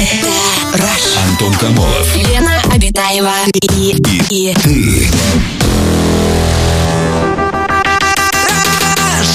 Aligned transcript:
Rush. 0.00 1.18
Антон 1.28 1.52
Камолов. 1.54 2.16
Лена 2.16 2.62
Обитаева 2.72 3.34
и, 3.76 3.96
и, 4.30 4.56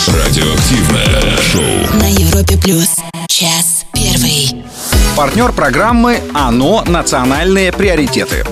Радиоактивное 0.08 1.38
шоу. 1.52 2.00
на 2.00 2.10
Европе 2.10 2.58
плюс. 2.58 2.96
Час 3.28 3.86
первый. 3.94 4.64
Партнер 5.16 5.52
программы 5.52 6.20
«Оно. 6.34 6.84
Национальные 6.88 7.72
приоритеты». 7.72 8.44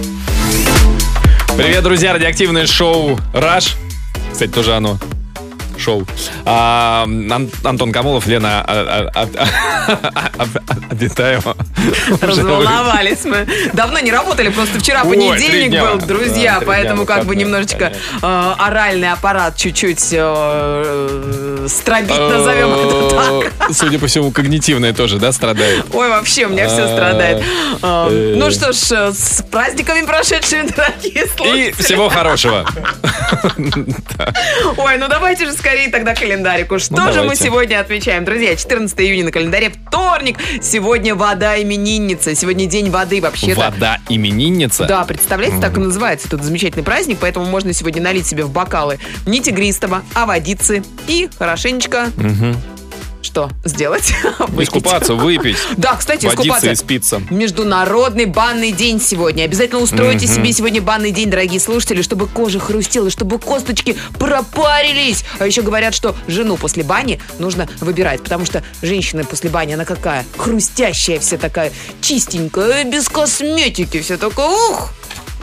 Привет, 1.57 1.83
друзья, 1.83 2.13
радиоактивное 2.13 2.67
шоу 2.67 3.19
«Раш». 3.33 3.75
Кстати, 4.31 4.51
тоже 4.51 4.75
оно. 4.75 4.99
Шоу. 5.77 6.05
А, 6.45 7.03
Ан- 7.05 7.49
Антон 7.63 7.91
Камолов, 7.91 8.25
Лена 8.27 8.63
а, 8.67 9.09
а, 9.13 9.25
а, 9.25 9.27
а. 10.39 10.47
Разволновались 12.21 13.25
мы. 13.25 13.47
Давно 13.73 13.99
не 13.99 14.11
работали, 14.11 14.49
просто 14.49 14.79
вчера 14.79 15.03
понедельник 15.03 15.79
был, 15.79 15.97
друзья, 16.05 16.61
поэтому 16.65 17.05
как 17.05 17.25
бы 17.25 17.35
немножечко 17.35 17.93
э, 18.21 18.53
оральный 18.57 19.11
аппарат 19.11 19.55
чуть-чуть 19.57 20.09
э, 20.11 21.67
стробит, 21.69 22.09
назовем 22.17 22.73
это 22.73 23.09
так. 23.09 23.69
Э, 23.69 23.73
Судя 23.73 23.99
по 23.99 24.07
всему, 24.07 24.31
когнитивное 24.31 24.93
тоже, 24.93 25.17
да, 25.17 25.31
страдает? 25.31 25.85
Ой, 25.93 26.09
вообще, 26.09 26.45
у 26.45 26.49
меня 26.49 26.67
все 26.67 26.87
страдает. 26.87 27.43
Э. 27.81 28.35
Ну 28.37 28.51
что 28.51 28.71
ж, 28.73 28.77
э, 28.91 29.11
с 29.13 29.43
праздниками 29.51 30.05
прошедшими, 30.05 30.67
дорогие 30.75 31.23
И 31.25 31.27
слушатели. 31.27 31.71
всего 31.83 32.09
хорошего. 32.09 32.65
Ой, 34.77 34.97
ну 34.97 35.07
давайте 35.07 35.45
же 35.45 35.53
скорее 35.63 35.87
тогда 35.89 36.13
календарику. 36.13 36.77
Что 36.77 36.93
Ну, 36.93 37.03
же 37.03 37.19
мы 37.19 37.21
давайте. 37.21 37.45
сегодня 37.45 37.79
отмечаем? 37.79 38.25
Друзья, 38.25 38.53
14 38.53 38.99
июня 38.99 39.25
на 39.25 39.31
календаре, 39.31 39.69
вторник. 39.87 40.37
Сегодня 40.61 41.15
вода 41.15 41.61
именинница. 41.61 42.35
Сегодня 42.35 42.65
день 42.65 42.89
воды 42.89 43.21
вообще-то. 43.21 43.71
Вода 43.71 43.99
именинница. 44.09 44.83
Да, 44.85 45.05
представляете, 45.05 45.61
так 45.61 45.77
и 45.77 45.79
называется 45.79 46.27
этот 46.27 46.43
замечательный 46.43 46.83
праздник, 46.83 47.19
поэтому 47.21 47.45
можно 47.45 47.71
сегодня 47.71 48.01
налить 48.01 48.27
себе 48.27 48.43
в 48.43 48.51
бокалы 48.51 48.99
не 49.25 49.39
тигристого, 49.39 50.03
а 50.13 50.25
водицы 50.25 50.83
и 51.07 51.29
хорошенечко... 51.39 52.09
Что 53.23 53.49
сделать? 53.63 54.13
Выпить. 54.39 54.67
Искупаться, 54.67 55.15
выпить. 55.15 55.57
Да, 55.77 55.95
кстати, 55.95 56.25
искупаться. 56.25 56.71
и 56.71 56.75
спиться. 56.75 57.21
Международный 57.29 58.25
банный 58.25 58.71
день 58.71 58.99
сегодня. 59.01 59.43
Обязательно 59.43 59.79
устройте 59.81 60.27
себе 60.27 60.51
сегодня 60.51 60.81
банный 60.81 61.11
день, 61.11 61.29
дорогие 61.29 61.59
слушатели, 61.59 62.01
чтобы 62.01 62.27
кожа 62.27 62.59
хрустела, 62.59 63.09
чтобы 63.09 63.39
косточки 63.39 63.95
пропарились. 64.19 65.23
А 65.39 65.47
еще 65.47 65.61
говорят, 65.61 65.93
что 65.93 66.15
жену 66.27 66.57
после 66.57 66.83
бани 66.83 67.19
нужно 67.39 67.67
выбирать, 67.79 68.21
потому 68.21 68.45
что 68.45 68.61
женщина 68.81 69.23
после 69.23 69.49
бани, 69.49 69.73
она 69.73 69.85
какая? 69.85 70.25
Хрустящая 70.37 71.19
вся 71.19 71.37
такая, 71.37 71.71
чистенькая, 72.01 72.83
без 72.83 73.07
косметики, 73.07 74.01
вся 74.01 74.17
такая, 74.17 74.49
ух! 74.49 74.91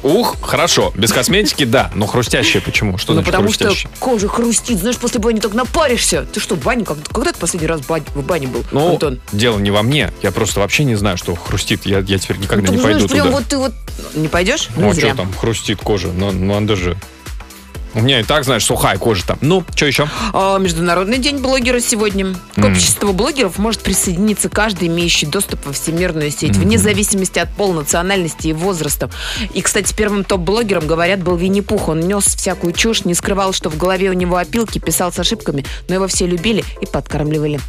Ух, 0.02 0.36
хорошо. 0.40 0.92
Без 0.94 1.12
косметики, 1.12 1.64
да. 1.64 1.90
Но 1.94 2.06
хрустящее 2.06 2.62
почему? 2.62 2.96
Что 2.98 3.12
ну, 3.12 3.22
значит 3.22 3.32
потому 3.32 3.52
что 3.52 3.72
кожа 3.98 4.28
хрустит. 4.28 4.78
Знаешь, 4.78 4.96
после 4.96 5.20
бани 5.20 5.40
так 5.40 5.52
напаришься. 5.54 6.26
Ты 6.32 6.40
что, 6.40 6.54
в 6.56 6.62
бане? 6.62 6.84
Как- 6.84 6.98
Когда 7.12 7.32
ты 7.32 7.38
последний 7.38 7.68
раз 7.68 7.80
в 7.82 7.86
бане, 7.86 8.04
в 8.14 8.22
бане 8.24 8.46
был, 8.46 8.64
Ну, 8.72 8.92
Антон? 8.92 9.20
дело 9.32 9.58
не 9.58 9.70
во 9.70 9.82
мне. 9.82 10.12
Я 10.22 10.32
просто 10.32 10.60
вообще 10.60 10.84
не 10.84 10.94
знаю, 10.94 11.16
что 11.16 11.34
хрустит. 11.34 11.84
Я, 11.86 11.98
я 11.98 12.18
теперь 12.18 12.38
никогда 12.38 12.70
Ну, 12.70 12.78
не 12.78 12.82
пойду 12.82 13.00
знаешь, 13.00 13.10
прям 13.12 13.26
туда. 13.26 13.36
вот 13.38 13.46
ты 13.48 13.56
вот... 13.58 13.72
Не 14.14 14.28
пойдешь? 14.28 14.68
Ну, 14.76 14.90
а 14.90 14.94
что 14.94 15.14
там 15.14 15.32
хрустит 15.34 15.80
кожа? 15.80 16.08
Ну, 16.08 16.30
ну, 16.32 16.60
надо 16.60 16.76
же... 16.76 16.96
У 17.94 18.00
меня 18.00 18.20
и 18.20 18.22
так, 18.22 18.44
знаешь, 18.44 18.64
сухая 18.64 18.98
кожа 18.98 19.26
там. 19.26 19.38
Ну, 19.40 19.64
что 19.74 19.86
еще? 19.86 20.08
А, 20.32 20.58
Международный 20.58 21.18
день 21.18 21.38
блогера 21.38 21.80
сегодня. 21.80 22.34
К 22.54 22.64
обществу 22.64 23.12
блогеров 23.12 23.58
может 23.58 23.80
присоединиться 23.80 24.48
каждый, 24.48 24.88
имеющий 24.88 25.26
доступ 25.26 25.66
во 25.66 25.72
всемирную 25.72 26.30
сеть, 26.30 26.56
вне 26.56 26.78
зависимости 26.78 27.38
от 27.38 27.50
пола, 27.50 27.80
национальности 27.80 28.48
и 28.48 28.52
возраста. 28.52 29.10
И, 29.54 29.62
кстати, 29.62 29.92
первым 29.94 30.24
топ-блогером, 30.24 30.86
говорят, 30.86 31.22
был 31.22 31.36
Винни-Пух. 31.36 31.88
Он 31.88 32.00
нес 32.00 32.24
всякую 32.24 32.72
чушь, 32.74 33.04
не 33.04 33.14
скрывал, 33.14 33.52
что 33.52 33.70
в 33.70 33.76
голове 33.76 34.10
у 34.10 34.14
него 34.14 34.36
опилки, 34.36 34.78
писал 34.78 35.12
с 35.12 35.18
ошибками, 35.18 35.64
но 35.88 35.96
его 35.96 36.06
все 36.06 36.26
любили 36.26 36.64
и 36.80 36.86
подкармливали. 36.86 37.60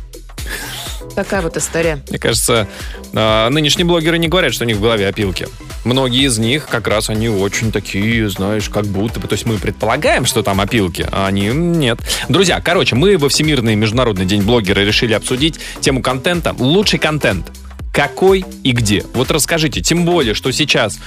Такая 1.16 1.41
вот 1.41 1.57
история. 1.57 2.02
Мне 2.09 2.19
кажется, 2.19 2.68
а, 3.13 3.50
нынешние 3.50 3.85
блогеры 3.85 4.18
не 4.18 4.28
говорят, 4.28 4.53
что 4.53 4.63
у 4.63 4.68
них 4.68 4.78
в 4.78 4.81
голове 4.81 5.07
опилки. 5.07 5.47
Многие 5.84 6.25
из 6.25 6.38
них 6.38 6.68
как 6.68 6.88
раз 6.88 7.09
они 7.09 7.28
очень 7.28 7.72
такие, 7.72 8.29
знаешь, 8.29 8.69
как 8.69 8.85
будто 8.85 9.19
бы. 9.19 9.28
То 9.28 9.34
есть 9.34 9.46
мы 9.46 9.57
предполагаем, 9.57 10.25
что 10.25 10.44
там 10.44 10.62
опилки, 10.62 11.07
а 11.12 11.28
они 11.28 11.47
нет. 11.47 12.00
Друзья, 12.29 12.62
короче, 12.62 12.96
мы 12.96 13.18
во 13.18 13.29
Всемирный 13.29 13.75
международный 13.75 14.25
день 14.25 14.44
блогера 14.44 14.81
решили 14.81 15.13
обсудить 15.13 15.59
тему 15.81 16.02
контента. 16.02 16.56
Лучший 16.58 17.00
контент. 17.00 17.52
Какой 17.91 18.46
и 18.63 18.72
где? 18.72 19.03
Вот 19.13 19.31
расскажите. 19.31 19.81
Тем 19.81 20.06
более, 20.06 20.34
что 20.34 20.52
сейчас 20.52 21.00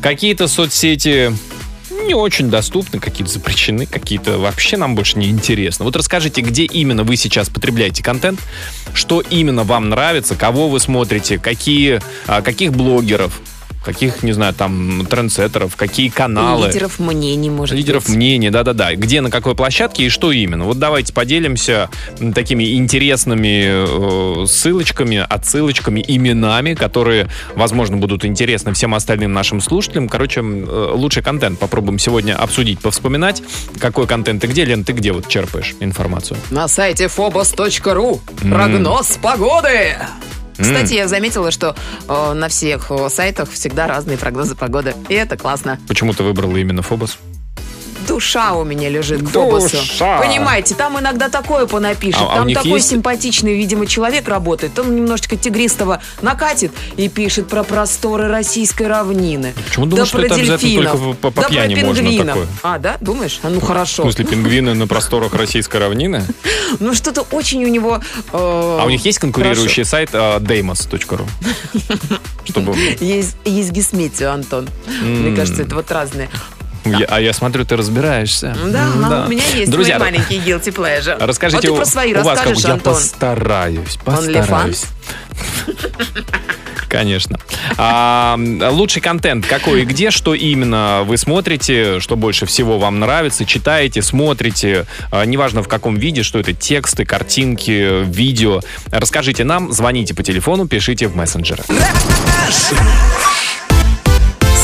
какие-то 0.00 0.48
соцсети 0.48 1.32
не 2.00 2.14
очень 2.14 2.50
доступны, 2.50 2.98
какие-то 2.98 3.32
запрещены, 3.32 3.86
какие-то 3.86 4.38
вообще 4.38 4.76
нам 4.76 4.94
больше 4.94 5.18
не 5.18 5.28
интересны. 5.28 5.84
Вот 5.84 5.96
расскажите, 5.96 6.40
где 6.40 6.64
именно 6.64 7.04
вы 7.04 7.16
сейчас 7.16 7.48
потребляете 7.48 8.02
контент, 8.02 8.40
что 8.94 9.20
именно 9.20 9.64
вам 9.64 9.88
нравится, 9.88 10.34
кого 10.34 10.68
вы 10.68 10.80
смотрите, 10.80 11.38
какие, 11.38 12.00
а, 12.26 12.42
каких 12.42 12.72
блогеров, 12.72 13.40
каких, 13.84 14.22
не 14.22 14.32
знаю, 14.32 14.54
там, 14.54 15.06
трендсеттеров, 15.08 15.76
какие 15.76 16.08
каналы. 16.08 16.68
Лидеров 16.68 16.98
мнений, 16.98 17.50
может 17.50 17.76
Лидеров 17.76 18.06
быть. 18.06 18.16
мнений, 18.16 18.50
да-да-да. 18.50 18.94
Где, 18.94 19.20
на 19.20 19.30
какой 19.30 19.54
площадке 19.54 20.04
и 20.04 20.08
что 20.08 20.32
именно. 20.32 20.64
Вот 20.64 20.78
давайте 20.78 21.12
поделимся 21.12 21.88
такими 22.34 22.76
интересными 22.76 24.42
э, 24.42 24.46
ссылочками, 24.46 25.24
отсылочками, 25.28 26.04
именами, 26.06 26.74
которые, 26.74 27.28
возможно, 27.54 27.96
будут 27.96 28.24
интересны 28.24 28.72
всем 28.72 28.94
остальным 28.94 29.32
нашим 29.32 29.60
слушателям. 29.60 30.08
Короче, 30.08 30.40
э, 30.40 30.90
лучший 30.94 31.22
контент 31.22 31.58
попробуем 31.58 31.98
сегодня 31.98 32.36
обсудить, 32.36 32.80
повспоминать. 32.80 33.42
Какой 33.78 34.06
контент 34.06 34.44
и 34.44 34.46
где. 34.46 34.64
Лен, 34.64 34.84
ты 34.84 34.92
где 34.92 35.12
вот 35.12 35.28
черпаешь 35.28 35.74
информацию? 35.80 36.38
На 36.50 36.68
сайте 36.68 37.06
phobos.ru 37.06 38.20
прогноз 38.48 39.18
погоды. 39.22 39.96
Кстати, 40.60 40.94
я 40.94 41.08
заметила, 41.08 41.50
что 41.50 41.74
э, 42.08 42.32
на 42.32 42.48
всех 42.48 42.90
э, 42.90 43.08
сайтах 43.08 43.50
всегда 43.50 43.86
разные 43.86 44.18
прогнозы 44.18 44.54
погоды. 44.54 44.94
И 45.08 45.14
это 45.14 45.36
классно. 45.36 45.78
Почему 45.88 46.12
ты 46.12 46.22
выбрала 46.22 46.56
именно 46.56 46.82
Фобос? 46.82 47.18
Душа 48.06 48.54
у 48.54 48.64
меня 48.64 48.88
лежит 48.88 49.22
к 49.22 49.28
Фобосу. 49.30 49.76
Душа. 49.76 50.18
Понимаете, 50.20 50.74
там 50.74 50.98
иногда 50.98 51.28
такое 51.28 51.66
понапишет. 51.66 52.20
А- 52.22 52.32
а 52.32 52.36
там 52.38 52.46
них 52.48 52.56
такой 52.56 52.72
есть- 52.74 52.88
симпатичный, 52.88 53.56
видимо, 53.56 53.86
человек 53.86 54.28
работает. 54.28 54.78
Он 54.78 54.94
немножечко 54.94 55.36
тигристого 55.36 56.00
накатит 56.22 56.72
и 56.96 57.08
пишет 57.08 57.48
про 57.48 57.62
просторы 57.62 58.28
российской 58.28 58.86
равнины. 58.88 59.54
Почему 59.66 59.86
да 59.86 59.90
думаешь, 59.90 60.08
что 60.08 60.18
про 60.18 60.26
это 60.26 60.34
обязательно 60.36 60.70
дельфинов. 60.70 60.92
только 61.00 61.16
по- 61.16 61.30
по 61.30 61.42
да 61.42 61.48
пьяни 61.48 61.74
про 61.74 61.86
можно 61.86 62.24
такое? 62.26 62.46
А, 62.62 62.78
да? 62.78 62.96
Думаешь? 63.00 63.40
А 63.42 63.48
ну 63.48 63.60
В 63.60 63.64
хорошо. 63.66 64.02
смысле, 64.02 64.24
пингвины 64.24 64.74
на 64.74 64.86
просторах 64.86 65.34
российской 65.34 65.76
равнины? 65.78 66.24
Ну 66.78 66.94
что-то 66.94 67.22
очень 67.32 67.64
у 67.64 67.68
него... 67.68 68.00
э, 68.32 68.36
А 68.80 68.84
у 68.86 68.90
них 68.90 69.04
есть 69.04 69.18
конкурирующий 69.18 69.84
сайт 69.84 70.10
э, 70.12 70.38
deimos.ru? 70.38 71.26
Чтобы... 72.44 72.74
Есть, 73.00 73.36
гисметио, 73.72 74.30
Антон. 74.30 74.68
Мне 75.02 75.34
кажется, 75.36 75.62
это 75.62 75.74
вот 75.74 75.90
разные. 75.90 76.28
Я- 76.84 77.06
а 77.08 77.20
я 77.20 77.32
смотрю, 77.32 77.64
ты 77.64 77.76
разбираешься. 77.76 78.56
Да, 78.66 78.84
М, 78.84 79.26
у 79.26 79.28
меня 79.28 79.44
есть 79.54 79.70
Друзья, 79.70 79.96
свой 79.98 80.10
маленький 80.10 80.38
guilty 80.38 80.74
pleasure. 80.74 81.16
Расскажите, 81.24 81.62
ты 81.62 81.70
у- 81.72 81.76
про 81.76 81.84
свои 81.84 82.14
у 82.14 82.22
вас 82.22 82.40
как? 82.40 82.56
Я 82.58 82.76
постараюсь, 82.76 83.96
постараюсь. 84.04 84.84
Конечно. 86.88 87.38
А, 87.76 88.36
лучший 88.72 89.00
контент 89.00 89.46
какой 89.46 89.82
и 89.82 89.84
где, 89.84 90.10
что 90.10 90.34
именно 90.34 91.02
вы 91.04 91.18
смотрите, 91.18 92.00
что 92.00 92.16
больше 92.16 92.46
всего 92.46 92.78
вам 92.80 92.98
нравится, 92.98 93.44
читаете, 93.46 94.02
смотрите, 94.02 94.86
а, 95.12 95.24
неважно 95.24 95.62
в 95.62 95.68
каком 95.68 95.94
виде, 95.96 96.24
что 96.24 96.40
это 96.40 96.52
тексты, 96.52 97.04
картинки, 97.04 98.02
видео. 98.04 98.60
Расскажите 98.90 99.44
нам, 99.44 99.70
звоните 99.70 100.14
по 100.14 100.24
телефону, 100.24 100.66
пишите 100.66 101.06
в 101.06 101.14
мессенджеры. 101.14 101.62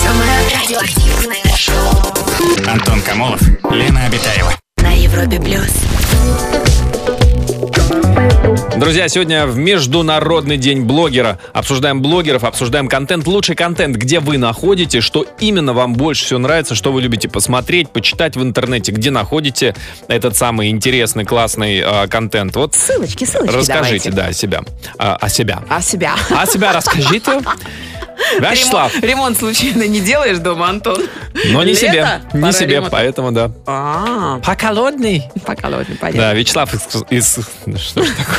Самое 0.03 0.31
радиоактивное 0.53 1.13
шоу 1.13 1.16
Антон 2.77 3.01
Камолов, 3.01 3.41
Лена 3.71 4.05
Обитаева. 4.05 4.53
на 4.83 4.93
Европе 4.93 5.41
плюс. 5.41 6.76
Друзья, 8.77 9.09
сегодня 9.09 9.47
в 9.47 9.57
Международный 9.57 10.59
день 10.59 10.83
блогера. 10.83 11.39
Обсуждаем 11.55 12.03
блогеров, 12.03 12.45
обсуждаем 12.45 12.89
контент. 12.89 13.27
Лучший 13.27 13.57
контент, 13.57 13.97
где 13.97 14.21
вы 14.21 14.37
находите, 14.37 15.01
что 15.01 15.25
именно 15.41 15.73
вам 15.73 15.95
больше 15.95 16.25
всего 16.27 16.39
нравится, 16.41 16.75
что 16.75 16.93
вы 16.93 17.01
любите 17.01 17.29
посмотреть, 17.29 17.89
почитать 17.91 18.37
в 18.37 18.43
интернете, 18.43 18.93
где 18.93 19.11
находите 19.11 19.75
этот 20.09 20.37
самый 20.37 20.69
интересный, 20.69 21.25
классный 21.25 21.79
э, 21.79 22.07
контент. 22.09 22.55
Вот 22.55 22.75
Ссылочки, 22.75 23.25
ссылочки 23.25 23.55
расскажите, 23.55 24.11
давайте. 24.11 24.11
да, 24.11 24.27
о 24.27 24.33
себя. 24.33 24.61
А, 24.99 25.17
о 25.17 25.29
себя. 25.31 25.63
А 25.71 25.81
себя? 25.81 26.15
О 26.31 26.45
себя 26.47 26.73
расскажите. 26.73 27.41
Вячеслав. 28.41 28.93
Ремонт, 28.95 29.05
ремонт 29.05 29.39
случайно 29.39 29.87
не 29.87 30.01
делаешь 30.01 30.39
дома, 30.39 30.69
Антон? 30.71 31.03
Но 31.51 31.63
не 31.63 31.73
Лето? 31.73 31.81
себе. 31.81 32.21
Не 32.33 32.53
себе, 32.53 32.75
ремонта. 32.77 32.91
поэтому 32.97 33.31
да. 33.31 33.51
А, 33.67 34.39
Поколодный. 34.45 35.25
пока 35.45 35.69
ладно, 35.69 35.85
Да, 35.91 35.97
понятно. 36.01 36.35
Вячеслав 36.35 36.73
из... 36.75 37.03
из- 37.11 37.39
Что 37.79 38.03
ж 38.03 38.09
такое? 38.09 38.37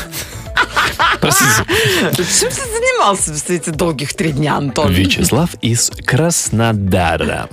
Простите. 1.19 1.63
Чем 2.15 2.49
ты 2.49 2.55
занимался 2.55 3.33
все 3.33 3.55
эти 3.55 3.69
долгих 3.69 4.13
три 4.13 4.31
дня, 4.31 4.55
Антон? 4.55 4.91
Вячеслав 4.91 5.51
из 5.61 5.91
Краснодара. 6.05 7.49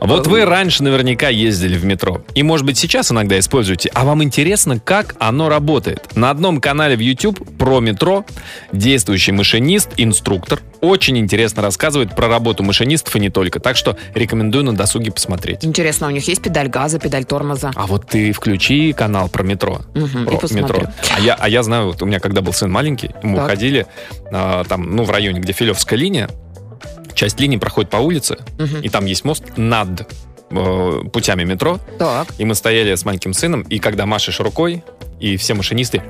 Вот 0.00 0.26
вы 0.26 0.44
раньше 0.44 0.82
наверняка 0.82 1.28
ездили 1.28 1.76
в 1.76 1.84
метро. 1.84 2.22
И, 2.34 2.42
может 2.42 2.66
быть, 2.66 2.78
сейчас 2.78 3.10
иногда 3.10 3.38
используете. 3.38 3.90
А 3.94 4.04
вам 4.04 4.22
интересно, 4.22 4.78
как 4.78 5.14
оно 5.18 5.48
работает? 5.48 6.16
На 6.16 6.30
одном 6.30 6.60
канале 6.60 6.96
в 6.96 7.00
YouTube 7.00 7.38
про 7.58 7.80
метро 7.80 8.24
действующий 8.72 9.32
машинист, 9.32 9.90
инструктор, 9.96 10.60
очень 10.80 11.18
интересно 11.18 11.62
рассказывает 11.62 12.14
про 12.14 12.28
работу 12.28 12.62
машинистов 12.62 13.14
и 13.16 13.20
не 13.20 13.30
только. 13.30 13.60
Так 13.60 13.76
что 13.76 13.96
рекомендую 14.14 14.64
на 14.64 14.74
досуге 14.74 15.10
посмотреть. 15.12 15.64
Интересно, 15.64 16.06
у 16.06 16.10
них 16.10 16.26
есть 16.28 16.42
педаль 16.42 16.68
газа, 16.68 16.98
педаль 16.98 17.24
тормоза? 17.24 17.70
А 17.74 17.86
вот 17.86 18.06
ты 18.06 18.32
включи 18.32 18.92
канал 18.92 19.28
про 19.28 19.42
метро. 19.42 19.80
Мгм, 19.94 20.26
про 20.26 20.34
и 20.46 20.54
метро. 20.54 20.82
А 21.16 21.20
я, 21.20 21.34
а 21.34 21.48
я 21.48 21.62
знаю, 21.62 21.86
вот 21.86 22.02
у 22.02 22.06
меня 22.06 22.20
когда 22.20 22.40
был 22.40 22.52
сын 22.52 22.70
маленький, 22.70 23.10
мы 23.22 23.36
Так. 23.36 23.46
ходили 23.48 23.86
а, 24.32 24.64
там, 24.64 24.94
ну, 24.94 25.04
в 25.04 25.10
районе, 25.10 25.40
где 25.40 25.52
Филевская 25.52 25.98
линия, 25.98 26.28
часть 27.14 27.40
линии 27.40 27.56
проходит 27.56 27.90
по 27.90 27.96
улице, 27.96 28.38
Мгм. 28.58 28.80
и 28.82 28.88
там 28.88 29.06
есть 29.06 29.24
мост 29.24 29.44
над 29.56 30.08
э, 30.50 31.00
путями 31.12 31.44
метро. 31.44 31.78
Так, 31.98 32.28
И 32.38 32.44
мы 32.44 32.54
стояли 32.54 32.94
с 32.94 33.04
маленьким 33.04 33.34
сыном, 33.34 33.62
и 33.62 33.78
когда 33.78 34.06
машешь 34.06 34.40
рукой, 34.40 34.82
и 35.20 35.36
все 35.36 35.54
машинисты, 35.54 36.02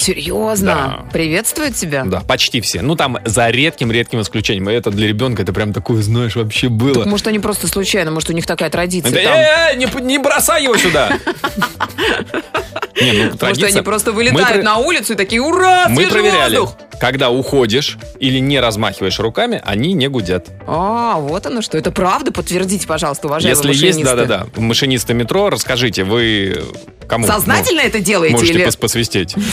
серьезно? 0.00 0.66
Да. 1.06 1.10
Приветствую 1.12 1.72
тебя. 1.72 2.04
да, 2.04 2.20
почти 2.20 2.60
все. 2.60 2.82
Ну, 2.82 2.96
там 2.96 3.18
за 3.24 3.48
редким-редким 3.50 4.20
исключением. 4.20 4.68
Это 4.68 4.90
для 4.90 5.08
ребенка, 5.08 5.42
это 5.42 5.52
прям 5.52 5.72
такое, 5.72 6.02
знаешь, 6.02 6.36
вообще 6.36 6.68
было. 6.68 6.94
Так, 6.94 7.06
может, 7.06 7.26
они 7.26 7.38
просто 7.38 7.66
случайно, 7.68 8.10
может, 8.10 8.30
у 8.30 8.32
них 8.32 8.46
такая 8.46 8.70
традиция 8.70 9.12
Да, 9.12 9.22
там. 9.22 9.38
э, 9.38 10.00
не 10.00 10.18
бросай 10.18 10.64
его 10.64 10.76
сюда! 10.76 11.10
Не, 13.00 13.12
ну, 13.12 13.24
Может, 13.24 13.40
традиция. 13.40 13.68
они 13.68 13.80
просто 13.82 14.10
Мы 14.10 14.16
вылетают 14.16 14.48
про- 14.48 14.62
на 14.62 14.76
улицу 14.78 15.12
и 15.14 15.16
такие, 15.16 15.40
ура, 15.42 15.88
Мы 15.88 16.06
проверяли, 16.06 16.58
воздух! 16.58 16.76
когда 17.00 17.30
уходишь 17.30 17.96
или 18.18 18.38
не 18.38 18.60
размахиваешь 18.60 19.18
руками, 19.20 19.62
они 19.64 19.92
не 19.94 20.08
гудят. 20.08 20.48
А, 20.66 21.16
вот 21.18 21.46
оно 21.46 21.62
что. 21.62 21.78
Это 21.78 21.90
правда? 21.90 22.32
Подтвердите, 22.32 22.86
пожалуйста, 22.86 23.26
уважаемые 23.28 23.56
Если 23.56 23.68
есть, 23.86 23.98
машинисты. 23.98 24.26
да-да-да, 24.26 24.60
машинисты 24.60 25.14
метро, 25.14 25.48
расскажите, 25.50 26.04
вы 26.04 26.62
кому? 27.08 27.26
Сознательно 27.26 27.80
это 27.80 27.98
ну, 27.98 28.04
делаете? 28.04 28.34
Можете 28.36 28.52
или... 28.52 28.66
пос- 28.66 28.78
посвистеть. 28.78 29.34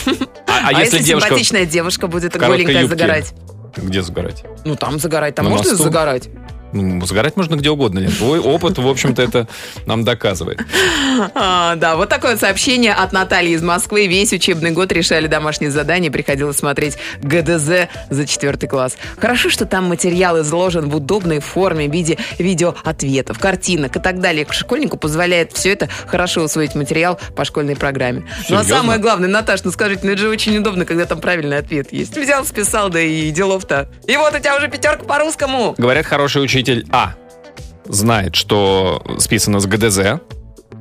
А, 0.49 0.69
а 0.71 0.77
А, 0.77 0.79
если 0.79 0.95
если 0.97 1.07
девушка... 1.09 1.27
симпатичная 1.29 1.65
девушка 1.65 2.07
будет 2.07 2.35
голенькая 2.35 2.81
юбке? 2.81 2.87
загорать? 2.97 3.33
Где 3.75 4.01
загорать? 4.01 4.43
Ну, 4.65 4.75
там 4.75 4.97
загорать. 4.97 5.35
Там 5.35 5.45
На 5.45 5.51
можно 5.51 5.69
мосту? 5.71 5.83
загорать? 5.83 6.29
Ну, 6.73 7.05
загорать 7.05 7.37
можно 7.37 7.55
где 7.55 7.69
угодно, 7.69 7.99
Лен. 7.99 8.11
Твой 8.11 8.39
опыт, 8.39 8.77
в 8.77 8.87
общем-то, 8.87 9.21
это 9.21 9.47
нам 9.85 10.03
доказывает. 10.03 10.59
А, 11.33 11.75
да, 11.75 11.95
вот 11.95 12.09
такое 12.09 12.31
вот 12.31 12.39
сообщение 12.39 12.93
от 12.93 13.11
Натальи 13.11 13.51
из 13.51 13.61
Москвы. 13.63 14.07
Весь 14.07 14.33
учебный 14.33 14.71
год 14.71 14.91
решали 14.91 15.27
домашние 15.27 15.71
задания, 15.71 16.11
приходилось 16.11 16.57
смотреть 16.57 16.97
ГДЗ 17.21 17.87
за 18.09 18.27
четвертый 18.27 18.67
класс. 18.67 18.97
Хорошо, 19.17 19.49
что 19.49 19.65
там 19.65 19.85
материал 19.85 20.41
изложен 20.41 20.89
в 20.89 20.95
удобной 20.95 21.39
форме 21.39 21.87
в 21.87 21.93
виде 21.93 22.17
видеоответов, 22.37 23.39
картинок 23.39 23.95
и 23.95 23.99
так 23.99 24.19
далее. 24.19 24.45
Школьнику 24.49 24.97
позволяет 24.97 25.53
все 25.53 25.71
это 25.71 25.89
хорошо 26.05 26.43
усвоить 26.43 26.75
материал 26.75 27.19
по 27.35 27.45
школьной 27.45 27.75
программе. 27.75 28.21
Ну 28.49 28.57
а 28.57 28.63
Серьезно? 28.63 28.75
самое 28.75 28.99
главное, 28.99 29.29
Наташ, 29.29 29.63
ну 29.63 29.71
скажите, 29.71 30.01
ну 30.03 30.11
это 30.11 30.21
же 30.21 30.29
очень 30.29 30.57
удобно, 30.57 30.85
когда 30.85 31.05
там 31.05 31.19
правильный 31.21 31.57
ответ 31.57 31.93
есть. 31.93 32.15
Взял, 32.17 32.45
списал, 32.45 32.89
да 32.89 32.99
и 33.01 33.31
делов-то. 33.31 33.89
И 34.07 34.15
вот 34.17 34.35
у 34.35 34.39
тебя 34.39 34.57
уже 34.57 34.67
пятерка 34.67 35.03
по 35.05 35.17
русскому. 35.19 35.75
Говорят, 35.77 36.05
хороший 36.05 36.43
учитель 36.43 36.66
А 36.91 37.13
знает, 37.85 38.35
что 38.35 39.03
списано 39.19 39.59
с 39.59 39.65
ГДЗ, 39.65 40.19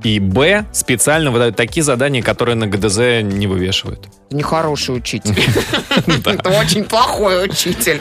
и 0.03 0.21
Б 0.21 0.67
специально 0.73 1.31
выдают 1.31 1.57
такие 1.57 1.83
задания, 1.83 2.23
которые 2.23 2.55
на 2.55 2.67
ГДЗ 2.67 3.23
не 3.23 3.47
вывешивают. 3.47 4.09
Нехороший 4.31 4.97
учитель. 4.97 5.35
Это 6.07 6.51
очень 6.51 6.85
плохой 6.85 7.45
учитель. 7.47 8.01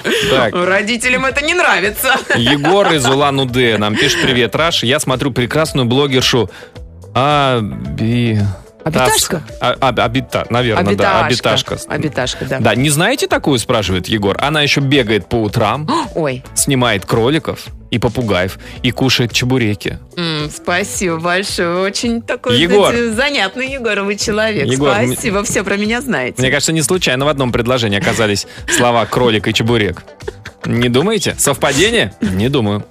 Родителям 0.51 1.25
это 1.25 1.43
не 1.43 1.53
нравится. 1.53 2.15
Егор 2.35 2.91
из 2.91 3.05
Улан-Удэ 3.05 3.77
нам 3.77 3.95
пишет 3.95 4.21
«Привет, 4.21 4.55
Раш, 4.55 4.83
я 4.83 4.99
смотрю 4.99 5.31
прекрасную 5.31 5.85
блогершу 5.85 6.49
Аби... 7.13 8.39
Обиташка? 8.83 9.41
А- 9.59 9.75
а- 9.79 10.03
Обита, 10.03 10.45
наверное, 10.51 10.95
да, 10.95 11.25
Обиташка. 11.25 11.73
обиташка. 11.73 11.91
Обиташка, 11.91 12.45
да. 12.45 12.59
Да, 12.59 12.75
не 12.75 12.91
знаете 12.91 13.25
такую, 13.25 13.57
спрашивает 13.57 14.07
Егор. 14.07 14.37
Она 14.39 14.61
еще 14.61 14.79
бегает 14.79 15.27
по 15.27 15.37
утрам, 15.37 15.89
Ой, 16.15 16.43
снимает 16.53 17.03
кроликов 17.03 17.65
и 17.91 17.99
попугаев 17.99 18.57
и 18.83 18.91
кушает 18.91 19.31
чебуреки. 19.31 19.99
м, 20.17 20.49
спасибо 20.49 21.17
большое. 21.17 21.77
Очень 21.83 22.21
такой, 22.21 22.59
Егор. 22.59 22.91
знаете, 22.91 23.13
занятный 23.13 23.71
Егоровый 23.73 24.17
человек. 24.17 24.65
Егор, 24.67 24.93
спасибо, 24.93 25.43
все 25.43 25.63
про 25.63 25.77
меня 25.77 26.01
знаете. 26.01 26.41
Мне 26.41 26.49
кажется, 26.51 26.71
не 26.73 26.81
случайно 26.81 27.25
в 27.25 27.27
одном 27.27 27.51
предложении 27.51 27.97
оказались 27.99 28.47
слова 28.75 29.05
кролик 29.05 29.47
и 29.47 29.53
чебурек. 29.53 30.03
Не 30.65 30.89
думаете? 30.89 31.35
Совпадение? 31.37 32.13
Не 32.21 32.49
думаю. 32.49 32.85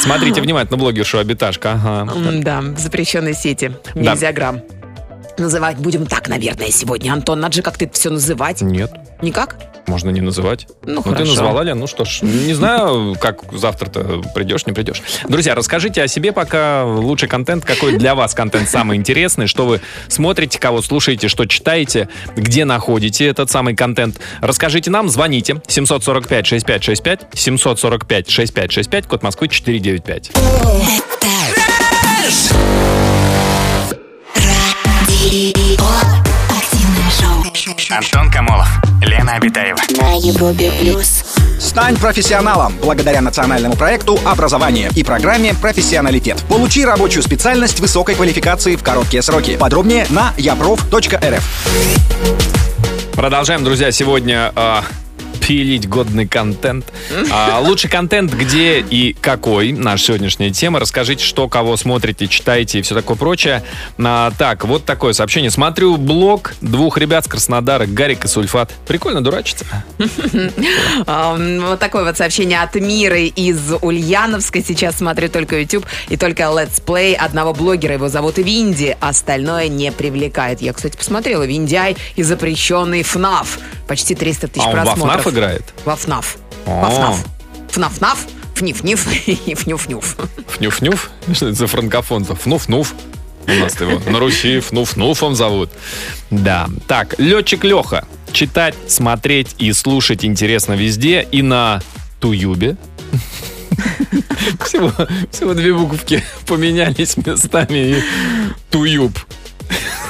Смотрите 0.00 0.40
внимательно 0.40 0.76
блогершу 0.76 1.18
Обиташка. 1.18 1.72
Ага. 1.74 2.12
Да, 2.42 2.60
в 2.60 2.78
запрещенной 2.78 3.34
сети. 3.34 3.70
Да. 3.94 4.12
Нельзя 4.12 4.32
грамм. 4.32 4.60
Называть 5.38 5.78
будем 5.78 6.06
так, 6.06 6.28
наверное, 6.28 6.70
сегодня. 6.70 7.12
Антон, 7.12 7.40
надо 7.40 7.54
же 7.54 7.62
как-то 7.62 7.84
это 7.84 7.94
все 7.94 8.10
называть. 8.10 8.60
Нет, 8.60 8.90
Никак? 9.22 9.56
Можно 9.86 10.10
не 10.10 10.20
называть. 10.20 10.66
Ну, 10.84 10.94
Ну, 10.94 11.02
ты 11.02 11.10
хорошо. 11.10 11.30
назвала, 11.30 11.62
Лен, 11.64 11.78
ну 11.78 11.86
что 11.86 12.04
ж, 12.04 12.22
не 12.22 12.54
знаю, 12.54 13.16
как 13.20 13.52
завтра-то 13.52 14.22
придешь, 14.34 14.66
не 14.66 14.72
придешь. 14.72 15.02
Друзья, 15.28 15.54
расскажите 15.54 16.02
о 16.02 16.08
себе 16.08 16.32
пока 16.32 16.84
лучший 16.84 17.28
контент, 17.28 17.64
какой 17.64 17.96
для 17.98 18.14
вас 18.14 18.34
контент 18.34 18.68
самый 18.68 18.96
интересный, 18.96 19.46
что 19.46 19.66
вы 19.66 19.80
смотрите, 20.08 20.58
кого 20.58 20.82
слушаете, 20.82 21.28
что 21.28 21.46
читаете, 21.46 22.08
где 22.36 22.64
находите 22.64 23.26
этот 23.26 23.50
самый 23.50 23.74
контент. 23.76 24.18
Расскажите 24.40 24.90
нам, 24.90 25.08
звоните 25.08 25.54
745-6565, 25.66 27.20
745-6565, 27.34 29.08
код 29.08 29.22
Москвы 29.22 29.48
495. 29.48 30.30
Радио. 34.34 36.11
Антон 37.90 38.30
Камолов, 38.30 38.66
Лена 39.02 39.34
Обитаева. 39.34 39.76
На 40.00 40.14
Европе 40.14 40.72
плюс. 40.80 41.22
Стань 41.60 41.98
профессионалом 41.98 42.72
благодаря 42.82 43.20
национальному 43.20 43.76
проекту 43.76 44.18
«Образование» 44.24 44.90
и 44.96 45.04
программе 45.04 45.52
«Профессионалитет». 45.52 46.42
Получи 46.48 46.82
рабочую 46.82 47.22
специальность 47.22 47.78
высокой 47.80 48.14
квалификации 48.14 48.74
в 48.74 48.82
короткие 48.82 49.20
сроки. 49.20 49.58
Подробнее 49.58 50.06
на 50.08 50.32
yaprof.rf. 50.38 51.42
Продолжаем, 53.12 53.64
друзья, 53.64 53.92
сегодня 53.92 54.50
а, 54.56 54.82
пилить 55.46 55.88
годный 55.88 56.26
контент. 56.26 56.92
А, 57.30 57.58
лучший 57.60 57.90
контент 57.90 58.32
где 58.32 58.80
и 58.80 59.12
какой? 59.20 59.72
Наша 59.72 60.04
сегодняшняя 60.06 60.50
тема. 60.50 60.78
Расскажите, 60.80 61.24
что, 61.24 61.48
кого 61.48 61.76
смотрите, 61.76 62.28
читаете 62.28 62.78
и 62.78 62.82
все 62.82 62.94
такое 62.94 63.16
прочее. 63.16 63.62
А, 63.98 64.30
так, 64.38 64.64
вот 64.64 64.84
такое 64.84 65.12
сообщение. 65.12 65.50
Смотрю 65.50 65.96
блог 65.96 66.54
двух 66.60 66.96
ребят 66.98 67.24
с 67.24 67.28
Краснодара, 67.28 67.86
Гарик 67.86 68.24
и 68.24 68.28
Сульфат. 68.28 68.72
Прикольно 68.86 69.22
дурачиться. 69.22 69.64
М, 71.06 71.60
Вот 71.66 71.78
такое 71.78 72.04
вот 72.04 72.16
сообщение 72.16 72.60
от 72.62 72.74
Миры 72.76 73.24
из 73.26 73.58
Ульяновска. 73.80 74.62
Сейчас 74.62 74.98
смотрю 74.98 75.28
только 75.28 75.58
YouTube 75.60 75.86
и 76.08 76.16
только 76.16 76.44
Let's 76.44 76.82
Play 76.84 77.14
одного 77.14 77.52
блогера. 77.52 77.94
Его 77.94 78.08
зовут 78.08 78.38
Винди. 78.38 78.96
Остальное 79.00 79.68
не 79.68 79.90
привлекает. 79.92 80.62
Я, 80.62 80.72
кстати, 80.72 80.96
посмотрела. 80.96 81.42
Виндяй 81.44 81.96
и 82.16 82.22
запрещенный 82.22 83.02
ФНАФ. 83.02 83.58
Почти 83.88 84.14
300 84.14 84.48
тысяч 84.48 84.64
А 84.66 84.70
просмотров. 84.70 85.22
Играет? 85.32 85.64
Во 85.86 85.96
ФНАФ. 85.96 86.36
Во 86.66 86.90
ФНАФ. 86.90 87.24
ФНАФ-НАФ. 87.70 88.26
Фниф-ниф 88.54 89.08
и 89.26 89.54
фнюф-нюф. 89.54 90.16
Фнюф-нюф? 90.58 91.10
Что 91.32 91.48
это 91.48 91.56
за 91.56 91.66
франкофон-то? 91.66 92.34
Фнуф-нуф. 92.34 92.92
У 93.46 93.50
нас 93.52 93.80
его 93.80 93.98
на 94.10 94.18
Руси 94.18 94.58
Фнуф-нуфом 94.58 95.34
зовут. 95.34 95.70
Да. 96.30 96.68
Так, 96.86 97.18
летчик 97.18 97.64
Леха. 97.64 98.06
Читать, 98.30 98.74
смотреть 98.88 99.56
и 99.58 99.72
слушать 99.72 100.22
интересно 100.22 100.74
везде. 100.74 101.26
И 101.32 101.40
на 101.40 101.80
Туюбе. 102.20 102.76
Всего, 104.66 104.92
всего 105.30 105.54
две 105.54 105.72
буковки 105.72 106.22
поменялись 106.46 107.16
местами. 107.16 107.78
И 107.78 108.02
Туюб. 108.70 109.18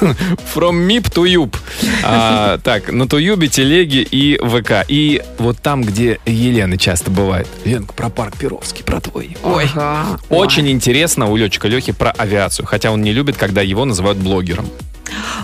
From 0.01 0.87
MIP 0.87 1.13
to 1.13 1.29
Юб. 1.29 1.57
А, 2.03 2.59
так, 2.59 2.91
на 2.93 3.09
Туюбе, 3.09 3.49
Телеге 3.49 4.03
и 4.03 4.39
ВК. 4.39 4.85
И 4.89 5.23
вот 5.39 5.59
там, 5.59 5.83
где 5.83 6.19
Елена 6.27 6.79
часто 6.79 7.11
бывает. 7.11 7.49
Ленка, 7.65 7.93
про 7.93 8.09
парк 8.09 8.37
Перовский, 8.37 8.85
про 8.85 9.01
твой. 9.01 9.37
Ой. 9.43 9.69
Ага. 9.75 10.19
Очень 10.29 10.71
интересно 10.71 11.31
у 11.31 11.37
летчика 11.37 11.69
Лехи 11.69 11.93
про 11.93 12.11
авиацию, 12.11 12.67
хотя 12.67 12.91
он 12.91 13.03
не 13.03 13.13
любит, 13.13 13.37
когда 13.37 13.63
его 13.63 13.85
называют 13.85 14.19
блогером. 14.19 14.67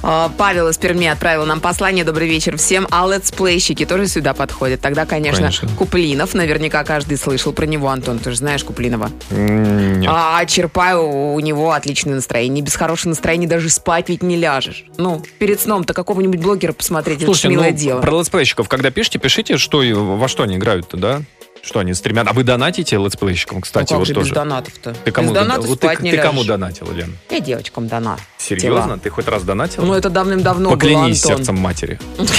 А, 0.02 0.30
Павел 0.36 0.68
из 0.68 0.78
Перми 0.78 1.06
отправил 1.06 1.46
нам 1.46 1.60
послание. 1.60 2.04
Добрый 2.04 2.28
вечер 2.28 2.56
всем. 2.56 2.86
А 2.90 3.06
летсплейщики 3.06 3.84
тоже 3.84 4.06
сюда 4.06 4.34
подходят. 4.34 4.80
Тогда, 4.80 5.06
конечно, 5.06 5.42
Конечно. 5.42 5.68
Куплинов. 5.76 6.34
Наверняка 6.34 6.84
каждый 6.84 7.18
слышал 7.18 7.52
про 7.52 7.66
него, 7.66 7.88
Антон. 7.88 8.18
Ты 8.18 8.30
же 8.30 8.36
знаешь 8.36 8.64
Куплинова. 8.64 9.10
Нет. 9.30 10.10
А 10.12 10.44
Черпаю 10.46 11.06
у 11.08 11.40
него 11.40 11.72
отличное 11.72 12.14
настроение. 12.14 12.62
Без 12.64 12.76
хорошего 12.76 13.10
настроения 13.10 13.46
даже 13.46 13.68
спать 13.68 14.08
ведь 14.08 14.22
не 14.22 14.36
ляжешь. 14.36 14.84
Ну, 14.96 15.22
перед 15.38 15.60
сном-то 15.60 15.94
какого-нибудь 15.94 16.40
блогера 16.40 16.72
посмотреть, 16.72 17.18
это 17.18 17.26
ж 17.26 17.26
Слушайте, 17.26 17.48
милое 17.48 17.70
ну, 17.72 17.76
дело. 17.76 18.00
про 18.00 18.18
летсплейщиков, 18.18 18.68
когда 18.68 18.90
пишете, 18.90 19.18
пишите, 19.18 19.56
что 19.58 19.82
во 19.94 20.28
что 20.28 20.42
они 20.44 20.56
играют-то, 20.56 20.96
да? 20.96 21.22
Что 21.68 21.80
они 21.80 21.92
стремят? 21.92 22.26
А 22.26 22.32
вы 22.32 22.44
донатите 22.44 22.96
летсплейщикам, 22.96 23.56
Ну, 23.56 23.60
кстати, 23.60 23.90
как 23.90 23.98
вот 23.98 24.06
же 24.08 24.14
тоже? 24.14 24.28
без 24.30 24.34
донатов-то? 24.34 24.94
Ты 25.04 25.10
кому, 25.10 25.28
без 25.28 25.34
донатов 25.34 25.66
вот 25.66 25.80
ты, 25.80 25.86
спать 25.86 26.00
не 26.00 26.12
ты 26.12 26.16
кому 26.16 26.36
ляжешь. 26.38 26.46
донатил, 26.48 26.90
Лен? 26.92 27.14
Я 27.28 27.40
девочкам 27.40 27.88
донат. 27.88 28.20
Серьезно? 28.38 28.98
Ты 28.98 29.10
хоть 29.10 29.28
раз 29.28 29.42
донатил? 29.42 29.84
Ну, 29.84 29.92
это 29.92 30.08
давным-давно 30.08 30.70
Поклянись 30.70 31.22
было, 31.22 31.32
Антон. 31.34 31.36
сердцем 31.44 31.56
матери. 31.58 32.00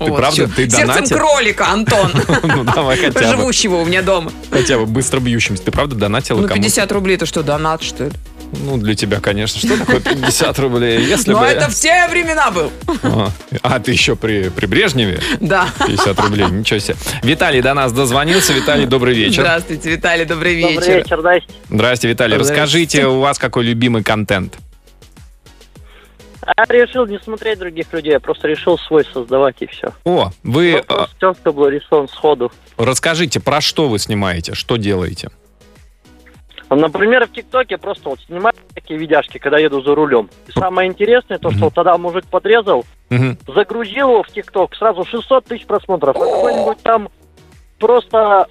Вот, 0.00 0.16
правда? 0.16 0.48
Ты 0.48 0.68
Сердцем 0.68 0.86
донатил? 0.88 1.16
кролика, 1.18 1.68
Антон. 1.68 2.10
Ну, 2.42 2.64
давай 2.64 2.96
хотя 2.96 3.20
бы. 3.20 3.26
Живущего 3.26 3.76
у 3.76 3.84
меня 3.84 4.02
дома. 4.02 4.32
Хотя 4.50 4.76
бы 4.78 4.86
быстро 4.86 5.20
бьющимся. 5.20 5.62
Ты 5.62 5.70
правда 5.70 5.94
донатила 5.94 6.40
Ну, 6.40 6.48
кому 6.48 6.60
50 6.60 6.90
рублей 6.92 7.14
это 7.16 7.26
что, 7.26 7.42
донат, 7.44 7.82
что 7.82 8.04
ли? 8.06 8.10
Ну, 8.52 8.78
для 8.78 8.94
тебя, 8.94 9.20
конечно. 9.20 9.58
Что 9.60 9.78
такое 9.78 10.00
50 10.00 10.58
рублей? 10.58 11.00
Если 11.04 11.32
Ну, 11.32 11.38
бы... 11.40 11.44
это 11.46 11.68
в 11.70 11.74
те 11.74 12.08
времена 12.08 12.50
был. 12.50 12.70
А, 13.02 13.30
А, 13.62 13.78
ты 13.78 13.92
еще 13.92 14.16
при, 14.16 14.48
при 14.48 14.66
Брежневе? 14.66 15.20
Да. 15.40 15.68
50 15.86 16.18
рублей, 16.20 16.46
ничего 16.50 16.78
себе. 16.80 16.96
Виталий 17.22 17.60
до 17.60 17.74
нас 17.74 17.92
дозвонился. 17.92 18.52
Виталий, 18.52 18.86
добрый 18.86 19.14
вечер. 19.14 19.42
Здравствуйте, 19.42 19.90
Виталий, 19.90 20.24
добрый 20.24 20.60
Добрый 20.62 20.76
вечер. 20.78 20.96
вечер, 20.98 21.18
здрасте. 21.20 21.52
Здрасте, 21.70 22.08
Виталий. 22.08 22.34
Здрасте. 22.36 22.52
Расскажите, 22.54 23.06
у 23.06 23.20
вас 23.20 23.38
какой 23.38 23.64
любимый 23.64 24.02
контент? 24.02 24.56
Я 26.56 26.64
решил 26.70 27.06
не 27.06 27.18
смотреть 27.18 27.58
других 27.58 27.92
людей, 27.92 28.12
я 28.12 28.20
просто 28.20 28.48
решил 28.48 28.78
свой 28.78 29.04
создавать 29.12 29.56
и 29.60 29.66
все. 29.66 29.92
О, 30.04 30.30
вы 30.42 30.82
Вопрос 30.88 31.10
четко 31.20 31.52
был 31.52 31.68
решен 31.68 32.08
сходу. 32.08 32.50
расскажите, 32.78 33.38
про 33.38 33.60
что 33.60 33.88
вы 33.88 33.98
снимаете, 33.98 34.54
что 34.54 34.76
делаете? 34.76 35.28
Например, 36.70 37.26
в 37.26 37.32
ТикТоке 37.32 37.78
просто 37.78 38.10
вот 38.10 38.20
снимаю 38.20 38.54
такие 38.74 38.98
видяшки, 38.98 39.38
когда 39.38 39.58
еду 39.58 39.80
за 39.82 39.94
рулем. 39.94 40.28
И 40.46 40.52
самое 40.52 40.88
интересное, 40.88 41.38
то, 41.38 41.50
что 41.50 41.64
вот 41.66 41.74
тогда 41.74 41.96
мужик 41.96 42.26
подрезал, 42.26 42.84
загрузил 43.46 44.10
его 44.10 44.22
в 44.22 44.28
ТикТок, 44.28 44.74
сразу 44.76 45.04
600 45.04 45.44
тысяч 45.46 45.66
просмотров. 45.66 46.16
А 46.16 46.20
какой-нибудь 46.20 46.82
там 46.82 47.08
просто, 47.78 48.46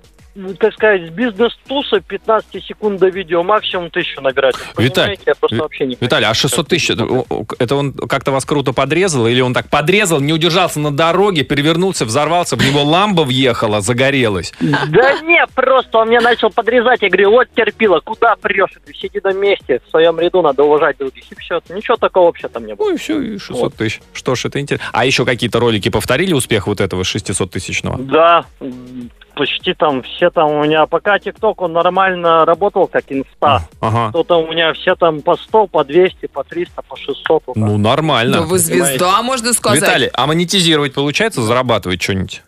как 0.59 0.73
сказать, 0.73 1.09
бизнес-тусы 1.11 2.01
15 2.01 2.63
секунд 2.63 2.99
до 2.99 3.07
видео, 3.07 3.43
максимум 3.43 3.89
тысячу 3.89 4.21
набирать. 4.21 4.55
Виталь, 4.77 5.17
я 5.25 5.35
просто 5.35 5.57
вообще 5.57 5.85
не 5.85 5.97
Виталий, 5.99 6.27
а 6.27 6.33
600 6.33 6.67
тысяч, 6.67 6.91
это, 6.91 7.75
он 7.75 7.93
как-то 7.93 8.31
вас 8.31 8.45
круто 8.45 8.73
подрезал? 8.73 9.27
Или 9.27 9.41
он 9.41 9.53
так 9.53 9.69
подрезал, 9.69 10.19
не 10.19 10.33
удержался 10.33 10.79
на 10.79 10.91
дороге, 10.91 11.43
перевернулся, 11.43 12.05
взорвался, 12.05 12.55
в 12.55 12.65
него 12.65 12.83
ламба 12.83 13.21
въехала, 13.21 13.81
загорелась? 13.81 14.53
Да 14.59 15.21
не, 15.21 15.45
просто 15.53 15.99
он 15.99 16.09
меня 16.09 16.21
начал 16.21 16.49
подрезать. 16.49 17.01
Я 17.01 17.09
говорю, 17.09 17.31
вот 17.31 17.47
терпила, 17.55 17.99
куда 17.99 18.35
прешь? 18.35 18.71
Ты 18.85 18.93
сиди 18.93 19.19
на 19.23 19.33
месте, 19.33 19.81
в 19.85 19.89
своем 19.89 20.19
ряду 20.19 20.41
надо 20.41 20.63
уважать 20.63 20.97
других. 20.97 21.23
И 21.31 21.35
все, 21.35 21.61
ничего 21.69 21.97
такого 21.97 22.25
вообще 22.27 22.47
там 22.47 22.65
не 22.65 22.75
было. 22.75 22.87
Ну 22.89 22.95
и 22.95 22.97
все, 22.97 23.21
и 23.21 23.37
600 23.37 23.75
тысяч. 23.75 24.01
Что 24.13 24.35
ж, 24.35 24.45
это 24.45 24.59
интересно. 24.59 24.87
А 24.93 25.05
еще 25.05 25.25
какие-то 25.25 25.59
ролики 25.59 25.89
повторили 25.89 26.33
успех 26.33 26.67
вот 26.67 26.81
этого 26.81 27.01
600-тысячного? 27.03 27.97
Да, 27.99 28.45
м, 28.59 29.09
почти 29.37 29.73
там 29.73 30.01
все 30.01 30.29
там 30.29 30.51
у 30.51 30.63
меня, 30.63 30.85
пока 30.87 31.19
ТикТок 31.19 31.61
он 31.61 31.73
нормально 31.73 32.43
работал, 32.45 32.87
как 32.87 33.03
инста, 33.09 33.61
Ага. 33.79 34.11
то 34.11 34.23
там 34.23 34.39
у 34.43 34.51
меня 34.51 34.73
все 34.73 34.95
там 34.95 35.21
по 35.21 35.35
100, 35.37 35.67
по 35.67 35.83
200, 35.83 36.25
по 36.27 36.43
300, 36.43 36.81
по 36.81 36.97
600. 36.97 37.43
вот. 37.47 37.55
Ну, 37.55 37.77
нормально. 37.77 38.39
Да 38.39 38.41
вы 38.45 38.57
звезда, 38.57 39.21
можно 39.21 39.53
сказать. 39.53 39.81
Виталий, 39.81 40.09
а 40.13 40.25
монетизировать 40.27 40.93
получается, 40.93 41.41
зарабатывать 41.41 42.01
что-нибудь? 42.01 42.41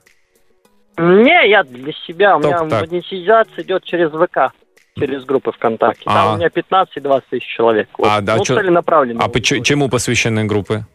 Не, 0.98 1.50
я 1.50 1.63
для 1.63 1.93
себя, 2.05 2.36
у 2.36 2.39
меня 2.39 2.60
так. 2.65 2.89
монетизация 2.89 3.63
идет 3.63 3.84
через 3.86 4.10
ВК, 4.12 4.51
через 4.98 5.24
группы 5.24 5.51
ВКонтакте. 5.53 6.03
Там 6.05 6.27
А. 6.29 6.34
у 6.34 6.38
меня 6.38 6.50
15-20 6.50 7.22
тысяч 7.29 7.46
человек. 7.55 7.88
Вот. 7.98 8.08
А, 8.10 8.19
да, 8.22 8.36
ну, 8.36 8.43
чё- 8.43 8.55
целенаправленно. 8.58 9.24
А 9.24 9.29
по 9.29 9.39
чему 9.41 9.88
посвящены 9.88 10.43
группы? 10.43 10.86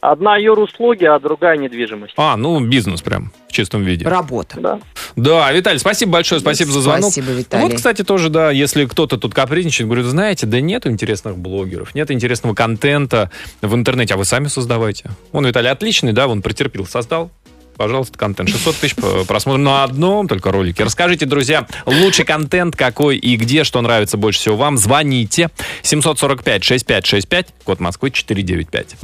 Одна 0.00 0.36
юруслуги, 0.36 1.04
а 1.04 1.18
другая 1.18 1.56
недвижимость. 1.56 2.14
А, 2.16 2.36
ну, 2.36 2.60
бизнес 2.60 3.02
прям 3.02 3.32
в 3.48 3.52
чистом 3.52 3.82
виде. 3.82 4.06
Работа. 4.06 4.60
Да. 4.60 4.80
Да, 5.16 5.50
Виталий, 5.50 5.80
спасибо 5.80 6.12
большое, 6.12 6.40
спасибо 6.40 6.70
за 6.70 6.80
звонок. 6.80 7.12
Спасибо, 7.12 7.32
Виталий. 7.32 7.64
Вот, 7.64 7.74
кстати, 7.74 8.04
тоже, 8.04 8.28
да, 8.28 8.50
если 8.52 8.84
кто-то 8.84 9.16
тут 9.16 9.34
капризничает, 9.34 9.88
говорит, 9.88 10.06
знаете, 10.06 10.46
да 10.46 10.60
нет 10.60 10.86
интересных 10.86 11.36
блогеров, 11.36 11.94
нет 11.94 12.10
интересного 12.12 12.54
контента 12.54 13.30
в 13.60 13.74
интернете, 13.74 14.14
а 14.14 14.16
вы 14.16 14.24
сами 14.24 14.46
создавайте. 14.46 15.10
Он, 15.32 15.44
Виталий, 15.44 15.70
отличный, 15.70 16.12
да, 16.12 16.28
он 16.28 16.42
претерпел, 16.42 16.86
создал. 16.86 17.30
Пожалуйста, 17.78 18.18
контент. 18.18 18.50
600 18.50 18.76
тысяч 18.76 18.96
просмотров 18.96 19.64
на 19.64 19.84
одном 19.84 20.26
только 20.26 20.50
ролике. 20.50 20.82
Расскажите, 20.82 21.26
друзья, 21.26 21.66
лучший 21.86 22.24
контент 22.24 22.74
какой 22.74 23.16
и 23.16 23.36
где, 23.36 23.62
что 23.62 23.80
нравится 23.80 24.16
больше 24.16 24.40
всего 24.40 24.56
вам. 24.56 24.76
Звоните. 24.76 25.48
745-6565, 25.84 27.46
код 27.64 27.78
Москвы 27.78 28.10
495. 28.10 28.96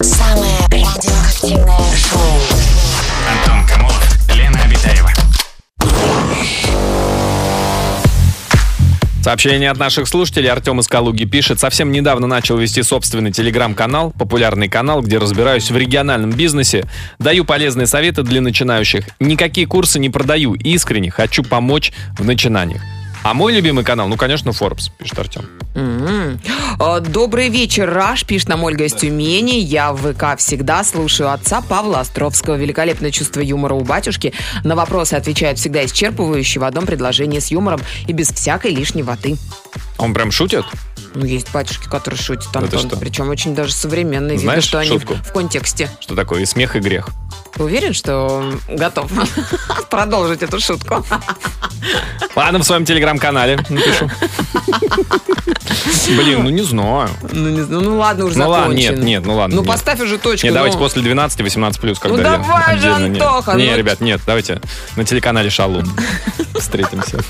Самое 0.00 0.58
радиоактивное 0.72 1.96
Сообщение 9.24 9.70
от 9.70 9.78
наших 9.78 10.06
слушателей. 10.06 10.50
Артем 10.50 10.80
из 10.80 10.86
Калуги 10.86 11.24
пишет. 11.24 11.58
Совсем 11.58 11.90
недавно 11.90 12.26
начал 12.26 12.58
вести 12.58 12.82
собственный 12.82 13.32
телеграм-канал, 13.32 14.12
популярный 14.18 14.68
канал, 14.68 15.00
где 15.00 15.16
разбираюсь 15.16 15.70
в 15.70 15.76
региональном 15.78 16.30
бизнесе. 16.30 16.84
Даю 17.18 17.46
полезные 17.46 17.86
советы 17.86 18.22
для 18.22 18.42
начинающих. 18.42 19.06
Никакие 19.20 19.66
курсы 19.66 19.98
не 19.98 20.10
продаю. 20.10 20.52
Искренне 20.52 21.10
хочу 21.10 21.42
помочь 21.42 21.90
в 22.18 22.26
начинаниях. 22.26 22.82
А 23.24 23.32
мой 23.32 23.54
любимый 23.54 23.86
канал, 23.86 24.06
ну, 24.06 24.18
конечно, 24.18 24.50
Forbes, 24.50 24.90
пишет 24.98 25.18
Артем. 25.18 25.46
М. 25.74 26.38
А, 26.78 27.00
Добрый 27.00 27.48
вечер, 27.48 27.90
Раш, 27.90 28.26
пишет 28.26 28.50
нам 28.50 28.62
Ольга 28.64 28.84
из 28.84 28.92
Тюмени. 28.92 29.58
Я 29.60 29.94
в 29.94 30.12
ВК 30.12 30.38
всегда 30.38 30.84
слушаю 30.84 31.32
отца 31.32 31.62
Павла 31.62 32.00
Островского. 32.00 32.56
Великолепное 32.56 33.10
чувство 33.10 33.40
юмора 33.40 33.72
у 33.72 33.80
батюшки. 33.80 34.34
На 34.62 34.76
вопросы 34.76 35.14
отвечает 35.14 35.58
всегда 35.58 35.86
исчерпывающе 35.86 36.60
в 36.60 36.64
одном 36.64 36.84
предложении 36.84 37.38
с 37.38 37.50
юмором 37.50 37.80
и 38.06 38.12
без 38.12 38.28
всякой 38.28 38.74
лишней 38.74 39.02
воды. 39.02 39.36
Он 39.96 40.12
прям 40.12 40.30
шутит? 40.30 40.66
Ну, 41.14 41.24
есть 41.24 41.52
батюшки, 41.52 41.84
которые 41.88 42.18
шутят, 42.20 42.48
Да 42.52 42.60
Антон. 42.60 42.80
что? 42.80 42.96
Причем 42.96 43.28
очень 43.28 43.54
даже 43.54 43.72
современные. 43.72 44.36
Видно, 44.36 44.52
Знаешь 44.52 44.64
что 44.64 44.78
они 44.80 44.88
шутку? 44.90 45.14
в 45.14 45.32
контексте. 45.32 45.88
Что 46.00 46.16
такое 46.16 46.42
и 46.42 46.44
смех, 46.46 46.74
и 46.74 46.80
грех? 46.80 47.08
Ты 47.54 47.62
уверен, 47.62 47.94
что 47.94 48.52
готов 48.68 49.10
продолжить 49.90 50.42
эту 50.42 50.58
шутку? 50.58 51.06
Ладно, 52.34 52.58
в 52.58 52.64
своем 52.64 52.84
телеграм-канале 52.84 53.56
напишу. 53.68 54.10
Блин, 56.16 56.42
ну 56.44 56.50
не 56.50 56.62
знаю. 56.62 57.08
Ну, 57.30 57.48
не 57.50 57.62
знаю. 57.62 57.82
Ну, 57.82 57.98
ладно, 57.98 58.24
уже 58.24 58.38
Ну 58.38 58.48
ладно, 58.48 58.66
закончен. 58.72 58.94
нет, 58.96 59.04
нет, 59.04 59.26
ну 59.26 59.34
ладно. 59.36 59.56
Ну, 59.56 59.62
нет. 59.62 59.70
поставь 59.70 60.00
уже 60.00 60.18
точку. 60.18 60.46
Не, 60.46 60.50
ну. 60.50 60.56
давайте 60.56 60.78
после 60.78 61.02
12 61.02 61.40
18 61.40 61.80
плюс, 61.80 61.98
когда 61.98 62.16
Ну, 62.16 62.22
давай 62.44 62.78
же, 62.78 62.88
не- 62.88 63.18
Антоха, 63.20 63.52
Не, 63.52 63.70
ну. 63.70 63.76
ребят, 63.76 64.00
нет, 64.00 64.20
давайте 64.26 64.60
на 64.96 65.04
телеканале 65.04 65.50
Шалун 65.50 65.88
встретимся. 66.58 67.20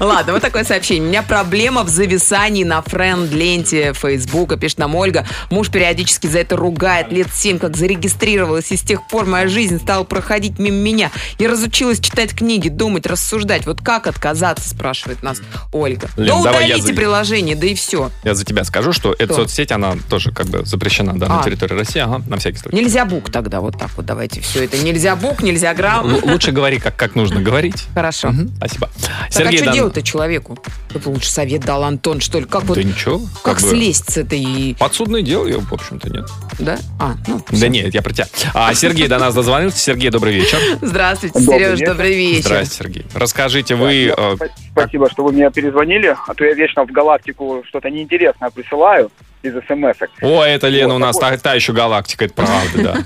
Ладно, 0.00 0.32
вот 0.32 0.42
такое 0.42 0.64
сообщение. 0.64 1.04
У 1.04 1.08
меня 1.08 1.22
проблема 1.22 1.82
в 1.84 1.88
зависании 1.88 2.43
на 2.44 2.82
френд-ленте 2.82 3.92
Фейсбука, 3.94 4.56
пишет 4.56 4.78
нам 4.78 4.94
Ольга. 4.94 5.26
Муж 5.50 5.70
периодически 5.70 6.26
за 6.26 6.40
это 6.40 6.56
ругает. 6.56 7.10
Лет 7.10 7.28
семь 7.32 7.58
как 7.58 7.76
зарегистрировалась, 7.76 8.70
и 8.70 8.76
с 8.76 8.82
тех 8.82 9.06
пор 9.08 9.24
моя 9.26 9.48
жизнь 9.48 9.80
стала 9.80 10.04
проходить 10.04 10.58
мимо 10.58 10.76
меня. 10.76 11.10
Я 11.38 11.48
разучилась 11.50 12.00
читать 12.00 12.34
книги, 12.34 12.68
думать, 12.68 13.06
рассуждать. 13.06 13.66
Вот 13.66 13.80
как 13.80 14.06
отказаться, 14.06 14.68
спрашивает 14.68 15.22
нас 15.22 15.38
Ольга. 15.72 16.08
Лен, 16.16 16.36
да 16.42 16.42
давай 16.52 16.68
я 16.68 16.74
удалите 16.76 16.88
за- 16.88 16.94
приложение, 16.94 17.56
да 17.56 17.66
и 17.66 17.74
все. 17.74 18.10
Я 18.24 18.34
за 18.34 18.44
тебя 18.44 18.64
скажу, 18.64 18.92
что 18.92 19.14
эта 19.18 19.32
Что? 19.32 19.42
соцсеть, 19.42 19.72
она 19.72 19.96
тоже 20.10 20.30
как 20.32 20.46
бы 20.46 20.64
запрещена 20.66 21.18
да, 21.18 21.28
на 21.28 21.40
А. 21.40 21.44
территории 21.44 21.74
России, 21.74 22.00
ага, 22.00 22.22
на 22.28 22.36
всякий 22.36 22.58
случай. 22.58 22.76
Нельзя 22.76 23.04
бук 23.04 23.30
тогда, 23.30 23.60
вот 23.60 23.78
так 23.78 23.90
вот 23.96 24.04
давайте 24.04 24.40
все 24.40 24.64
это. 24.64 24.76
Нельзя 24.78 25.16
бук, 25.16 25.42
нельзя 25.42 25.72
грамм. 25.74 26.10
Л- 26.14 26.20
Лучше 26.24 26.52
говори, 26.52 26.78
как, 26.78 26.96
как 26.96 27.14
нужно 27.14 27.40
говорить. 27.40 27.84
Хорошо. 27.94 28.32
Спасибо. 28.58 28.90
Так 29.32 29.46
а 29.46 29.52
что 29.52 29.64
Дан- 29.64 29.74
делать-то 29.74 30.02
человеку? 30.02 30.58
Ты 30.88 31.08
лучше 31.08 31.30
совет 31.30 31.62
дал, 31.64 31.84
Антон, 31.84 32.20
что 32.20 32.33
ли? 32.38 32.44
Как 32.46 32.64
вот, 32.64 32.76
Да 32.76 32.82
ничего. 32.82 33.20
как 33.42 33.60
бы 33.60 33.68
слезть 33.68 34.10
с 34.12 34.16
этой... 34.16 34.76
Подсудное 34.78 35.22
дело, 35.22 35.46
я, 35.46 35.58
в 35.58 35.72
общем-то, 35.72 36.10
нет. 36.10 36.24
Да? 36.58 36.78
А, 37.00 37.14
ну, 37.26 37.40
Да 37.50 37.68
нет, 37.68 37.94
я 37.94 38.02
про 38.02 38.12
тебя. 38.12 38.26
А, 38.54 38.72
Сергей 38.74 39.08
до 39.08 39.18
нас 39.18 39.34
дозвонился. 39.34 39.78
Сергей, 39.78 40.10
добрый 40.10 40.34
вечер. 40.34 40.58
Здравствуйте, 40.80 41.40
Сереж, 41.40 41.80
добрый 41.80 42.14
вечер. 42.14 42.42
Здрасте, 42.46 42.74
Сергей. 42.76 43.06
Расскажите, 43.14 43.74
вы... 43.74 44.06
э, 44.06 44.12
Спа- 44.34 44.50
Спасибо, 44.72 45.10
что 45.10 45.24
вы 45.24 45.32
меня 45.32 45.50
перезвонили, 45.50 46.16
а 46.26 46.34
то 46.34 46.44
я 46.44 46.54
вечно 46.54 46.84
в 46.84 46.90
галактику 46.90 47.62
что-то 47.68 47.90
неинтересное 47.90 48.50
присылаю 48.50 49.10
из 49.42 49.52
смс 49.52 49.96
-ок. 50.00 50.08
О, 50.22 50.42
это 50.42 50.68
Лена 50.68 50.88
Вот, 50.94 50.96
у 50.96 50.98
нас 50.98 51.16
такой- 51.16 51.36
та, 51.38 51.42
та 51.50 51.54
еще 51.54 51.72
галактика, 51.72 52.24
это 52.24 52.34
правда, 52.34 52.82
да. 52.82 52.96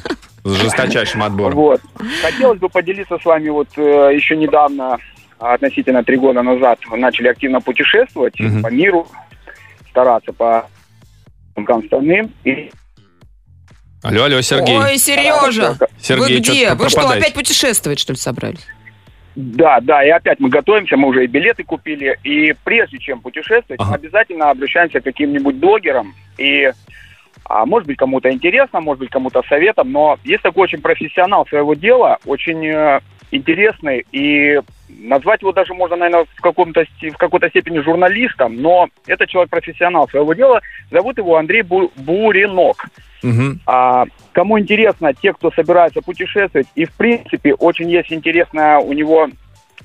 С 0.45 0.53
жесточайшим 0.55 1.23
отбором. 1.23 1.55
Вот. 1.57 1.81
Хотелось 2.23 2.59
бы 2.59 2.69
поделиться 2.69 3.19
с 3.21 3.25
вами 3.25 3.49
вот 3.51 3.69
э, 3.77 4.13
еще 4.15 4.37
недавно 4.37 4.99
относительно 5.39 6.03
три 6.05 6.17
года 6.17 6.43
назад 6.43 6.79
начали 6.91 7.29
активно 7.29 7.61
путешествовать 7.61 8.39
Мгм. 8.39 8.63
по 8.63 8.69
миру, 8.69 9.07
стараться 9.91 10.33
по 10.33 10.67
страны. 11.87 12.29
И 12.45 12.71
Алло, 14.03 14.25
алло, 14.25 14.41
Сергей. 14.41 14.79
Ой, 14.79 14.97
Сережа, 14.97 15.77
Сергей, 16.01 16.37
вы 16.37 16.41
где? 16.41 16.75
Вы 16.75 16.89
что, 16.89 17.09
опять 17.09 17.35
путешествовать, 17.35 17.99
что 17.99 18.13
ли, 18.13 18.17
собрались? 18.19 18.65
Да, 19.35 19.81
да, 19.81 20.05
и 20.05 20.09
опять 20.09 20.41
мы 20.41 20.49
готовимся, 20.49 20.97
мы 20.97 21.09
уже 21.09 21.25
и 21.25 21.29
билеты 21.29 21.63
купили, 21.63 22.19
и 22.25 22.55
прежде 22.65 22.99
чем 22.99 23.21
путешествовать, 23.21 23.81
Ага. 23.81 23.95
обязательно 23.95 24.51
обращаемся 24.51 25.01
к 25.01 25.05
каким-нибудь 25.05 25.57
блогерам, 25.57 26.15
и 26.39 26.73
а, 27.45 27.65
может 27.65 27.87
быть 27.87 27.99
кому-то 27.99 28.33
интересно, 28.33 28.81
может 28.81 29.01
быть 29.01 29.11
кому-то 29.11 29.43
советом, 29.49 29.93
но 29.93 30.19
есть 30.25 30.43
такой 30.43 30.65
очень 30.65 30.81
профессионал 30.81 31.47
своего 31.47 31.75
дела, 31.75 32.19
очень 32.25 32.67
э, 32.67 33.01
интересный, 33.31 34.05
и 34.11 34.61
назвать 34.89 35.43
его 35.43 35.53
даже 35.53 35.75
можно, 35.75 35.97
наверное, 35.97 36.27
в, 36.35 36.41
каком-то, 36.41 36.85
в 37.01 37.17
какой-то 37.17 37.49
степени 37.51 37.81
журналистом, 37.81 38.57
но 38.61 38.89
это 39.07 39.27
человек-профессионал 39.27 40.09
своего 40.09 40.35
дела, 40.35 40.61
зовут 40.91 41.19
его 41.19 41.37
Андрей 41.37 41.63
Бу- 41.63 41.91
Буринок. 41.97 42.87
Мгм. 43.23 43.61
А, 43.67 44.05
кому 44.33 44.59
интересно, 44.61 45.13
те, 45.13 45.33
кто 45.33 45.51
собирается 45.51 46.01
путешествовать, 46.03 46.69
и 46.77 46.85
в 46.85 46.93
принципе 46.93 47.53
очень 47.55 47.91
есть 47.91 48.13
интересная 48.13 48.79
у 48.79 48.93
него 48.93 49.29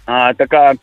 а, 0.05 0.33
такая, 0.35 0.77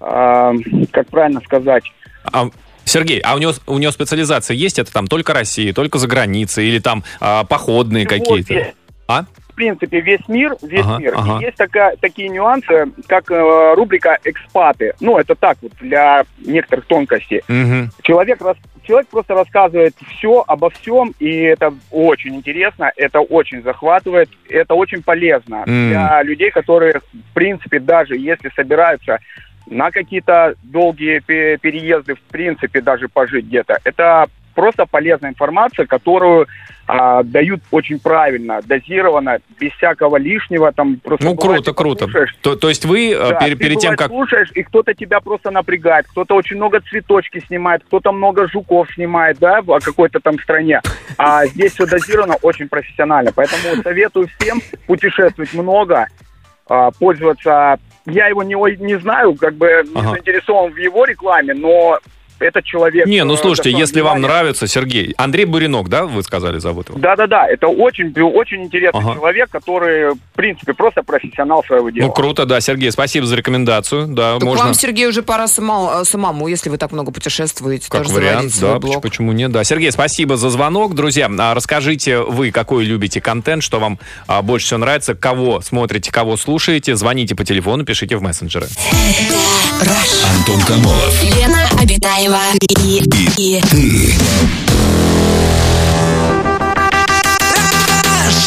а, 0.00 0.52
как 0.90 1.08
правильно 1.08 1.40
сказать, 1.40 1.84
А, 2.32 2.48
Сергей, 2.84 3.20
а 3.20 3.34
у 3.36 3.38
него, 3.38 3.52
у 3.68 3.78
него 3.78 3.92
специализация 3.92 4.54
есть? 4.56 4.78
Это 4.78 4.92
там 4.92 5.06
только 5.06 5.32
Россия, 5.32 5.72
только 5.72 5.98
за 5.98 6.08
границей 6.08 6.66
или 6.66 6.78
там 6.80 7.04
а, 7.20 7.44
походные 7.44 8.04
Вот 8.04 8.10
какие-то? 8.10 8.54
весь- 8.54 8.74
А? 9.08 9.24
В 9.52 9.54
принципе, 9.54 10.00
весь 10.00 10.26
мир, 10.28 10.56
весь 10.62 10.80
Ага, 10.86 10.98
мир. 10.98 11.14
ага. 11.14 11.38
И 11.38 11.44
есть 11.44 11.58
такая, 11.58 11.94
такие 12.00 12.30
нюансы, 12.30 12.86
как 13.06 13.30
э, 13.30 13.74
рубрика 13.76 14.18
«Экспаты». 14.24 14.94
Ну, 14.98 15.18
это 15.18 15.34
так 15.34 15.58
вот, 15.60 15.72
для 15.78 16.24
некоторых 16.38 16.86
тонкостей. 16.86 17.42
Мгм. 17.48 17.90
Человек, 18.02 18.40
рас- 18.40 18.56
человек 18.84 19.08
просто 19.10 19.34
рассказывает 19.34 19.94
все 20.16 20.42
обо 20.46 20.70
всем, 20.70 21.14
и 21.18 21.28
это 21.42 21.74
очень 21.90 22.34
интересно, 22.34 22.90
это 22.96 23.20
очень 23.20 23.62
захватывает, 23.62 24.30
это 24.48 24.72
очень 24.72 25.02
полезно 25.02 25.64
М. 25.66 25.88
для 25.90 26.22
людей, 26.22 26.50
которые, 26.50 27.00
в 27.00 27.34
принципе, 27.34 27.78
даже 27.78 28.16
если 28.16 28.50
собираются 28.56 29.18
на 29.66 29.90
какие-то 29.90 30.54
долгие 30.62 31.18
пе- 31.18 31.58
переезды, 31.58 32.14
в 32.14 32.20
принципе, 32.32 32.80
даже 32.80 33.08
пожить 33.08 33.44
где-то, 33.44 33.78
это 33.84 34.26
просто 34.54 34.86
полезная 34.86 35.30
информация, 35.30 35.86
которую 35.86 36.46
а, 36.86 37.22
дают 37.22 37.62
очень 37.70 37.98
правильно, 38.00 38.60
дозированно, 38.62 39.38
без 39.58 39.72
всякого 39.72 40.16
лишнего. 40.16 40.72
Там 40.72 40.96
просто 40.96 41.24
Ну, 41.24 41.34
бывает, 41.34 41.64
круто, 41.64 42.06
круто. 42.06 42.28
То, 42.40 42.56
то 42.56 42.68
есть 42.68 42.84
вы 42.84 43.12
э, 43.12 43.18
да, 43.18 43.38
ты, 43.38 43.54
перед 43.54 43.78
тем, 43.78 43.96
как... 43.96 44.08
слушаешь, 44.08 44.50
и 44.54 44.62
кто-то 44.62 44.92
тебя 44.92 45.20
просто 45.20 45.50
напрягает, 45.50 46.06
кто-то 46.08 46.34
очень 46.34 46.56
много 46.56 46.80
цветочки 46.80 47.42
снимает, 47.46 47.84
кто-то 47.84 48.12
много 48.12 48.48
жуков 48.48 48.88
снимает, 48.94 49.38
да, 49.38 49.62
в 49.62 49.78
какой-то 49.78 50.20
там 50.20 50.38
стране. 50.40 50.80
А 51.18 51.46
здесь 51.46 51.72
все 51.72 51.86
дозировано 51.86 52.36
очень 52.42 52.68
профессионально. 52.68 53.32
Поэтому 53.34 53.82
советую 53.82 54.28
всем 54.38 54.60
путешествовать 54.86 55.54
много, 55.54 56.08
а, 56.66 56.90
пользоваться... 56.90 57.78
Я 58.06 58.26
его 58.26 58.42
не, 58.42 58.56
не 58.84 58.98
знаю, 58.98 59.36
как 59.36 59.54
бы 59.54 59.84
не 59.86 60.00
Ага. 60.00 60.10
заинтересован 60.10 60.72
в 60.72 60.76
его 60.76 61.04
рекламе, 61.04 61.54
но 61.54 62.00
этот 62.42 62.64
человек... 62.64 63.06
Не, 63.06 63.24
ну 63.24 63.34
э, 63.34 63.36
слушайте, 63.36 63.70
если 63.70 64.00
вам 64.00 64.18
внимания. 64.18 64.34
нравится, 64.34 64.66
Сергей, 64.66 65.14
Андрей 65.16 65.44
Буринок, 65.44 65.88
да, 65.88 66.04
вы 66.04 66.22
сказали, 66.22 66.58
зовут 66.58 66.88
его? 66.88 66.98
Да-да-да, 66.98 67.46
это 67.48 67.68
очень, 67.68 68.12
очень 68.20 68.64
интересный 68.64 69.00
Ага. 69.00 69.14
человек, 69.14 69.50
который, 69.50 70.10
в 70.14 70.18
принципе, 70.34 70.74
просто 70.74 71.02
профессионал 71.02 71.64
своего 71.64 71.90
дела. 71.90 72.06
Ну, 72.06 72.12
круто, 72.12 72.44
да, 72.46 72.60
Сергей, 72.60 72.90
спасибо 72.92 73.26
за 73.26 73.36
рекомендацию, 73.36 74.06
да, 74.08 74.34
Так 74.34 74.42
можно... 74.42 74.64
вам, 74.64 74.74
Сергей, 74.74 75.06
уже 75.06 75.22
пора 75.22 75.48
самому, 75.48 76.04
самому, 76.04 76.48
если 76.48 76.68
вы 76.70 76.78
так 76.78 76.92
много 76.92 77.12
путешествуете, 77.12 77.86
Как 77.88 78.02
тоже 78.02 78.14
вариант, 78.14 78.52
да, 78.60 78.78
блог. 78.78 78.96
поч- 78.96 79.02
почему 79.02 79.32
нет, 79.32 79.50
да. 79.52 79.64
Сергей, 79.64 79.92
спасибо 79.92 80.36
за 80.36 80.50
звонок, 80.50 80.94
друзья. 80.94 81.30
А 81.38 81.54
расскажите 81.54 82.18
вы, 82.20 82.50
какой 82.50 82.84
любите 82.84 83.20
контент, 83.20 83.62
что 83.62 83.78
вам 83.78 83.98
а, 84.26 84.42
больше 84.42 84.66
всего 84.66 84.78
нравится, 84.78 85.14
кого 85.14 85.60
смотрите, 85.60 86.10
кого 86.10 86.36
слушаете, 86.36 86.96
звоните 86.96 87.34
по 87.34 87.44
телефону, 87.44 87.84
пишите 87.84 88.16
в 88.16 88.22
мессенджеры. 88.22 88.66
Антон 90.38 90.60
Камолов. 90.66 91.22
Лена 91.22 91.61
Обитаева. 91.82 92.38
И, 92.78 93.02
и, 93.36 93.60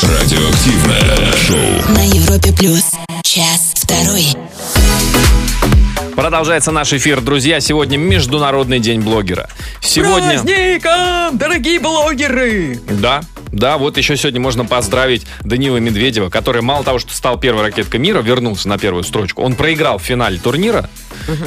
Радиоактивное 0.01 1.33
шоу. 1.35 1.93
на 1.93 2.07
Европе 2.07 2.53
плюс. 2.53 2.83
Час 3.23 3.73
второй. 3.75 4.25
Продолжается 6.15 6.71
наш 6.71 6.93
эфир, 6.93 7.19
друзья. 7.19 7.59
Сегодня 7.59 7.97
Международный 7.97 8.79
день 8.79 9.01
блогера. 9.01 9.49
Сегодня... 9.81 10.41
Праздником, 10.41 11.37
дорогие 11.37 11.79
блогеры! 11.79 12.79
Да, 12.89 13.21
да, 13.51 13.77
вот 13.77 13.97
еще 13.97 14.15
сегодня 14.15 14.39
можно 14.39 14.63
поздравить 14.63 15.27
Данила 15.41 15.75
Медведева, 15.77 16.29
который 16.29 16.61
мало 16.61 16.85
того, 16.85 16.99
что 16.99 17.13
стал 17.13 17.37
первой 17.37 17.63
ракеткой 17.63 17.99
мира, 17.99 18.21
вернулся 18.21 18.69
на 18.69 18.77
первую 18.77 19.03
строчку. 19.03 19.43
Он 19.43 19.55
проиграл 19.55 19.97
в 19.97 20.03
финале 20.03 20.39
турнира, 20.39 20.89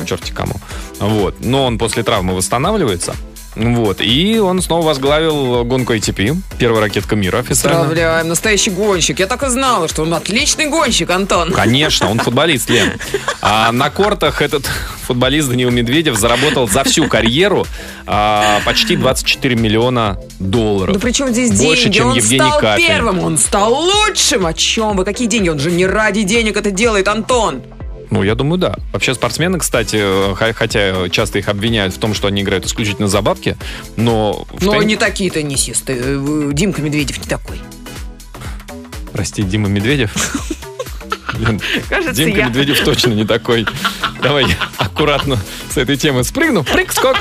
черти 0.07 0.33
кому, 0.33 0.57
вот, 1.01 1.37
но 1.41 1.65
он 1.65 1.79
после 1.79 2.03
травмы 2.03 2.35
восстанавливается. 2.35 3.15
Вот, 3.55 4.01
и 4.01 4.39
он 4.39 4.63
снова 4.63 4.87
возглавил 4.87 5.65
гонку 5.65 5.95
ATP, 5.95 6.37
первая 6.59 6.83
ракетка 6.83 7.17
мира 7.17 7.39
официально. 7.39 7.81
Поздравляем, 7.81 8.29
настоящий 8.29 8.71
гонщик. 8.71 9.19
Я 9.19 9.27
так 9.27 9.43
и 9.43 9.49
знала, 9.49 9.89
что 9.89 10.03
он 10.03 10.15
отличный 10.15 10.67
гонщик, 10.67 11.11
Антон. 11.11 11.53
Конечно, 11.53 12.09
он 12.11 12.19
футболист, 12.21 12.71
Лен. 12.71 12.93
А 13.41 13.73
на 13.73 13.91
кортах 13.91 14.43
этот 14.43 14.65
футболист 15.07 15.49
Данил 15.49 15.71
Медведев 15.71 16.17
заработал 16.17 16.69
за 16.69 16.85
всю 16.85 17.09
карьеру 17.09 17.67
а, 18.07 18.61
почти 18.65 18.97
24 18.97 19.57
миллиона 19.57 20.19
долларов. 20.39 20.95
Ну 20.95 21.01
при 21.01 21.13
чем 21.13 21.33
здесь 21.33 21.51
Больше, 21.61 21.85
деньги? 21.85 21.97
чем 21.97 22.07
он 22.09 22.17
Евгений 22.17 22.39
стал 22.39 22.61
Капель. 22.61 22.87
первым, 22.87 23.21
он 23.21 23.39
стал 23.39 23.75
лучшим. 23.75 24.47
О 24.47 24.53
чем 24.53 24.97
вы? 24.97 25.05
Какие 25.05 25.27
деньги? 25.27 25.49
Он 25.49 25.59
же 25.59 25.71
не 25.71 25.87
ради 25.87 26.23
денег 26.23 26.57
это 26.57 26.71
делает, 26.71 27.09
Антон. 27.09 27.63
Ну, 28.11 28.23
я 28.23 28.35
думаю, 28.35 28.59
да. 28.59 28.77
Вообще 28.92 29.14
спортсмены, 29.14 29.59
кстати, 29.59 30.35
хотя 30.35 31.09
часто 31.11 31.38
их 31.38 31.49
обвиняют 31.49 31.94
в 31.94 31.99
том, 31.99 32.14
что 32.14 32.29
они 32.29 32.42
играют 32.42 32.66
исключительно 32.66 33.09
за 33.09 33.21
бабки, 33.21 33.57
но... 33.97 34.47
Но 34.61 34.75
тен- 34.75 34.87
не 34.87 34.97
такие 34.97 35.31
теннисисты. 35.31 35.94
Э, 35.99 36.51
Димка 36.53 36.81
Медведев 36.83 37.18
не 37.18 37.27
такой. 37.27 37.61
Прости, 39.12 39.42
Дима 39.42 39.68
Медведев. 39.68 40.14
Кажется, 41.88 42.12
Димка 42.14 42.38
я. 42.41 42.47
Медведев 42.49 42.81
точно 42.85 43.12
не 43.12 43.25
такой. 43.25 43.67
Давай 44.23 44.47
аккуратно 44.79 45.38
с 45.73 45.77
этой 45.77 45.97
темы 45.97 46.25
спрыгну. 46.25 46.64
Прыг-скок. 46.64 47.17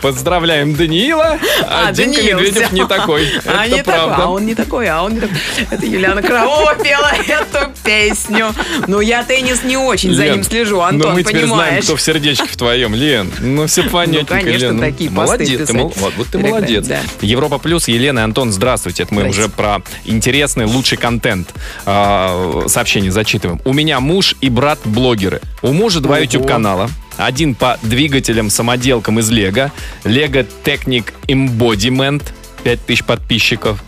Поздравляем 0.00 0.74
Даниила. 0.74 1.38
А, 1.62 1.88
А, 1.88 1.92
Димка 1.92 2.16
Даниил 2.16 2.38
Медведев 2.38 2.56
взял. 2.56 2.72
не 2.72 2.86
такой. 2.86 3.28
А, 3.46 3.66
Это 3.66 3.76
не 3.76 3.82
правда. 3.82 4.08
такой, 4.16 4.24
а 4.24 4.28
он 4.28 4.46
не 4.46 4.54
такой, 4.54 4.88
а 4.88 5.02
он 5.02 5.14
не 5.14 5.20
такой. 5.20 5.36
Это 5.70 5.86
Юлиана 5.86 6.22
Караулова 6.22 6.74
пела 6.76 7.12
эту 7.28 7.70
песню. 7.84 8.54
Ну, 8.86 9.00
я 9.00 9.22
теннис 9.24 9.62
не 9.62 9.76
очень 9.76 10.14
за 10.14 10.24
Лен, 10.24 10.34
ним 10.34 10.44
слежу, 10.44 10.76
ну 10.76 10.82
Антон, 10.82 11.12
мы 11.14 11.22
теперь 11.22 11.46
знаем, 11.46 11.50
понимаешь? 11.50 11.84
кто 11.84 11.96
в 11.96 12.00
сердечке 12.00 12.46
в 12.46 12.56
твоем, 12.56 12.94
Лен. 12.94 13.30
Ну, 13.40 13.66
все 13.66 13.82
понятненько, 13.84 14.34
конечно, 14.34 14.66
Лен. 14.66 14.76
Ну, 14.76 14.82
такие 14.82 15.10
Молодец, 15.10 15.66
ты, 15.68 15.72
мол- 15.74 15.92
вот, 15.96 16.14
вот 16.16 16.26
ты 16.28 16.38
молодец. 16.38 16.86
да. 16.86 17.00
Европа 17.20 17.58
Плюс, 17.58 17.86
Елена 17.88 18.20
и 18.20 18.22
Антон, 18.22 18.50
здравствуйте. 18.52 19.04
Это 19.04 19.14
мы 19.14 19.22
уже 19.28 19.44
Здрасте. 19.44 19.52
про 19.56 19.82
интересный, 20.04 20.64
лучший 20.66 20.98
контент 20.98 21.50
а, 21.86 22.64
сообщение 22.66 23.10
зачитываем. 23.32 23.60
У 23.64 23.72
меня 23.72 23.98
муж 24.00 24.36
и 24.40 24.50
брат 24.50 24.78
блогеры. 24.84 25.40
У 25.62 25.72
мужа 25.72 26.00
два. 26.00 26.18
YouTube-канала. 26.18 26.90
Один 27.16 27.54
по 27.54 27.78
двигателям, 27.82 28.50
самоделкам 28.50 29.18
из 29.20 29.30
Лего. 29.30 29.70
Lego 30.04 30.46
Technic 30.64 31.12
Embodiment. 31.28 32.22
5000 32.64 33.04
подписчиков. 33.04 33.82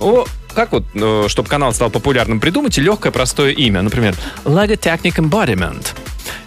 О, 0.00 0.24
как 0.54 0.72
вот, 0.72 0.84
чтобы 1.30 1.48
канал 1.48 1.72
стал 1.74 1.90
популярным, 1.90 2.40
придумайте 2.40 2.80
легкое, 2.80 3.12
простое 3.12 3.52
имя. 3.52 3.82
Например, 3.82 4.14
Lego 4.44 4.78
Technic 4.78 5.16
Embodiment. 5.16 5.86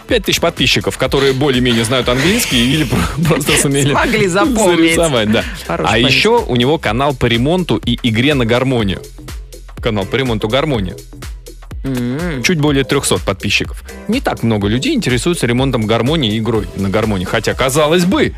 5000 0.08 0.40
подписчиков, 0.40 0.98
которые 0.98 1.32
более-менее 1.32 1.84
знают 1.84 2.08
английский 2.08 2.74
или 2.74 2.84
про- 2.84 2.98
просто 3.28 3.56
сумели 3.56 3.92
Смогли 3.92 4.26
запомнить. 4.26 4.94
зарисовать, 4.94 5.30
да. 5.30 5.44
Хороший 5.68 5.88
А 5.88 5.92
парень. 5.92 6.06
еще 6.06 6.40
у 6.44 6.56
него 6.56 6.78
канал 6.78 7.14
по 7.14 7.26
ремонту 7.26 7.76
и 7.76 7.96
игре 8.02 8.34
на 8.34 8.44
гармонию. 8.44 9.02
Канал 9.80 10.04
по 10.04 10.16
ремонту 10.16 10.48
гармонии. 10.48 10.94
Чуть 12.44 12.60
более 12.60 12.84
300 12.84 13.18
подписчиков. 13.18 13.84
Не 14.08 14.20
так 14.20 14.42
много 14.42 14.68
людей 14.68 14.94
интересуются 14.94 15.46
ремонтом 15.46 15.86
гармонии 15.86 16.34
и 16.34 16.38
игрой 16.38 16.66
на 16.76 16.90
гармонии. 16.90 17.24
Хотя, 17.24 17.54
казалось 17.54 18.04
бы, 18.04 18.34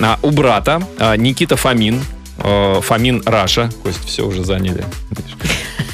а, 0.00 0.18
у 0.22 0.30
брата 0.30 0.86
а, 0.98 1.16
Никита 1.16 1.56
Фомин, 1.56 2.00
Фомин 2.38 3.22
Раша, 3.24 3.70
Кость, 3.82 4.04
все 4.04 4.26
уже 4.26 4.44
заняли. 4.44 4.84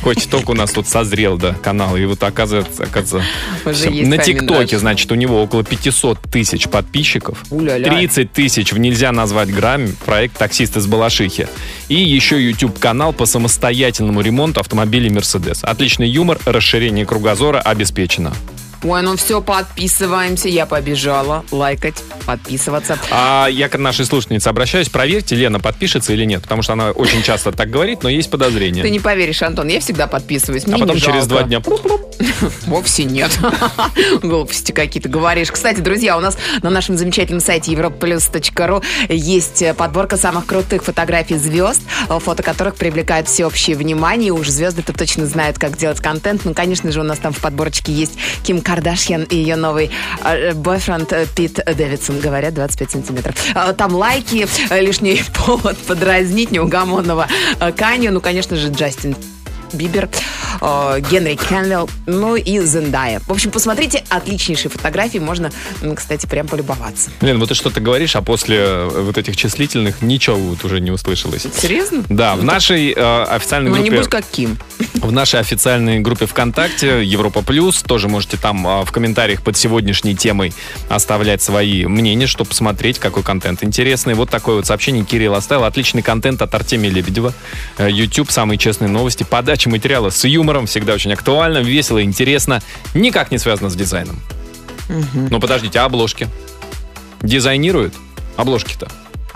Хоть 0.02 0.30
только 0.30 0.52
у 0.52 0.54
нас 0.54 0.70
тут 0.70 0.86
созрел, 0.86 1.36
да, 1.36 1.54
канал, 1.54 1.96
и 1.96 2.04
вот 2.04 2.22
оказывается, 2.22 2.84
оказывается 2.84 3.90
на 3.90 4.18
ТикТоке, 4.18 4.78
значит, 4.78 5.10
у 5.10 5.16
него 5.16 5.42
около 5.42 5.64
500 5.64 6.20
тысяч 6.30 6.68
подписчиков. 6.68 7.44
Уля-ля. 7.50 7.90
30 7.90 8.32
тысяч 8.32 8.72
в 8.72 8.78
«Нельзя 8.78 9.12
назвать 9.12 9.52
грамм» 9.52 9.88
проект 10.06 10.38
«Таксист 10.38 10.76
из 10.76 10.86
Балашихи». 10.86 11.48
И 11.88 11.96
еще 11.96 12.42
YouTube-канал 12.42 13.12
по 13.12 13.26
самостоятельному 13.26 14.20
ремонту 14.20 14.60
автомобилей 14.60 15.10
«Мерседес». 15.10 15.64
Отличный 15.64 16.08
юмор, 16.08 16.38
расширение 16.46 17.04
кругозора 17.04 17.60
обеспечено. 17.60 18.32
Ой, 18.84 19.02
ну 19.02 19.16
все, 19.16 19.40
подписываемся. 19.40 20.48
Я 20.48 20.64
побежала 20.64 21.44
лайкать, 21.50 21.96
подписываться. 22.26 22.98
А 23.10 23.48
я 23.50 23.68
к 23.68 23.76
нашей 23.76 24.06
слушательнице 24.06 24.48
обращаюсь. 24.48 24.88
Проверьте, 24.88 25.34
Лена 25.34 25.58
подпишется 25.58 26.12
или 26.12 26.24
нет. 26.24 26.42
Потому 26.42 26.62
что 26.62 26.74
она 26.74 26.92
очень 26.92 27.22
часто 27.22 27.50
так 27.50 27.70
говорит, 27.70 28.02
но 28.04 28.08
есть 28.08 28.30
подозрение. 28.30 28.84
Ты 28.84 28.90
не 28.90 29.00
поверишь, 29.00 29.42
Антон, 29.42 29.68
я 29.68 29.80
всегда 29.80 30.06
подписываюсь. 30.06 30.66
Мне 30.66 30.76
а 30.76 30.78
потом 30.78 30.98
через 30.98 31.26
два 31.26 31.42
дня... 31.42 31.60
Вовсе 32.66 33.04
нет. 33.04 33.36
Глупости 34.22 34.70
какие-то 34.70 35.08
говоришь. 35.08 35.50
Кстати, 35.50 35.80
друзья, 35.80 36.16
у 36.16 36.20
нас 36.20 36.38
на 36.62 36.70
нашем 36.70 36.96
замечательном 36.96 37.40
сайте 37.40 37.72
europaplus.ru 37.72 38.84
есть 39.08 39.64
подборка 39.76 40.16
самых 40.16 40.46
крутых 40.46 40.84
фотографий 40.84 41.36
звезд, 41.36 41.82
фото 42.08 42.42
которых 42.42 42.76
привлекают 42.76 43.28
всеобщее 43.28 43.76
внимание. 43.76 44.32
Уж 44.32 44.48
звезды-то 44.48 44.92
точно 44.92 45.26
знают, 45.26 45.58
как 45.58 45.76
делать 45.76 46.00
контент. 46.00 46.44
Ну, 46.44 46.54
конечно 46.54 46.92
же, 46.92 47.00
у 47.00 47.04
нас 47.04 47.18
там 47.18 47.32
в 47.32 47.38
подборочке 47.38 47.92
есть 47.92 48.18
Ким 48.44 48.60
Кардашьян 48.68 49.22
и 49.22 49.36
ее 49.36 49.56
новый 49.56 49.90
э, 50.22 50.52
бойфренд 50.52 51.10
э, 51.14 51.26
Пит 51.34 51.54
Дэвидсон. 51.54 52.20
Говорят, 52.20 52.52
25 52.52 52.90
сантиметров. 52.90 53.34
А, 53.54 53.72
Там 53.72 53.94
лайки, 53.94 54.46
э, 54.68 54.80
лишний 54.82 55.22
повод 55.46 55.78
подразнить 55.78 56.50
неугомонного 56.50 57.26
Канью. 57.78 58.12
Ну, 58.12 58.20
конечно 58.20 58.56
же, 58.56 58.68
Джастин 58.68 59.16
Бибер, 59.72 60.08
э, 60.60 61.00
Генри 61.10 61.36
Кенвилл, 61.36 61.88
ну 62.06 62.36
и 62.36 62.60
Зендая. 62.60 63.20
В 63.20 63.30
общем, 63.32 63.50
посмотрите, 63.50 64.04
отличнейшие 64.08 64.70
фотографии, 64.70 65.18
можно, 65.18 65.50
кстати, 65.96 66.26
прям 66.26 66.46
полюбоваться. 66.46 67.10
Лен, 67.20 67.38
вот 67.38 67.48
ты 67.48 67.54
что-то 67.54 67.80
говоришь, 67.80 68.16
а 68.16 68.22
после 68.22 68.84
вот 68.84 69.16
этих 69.18 69.36
числительных 69.36 70.02
ничего 70.02 70.36
вот 70.36 70.64
уже 70.64 70.80
не 70.80 70.90
услышалось. 70.90 71.46
Серьезно? 71.56 72.04
Да, 72.08 72.36
в 72.36 72.44
нашей 72.44 72.92
э, 72.92 73.22
официальной 73.24 73.70
Ну, 73.70 73.76
не 73.76 73.84
группе... 73.90 74.02
будь 74.02 74.10
как 74.10 74.24
Ким. 74.30 74.58
В 74.94 75.12
нашей 75.12 75.40
официальной 75.40 76.00
группе 76.00 76.26
ВКонтакте 76.26 77.04
Европа 77.04 77.42
Плюс 77.42 77.82
тоже 77.82 78.08
можете 78.08 78.36
там 78.36 78.66
а, 78.66 78.84
в 78.84 78.90
комментариях 78.90 79.42
под 79.42 79.56
сегодняшней 79.56 80.16
темой 80.16 80.52
оставлять 80.88 81.42
свои 81.42 81.86
мнения, 81.86 82.26
чтобы 82.26 82.48
посмотреть, 82.48 82.98
какой 82.98 83.22
контент 83.22 83.62
интересный. 83.62 84.14
Вот 84.14 84.30
такое 84.30 84.56
вот 84.56 84.66
сообщение 84.66 85.04
Кирилл 85.04 85.34
оставил. 85.34 85.64
Отличный 85.64 86.02
контент 86.02 86.42
от 86.42 86.54
Артемия 86.54 86.90
Лебедева. 86.90 87.32
Э, 87.76 87.88
YouTube, 87.90 88.30
самые 88.30 88.58
честные 88.58 88.88
новости. 88.88 89.24
Подача 89.28 89.68
материала 89.68 90.10
с 90.10 90.24
юмором, 90.24 90.66
всегда 90.66 90.94
очень 90.94 91.12
актуально, 91.12 91.58
весело, 91.58 92.02
интересно. 92.02 92.62
Никак 92.94 93.30
не 93.30 93.38
связано 93.38 93.70
с 93.70 93.74
дизайном. 93.74 94.20
Но 95.14 95.38
подождите, 95.38 95.78
а 95.80 95.84
обложки? 95.84 96.28
Дизайнируют? 97.22 97.94
Обложки-то? 98.36 98.88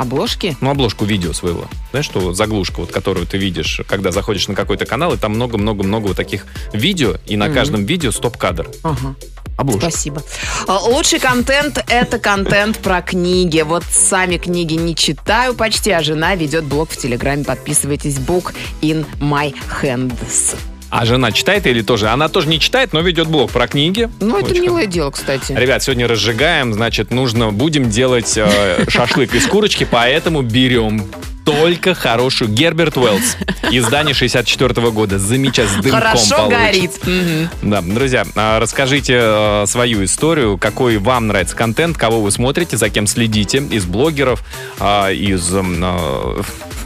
Обложки? 0.03 0.57
Ну, 0.61 0.71
обложку 0.71 1.05
видео 1.05 1.33
своего. 1.33 1.67
Знаешь, 1.93 2.07
что 2.07 2.35
заглушка, 2.35 2.81
вот, 2.81 2.91
которую 2.91 3.25
ты 3.25 3.39
видишь, 3.39 3.81
когда 3.87 4.11
заходишь 4.11 4.49
на 4.49 4.57
какой-то 4.57 4.85
канал, 4.85 5.15
и 5.15 5.17
там 5.17 5.33
много-много-много 5.33 6.09
вот 6.09 6.17
таких 6.17 6.45
видео, 6.73 7.15
и 7.27 7.37
на 7.37 7.51
каждом 7.51 7.85
видео 7.85 8.11
стоп-кадр. 8.11 8.69
Ага. 8.83 9.15
Обложка. 9.57 9.91
Спасибо. 9.91 10.23
А, 10.67 10.79
Лучший 10.79 11.21
контент– 11.21 11.85
это 11.89 12.19
контент 12.19 12.79
про 12.79 13.01
книги. 13.01 13.61
Вот 13.61 13.85
сами 13.85 14.39
книги 14.39 14.75
не 14.75 14.97
читаю 14.97 15.55
почти, 15.55 15.93
а 15.93 16.03
жена 16.03 16.35
ведет 16.35 16.65
блог 16.65 16.91
в 16.91 16.97
Телеграме. 16.97 17.45
Подписывайтесь. 17.45 18.17
Book 18.17 18.55
in 18.81 19.07
my 19.21 19.55
hands. 19.83 20.57
А 20.93 21.07
жена 21.07 21.33
читает 21.33 21.67
или 21.67 21.81
тоже? 21.81 22.09
Она 22.09 22.29
тоже 22.29 22.49
не 22.49 22.61
читает, 22.61 22.93
но 22.93 23.01
ведет 23.01 23.27
блог 23.27 23.51
про 23.51 23.67
книги. 23.67 24.11
Ну, 24.21 24.37
это 24.37 24.51
Очень 24.51 24.63
милое 24.63 24.85
дело, 24.85 25.11
кстати. 25.11 25.53
Ребят, 25.53 25.83
сегодня 25.83 26.07
разжигаем, 26.07 26.75
значит, 26.75 27.11
нужно, 27.11 27.51
будем 27.51 27.89
делать 27.89 28.37
э, 28.37 28.85
шашлык 28.89 29.35
из 29.35 29.47
курочки, 29.47 29.89
поэтому 29.91 30.43
берем 30.43 31.03
только 31.47 31.95
хорошую. 31.95 32.51
Герберт 32.51 32.99
Уэллс. 32.99 33.39
Издание 33.71 34.13
64 34.13 34.91
года. 34.91 35.19
Замечательно, 35.19 35.81
с 35.81 35.83
дымком 35.83 36.01
Хорошо 36.01 36.37
получится. 36.37 37.01
горит. 37.01 37.51
Да, 37.63 37.81
друзья, 37.81 38.27
а, 38.37 38.61
расскажите 38.61 39.19
э, 39.19 39.65
свою 39.67 40.05
историю, 40.05 40.59
какой 40.59 40.99
вам 40.99 41.29
нравится 41.29 41.57
контент, 41.57 41.97
кого 41.97 42.21
вы 42.21 42.31
смотрите, 42.31 42.77
за 42.77 42.91
кем 42.91 43.07
следите, 43.07 43.63
из 43.71 43.87
блогеров, 43.87 44.45
а, 44.79 45.11
из 45.11 45.55
э, 45.55 45.63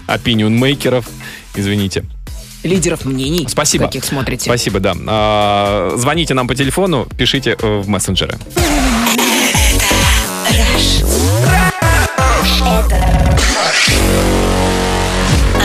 opinion-мейкеров, 0.07 1.07
извините. 1.57 2.05
Лидеров 2.67 3.05
мнений. 3.05 3.47
Спасибо. 3.49 3.87
Каких 3.87 4.05
смотрите. 4.05 4.45
Спасибо, 4.45 4.81
да. 4.81 4.95
А, 5.07 5.95
Звоните 5.97 6.35
нам 6.35 6.49
по 6.49 6.55
телефону, 6.55 7.07
пишите 7.17 7.57
в 7.61 7.89
мессенджеры. 7.89 8.37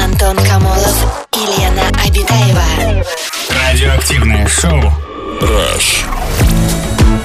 Антон 0.03 0.37
Камолов 0.45 1.25
и 1.35 1.61
Лена 1.61 1.87
Обитаева. 2.05 3.03
Радиоактивное 3.49 4.47
шоу. 4.47 4.81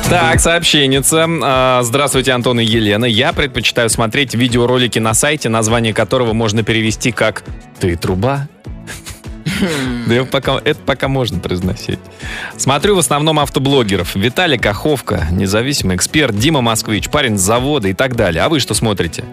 Так, 0.09 0.41
сообщенница. 0.41 1.27
А, 1.43 1.83
Здравствуйте, 1.83 2.33
Антон 2.33 2.61
и 2.61 2.65
Елена. 2.65 3.05
Я 3.05 3.33
предпочитаю 3.33 3.91
смотреть 3.91 4.35
видеоролики 4.35 4.99
на 5.01 5.15
сайте, 5.15 5.49
название 5.49 5.93
которого 5.93 6.33
можно 6.33 6.63
перевести 6.63 7.11
как 7.13 7.43
«Ты 7.81 7.97
труба?» 7.97 8.49
Да 10.07 10.25
пока, 10.25 10.61
это 10.65 10.79
пока 10.85 11.09
можно 11.09 11.39
произносить. 11.41 11.99
Смотрю 12.57 12.97
в 12.97 12.99
основном 12.99 13.39
автоблогеров. 13.41 14.15
Виталий 14.15 14.59
Каховка, 14.59 15.27
независимый 15.31 15.97
эксперт, 15.97 16.37
Дима 16.39 16.61
Москвич, 16.61 17.09
парень 17.09 17.39
с 17.39 17.43
завода 17.43 17.89
и 17.89 17.93
так 17.95 18.17
далее. 18.17 18.43
А 18.43 18.49
вы 18.49 18.61
что 18.61 18.75
смотрите? 18.75 19.25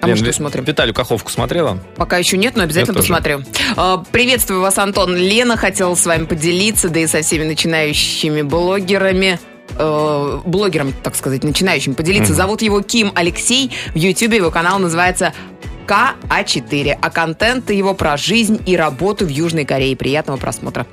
А 0.00 0.06
мы 0.06 0.08
Лен, 0.08 0.16
что 0.16 0.26
Ви- 0.26 0.32
смотрим? 0.32 0.64
Виталию 0.64 0.94
Каховку 0.94 1.30
смотрела? 1.30 1.78
Пока 1.96 2.16
еще 2.18 2.36
нет, 2.36 2.56
но 2.56 2.64
обязательно 2.64 2.94
посмотрю. 2.94 3.42
А, 3.76 3.98
Приветствую 4.10 4.60
вас, 4.60 4.76
Антон. 4.78 5.14
Лена 5.16 5.56
хотела 5.56 5.94
с 5.94 6.04
вами 6.06 6.24
поделиться, 6.24 6.88
да 6.88 7.00
и 7.00 7.06
со 7.06 7.22
всеми 7.22 7.44
начинающими 7.44 8.42
блогерами. 8.42 9.38
э, 9.78 10.40
блогером, 10.44 10.92
так 11.02 11.14
сказать, 11.16 11.44
начинающим 11.44 11.94
поделиться. 11.94 12.34
Зовут 12.34 12.60
его 12.62 12.82
Ким 12.82 13.10
Алексей. 13.14 13.70
В 13.94 13.96
Ютьюбе 13.96 14.36
его 14.38 14.50
канал 14.50 14.78
называется 14.78 15.32
КА4. 15.86 16.98
А 17.00 17.10
контент 17.10 17.70
его 17.70 17.94
про 17.94 18.16
жизнь 18.16 18.60
и 18.66 18.76
работу 18.76 19.26
в 19.26 19.28
Южной 19.28 19.64
Корее. 19.64 19.96
Приятного 19.96 20.36
просмотра. 20.38 20.86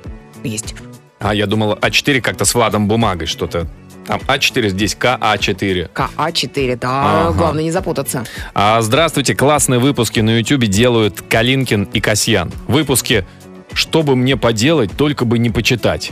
Есть. 0.44 0.74
А 1.18 1.34
я 1.34 1.46
думал, 1.46 1.74
А4 1.74 2.20
как-то 2.20 2.44
с 2.44 2.54
Владом 2.54 2.88
Бумагой 2.88 3.26
что-то. 3.26 3.66
Там 4.06 4.20
А4, 4.26 4.70
здесь 4.70 4.96
КА4. 4.98 5.90
КА4, 5.92 6.76
да, 6.76 7.26
Ага. 7.28 7.32
главное 7.36 7.62
не 7.62 7.70
запутаться. 7.70 8.24
А, 8.54 8.80
здравствуйте, 8.80 9.34
классные 9.34 9.78
выпуски 9.78 10.20
на 10.20 10.38
Ютубе 10.38 10.66
делают 10.66 11.20
Калинкин 11.20 11.84
и 11.92 12.00
Касьян. 12.00 12.50
Выпуски 12.66 13.26
«Что 13.72 14.02
бы 14.02 14.16
мне 14.16 14.36
поделать, 14.36 14.90
только 14.96 15.24
бы 15.24 15.38
не 15.38 15.50
почитать». 15.50 16.10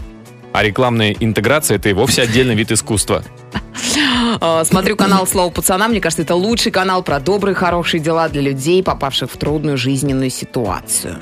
А 0.53 0.63
рекламная 0.63 1.15
интеграция– 1.19 1.77
это 1.79 1.89
и 1.89 1.93
вовсе 1.93 2.23
отдельный 2.23 2.55
вид 2.55 2.71
искусства. 2.71 3.25
А, 4.41 4.65
Смотрю 4.65 4.97
канал 4.97 5.27
«Слово 5.27 5.51
пацана». 5.51 5.89
Мне 5.89 6.01
кажется, 6.01 6.23
это 6.23 6.35
лучший 6.35 6.73
канал 6.73 7.03
про 7.03 7.21
добрые, 7.21 7.55
хорошие 7.55 8.01
дела 8.01 8.29
для 8.29 8.43
людей, 8.43 8.83
попавших 8.83 9.31
в 9.31 9.37
трудную 9.37 9.77
жизненную 9.77 10.31
ситуацию. 10.31 11.19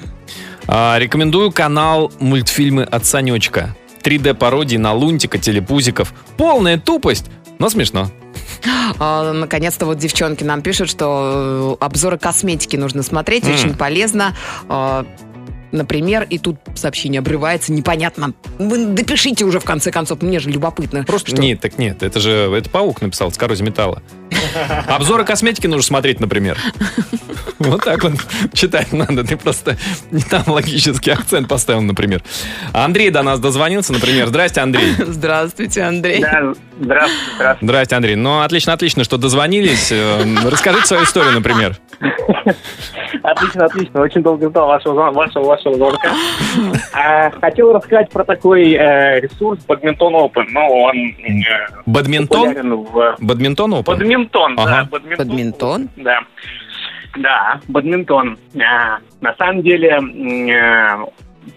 А, 0.66 0.98
рекомендую 0.98 1.52
канал 1.52 2.12
«Мультфильмы 2.18 2.82
от 2.82 3.04
Санечка». 3.06 3.74
3D-пародии 4.02 4.76
на 4.76 4.92
Лунтика, 4.92 5.38
Телепузиков. 5.38 6.12
Полная 6.36 6.78
тупость, 6.78 7.26
но 7.58 7.68
смешно. 7.68 8.10
А, 8.98 9.32
Наконец-то 9.32 9.84
вот 9.86 9.98
девчонки 9.98 10.42
нам 10.44 10.62
пишут, 10.62 10.88
что 10.88 11.76
э, 11.80 11.84
обзоры 11.84 12.18
косметики 12.18 12.76
нужно 12.76 13.02
смотреть, 13.02 13.44
М. 13.44 13.54
очень 13.54 13.74
полезно. 13.74 14.34
А, 14.68 15.04
Например, 15.76 16.26
и 16.28 16.38
тут 16.38 16.56
сообщение 16.74 17.18
обрывается, 17.18 17.72
непонятно. 17.72 18.32
Вы 18.58 18.86
допишите 18.86 19.44
уже 19.44 19.60
в 19.60 19.64
конце 19.64 19.90
концов, 19.90 20.22
мне 20.22 20.40
же 20.40 20.50
любопытно. 20.50 21.04
Просто 21.04 21.30
что- 21.32 21.40
нет, 21.42 21.60
так 21.60 21.78
нет, 21.78 22.02
это 22.02 22.18
же 22.18 22.30
это 22.56 22.70
паук 22.70 23.02
написал 23.02 23.30
с 23.30 23.36
металла. 23.62 24.02
Обзоры 24.86 25.24
косметики 25.24 25.66
нужно 25.66 25.82
смотреть, 25.82 26.20
например. 26.20 26.58
Вот 27.58 27.82
так 27.84 28.04
вот 28.04 28.12
читать 28.52 28.92
надо. 28.92 29.24
Ты 29.24 29.38
просто 29.38 29.78
не 30.10 30.20
там 30.20 30.42
логический 30.46 31.10
акцент 31.10 31.48
поставил, 31.48 31.80
например. 31.80 32.22
Андрей 32.74 33.08
до 33.10 33.22
нас 33.22 33.40
дозвонился, 33.40 33.94
например. 33.94 34.26
Здрасте, 34.26 34.60
Андрей. 34.60 34.92
Здравствуйте, 34.98 35.82
Андрей. 35.82 36.20
Да, 36.20 36.52
здравствуйте, 36.78 37.32
здравствуйте. 37.34 37.66
Здрасте, 37.66 37.96
Андрей. 37.96 38.16
Ну, 38.16 38.40
отлично, 38.40 38.74
отлично, 38.74 39.04
что 39.04 39.16
дозвонились. 39.16 39.90
Э, 39.90 40.22
Расскажите 40.44 40.86
свою 40.86 41.04
историю, 41.04 41.32
например. 41.32 41.78
Отлично, 43.22 43.64
отлично. 43.64 44.00
Очень 44.02 44.22
долго 44.22 44.48
ждал 44.48 44.68
вашего, 44.68 45.10
вашего, 45.10 45.44
вашего 45.44 45.74
звонка. 45.74 46.12
А, 46.92 47.30
хотел 47.30 47.72
рассказать 47.72 48.10
про 48.10 48.24
такой 48.24 48.72
э, 48.72 49.20
ресурс 49.20 49.60
Badminton 49.66 50.12
Open. 50.12 50.44
Ну, 50.50 50.60
он 50.60 50.96
э, 50.96 51.66
Бадминтон? 51.86 52.84
в... 52.84 53.16
Бадминтон 53.18 53.74
Open? 53.74 53.84
Бадминтон, 53.84 54.15
Ага. 54.56 54.64
да. 54.82 54.84
Бадминтон. 54.90 55.18
Бадминтон? 55.28 55.88
Да. 55.96 56.18
Да, 57.16 57.60
бадминтон. 57.68 58.38
А, 58.56 58.98
на 59.20 59.34
самом 59.36 59.62
деле, 59.62 59.88
э, 59.98 60.96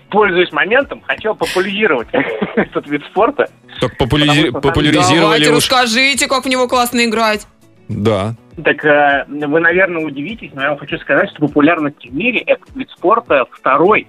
пользуясь 0.10 0.52
моментом, 0.54 1.02
хотел 1.02 1.36
популяризировать 1.36 2.08
этот 2.56 2.88
вид 2.88 3.04
спорта. 3.12 3.50
Так 3.82 3.98
популяри- 3.98 4.50
что 4.50 4.62
популяризировали 4.62 5.19
Давайте 5.22 5.50
уж. 5.52 5.58
расскажите, 5.58 6.28
как 6.28 6.45
в 6.45 6.50
него 6.50 6.67
классно 6.67 7.04
играть. 7.06 7.45
Да. 7.89 8.36
Так 8.63 8.84
э, 8.86 9.26
вы, 9.28 9.60
наверное, 9.60 10.06
удивитесь, 10.06 10.52
но 10.54 10.62
я 10.62 10.69
вам 10.69 10.78
хочу 10.78 10.98
сказать, 11.00 11.30
что 11.32 11.48
популярность 11.48 12.06
в 12.10 12.13
мире 12.13 12.39
этот 12.39 12.74
вид 12.76 12.89
спорта 12.91 13.45
второй 13.52 14.08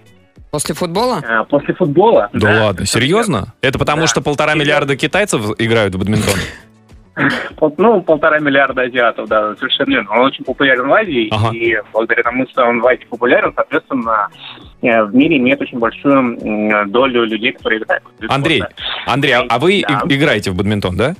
После 0.50 0.74
футбола? 0.74 1.20
Э, 1.22 1.44
После 1.48 1.74
футбола. 1.74 2.28
Да, 2.32 2.64
ладно, 2.66 2.84
серьезно? 2.84 3.54
Это 3.62 3.78
потому, 3.78 4.02
Да. 4.02 4.06
что 4.08 4.20
полтора 4.20 4.54
миллиарда 4.54 4.96
китайцев 4.96 5.42
играют 5.58 5.94
в 5.94 5.98
бадминтон? 5.98 6.34
Ну, 7.76 8.02
полтора 8.02 8.38
миллиарда 8.38 8.82
азиатов, 8.82 9.28
да, 9.28 9.54
совершенно 9.56 9.90
верно. 9.90 10.10
Он 10.12 10.26
очень 10.26 10.44
популярен 10.44 10.88
в 10.88 10.92
Азии, 10.92 11.28
Ага. 11.30 11.54
и 11.54 11.76
благодаря 11.92 12.22
тому, 12.22 12.46
что 12.48 12.64
он 12.64 12.80
в 12.80 12.86
Азии 12.86 13.06
популярен, 13.10 13.52
соответственно, 13.54 14.28
э, 14.82 15.02
в 15.04 15.14
мире 15.14 15.36
имеет 15.38 15.60
очень 15.60 15.78
большую 15.78 16.86
долю 16.88 17.24
людей, 17.24 17.52
которые 17.52 17.80
играют. 17.80 18.04
Андрей, 18.28 18.62
Андрей, 19.06 19.34
а- 19.34 19.58
вы 19.58 19.82
Да. 19.86 20.02
играете 20.08 20.50
в 20.50 20.54
бадминтон, 20.56 20.96
да? 20.96 21.14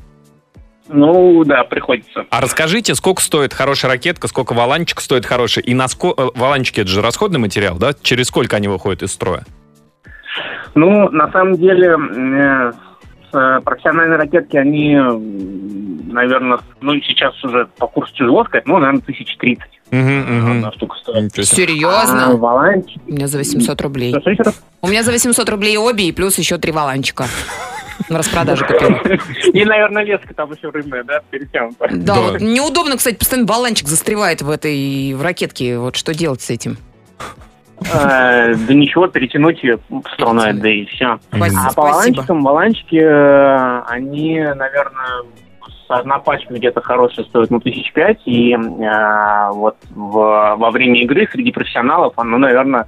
Ну, 0.93 1.45
да, 1.45 1.63
приходится. 1.65 2.25
А 2.31 2.41
расскажите, 2.41 2.95
сколько 2.95 3.23
стоит 3.23 3.55
хорошая 3.55 3.93
ракетка, 3.93 4.27
сколько 4.27 4.55
валанчик 4.55 5.01
стоит 5.01 5.25
хороший, 5.25 5.63
и 5.63 5.73
на 5.75 5.87
ско... 5.89 6.09
э, 6.17 6.29
валанчики 6.35 6.81
это 6.81 6.89
же 6.91 7.01
расходный 7.03 7.39
материал, 7.39 7.77
да? 7.79 7.93
Через 8.03 8.27
сколько 8.27 8.57
они 8.57 8.67
выходят 8.69 9.03
из 9.03 9.13
строя? 9.13 9.45
Ну, 10.75 11.09
на 11.11 11.31
самом 11.31 11.55
деле, 11.57 11.97
э, 11.97 12.73
с, 13.31 13.37
э, 13.37 13.61
профессиональные 13.65 14.19
ракетки, 14.19 14.57
они, 14.57 14.97
наверное, 16.11 16.59
ну, 16.81 16.95
сейчас 17.01 17.43
уже 17.45 17.67
по 17.79 17.87
курсу 17.87 18.15
тяжело 18.15 18.45
сказать, 18.45 18.67
ну, 18.67 18.79
наверное, 18.79 19.03
тысяч 19.03 19.37
тридцать 19.37 19.81
одна 19.91 20.55
мгм. 20.69 20.73
штука 20.73 20.97
стоит. 20.99 21.33
Себе. 21.33 21.43
А 21.43 21.45
Серьезно? 21.45 22.37
валанчики... 22.37 23.01
У 23.09 23.13
меня 23.13 23.27
за 23.27 23.39
800 23.39 23.81
рублей. 23.81 24.15
У 24.83 24.89
меня 24.89 25.03
за 25.03 25.11
800 25.11 25.49
рублей 25.49 25.77
обе 25.77 26.05
и 26.09 26.13
плюс 26.13 26.39
еще 26.39 26.59
три 26.59 26.73
валанчика. 26.73 27.27
На 28.09 28.19
распродаже 28.19 28.65
купила. 28.65 29.19
И, 29.53 29.65
наверное, 29.65 30.03
леска 30.03 30.33
там 30.33 30.51
еще 30.53 30.71
рыбная, 30.71 31.05
да, 31.05 31.21
перетянута. 31.31 31.87
Да, 31.93 32.15
Да. 32.15 32.21
вот 32.21 32.41
неудобно, 32.41 32.97
кстати, 32.97 33.17
постоянно 33.17 33.47
баланчик 33.47 33.89
застревает 33.89 34.41
в 34.41 34.49
этой 34.49 35.13
в 35.13 35.21
ракетке. 35.23 35.79
Вот 35.79 35.97
что 35.97 36.15
делать 36.15 36.41
с 36.41 36.49
этим? 36.49 36.79
Э, 37.93 38.55
Да 38.55 38.75
ничего, 38.75 39.07
перетянуть 39.07 39.63
ее 39.63 39.79
в 39.91 40.03
сторону, 40.15 40.43
да 40.55 40.71
и 40.71 40.87
все. 40.87 41.19
А 41.31 41.73
по 41.75 41.83
валанчикам, 41.83 42.43
валанчики, 42.43 42.97
э, 42.97 43.83
они, 43.87 44.39
наверное, 44.41 45.25
одна 45.99 46.19
пачка 46.19 46.55
где-то 46.55 46.81
хорошая 46.81 47.25
стоит, 47.27 47.51
ну, 47.51 47.61
тысяч 47.61 47.93
пять, 47.93 48.21
и 48.25 48.53
э, 48.55 49.51
вот 49.53 49.77
в- 49.91 50.55
во 50.57 50.71
время 50.71 51.01
игры 51.03 51.29
среди 51.31 51.53
профессионалов, 51.53 52.15
оно, 52.17 52.39
наверное, 52.39 52.87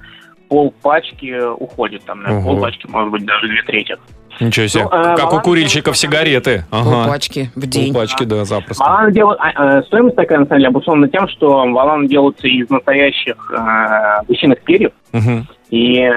пол 0.49 0.73
пачки 0.81 1.39
уходит, 1.59 2.03
там, 2.05 2.21
наверное, 2.23 2.43
Ого. 2.45 2.53
пол 2.53 2.61
пачки, 2.61 2.87
может 2.87 3.11
быть, 3.11 3.25
даже 3.25 3.47
две 3.47 3.61
трети. 3.63 3.95
Ничего 4.39 4.65
себе. 4.67 4.83
Ну, 4.85 4.89
э, 4.89 5.15
как 5.15 5.31
у 5.31 5.39
курильщиков 5.41 5.95
сигареты. 5.95 6.65
Ага. 6.71 6.89
Полпачки 7.03 7.51
в 7.55 7.67
день. 7.67 7.93
Полпачки, 7.93 8.23
да, 8.23 8.45
запросто. 8.45 8.83
Валаны 8.83 9.11
делают, 9.11 9.39
а, 9.39 9.77
э, 9.79 9.83
стоимость 9.83 10.15
такая, 10.15 10.39
на 10.39 10.45
самом 10.45 10.57
деле, 10.59 10.67
обусловлена 10.69 11.07
тем, 11.09 11.27
что 11.27 11.49
валаны 11.71 12.07
делаются 12.07 12.47
из 12.47 12.67
настоящих 12.69 13.35
э, 13.55 14.23
гусиных 14.27 14.59
перьев, 14.63 14.91
Мгм. 15.11 15.47
И, 15.73 16.07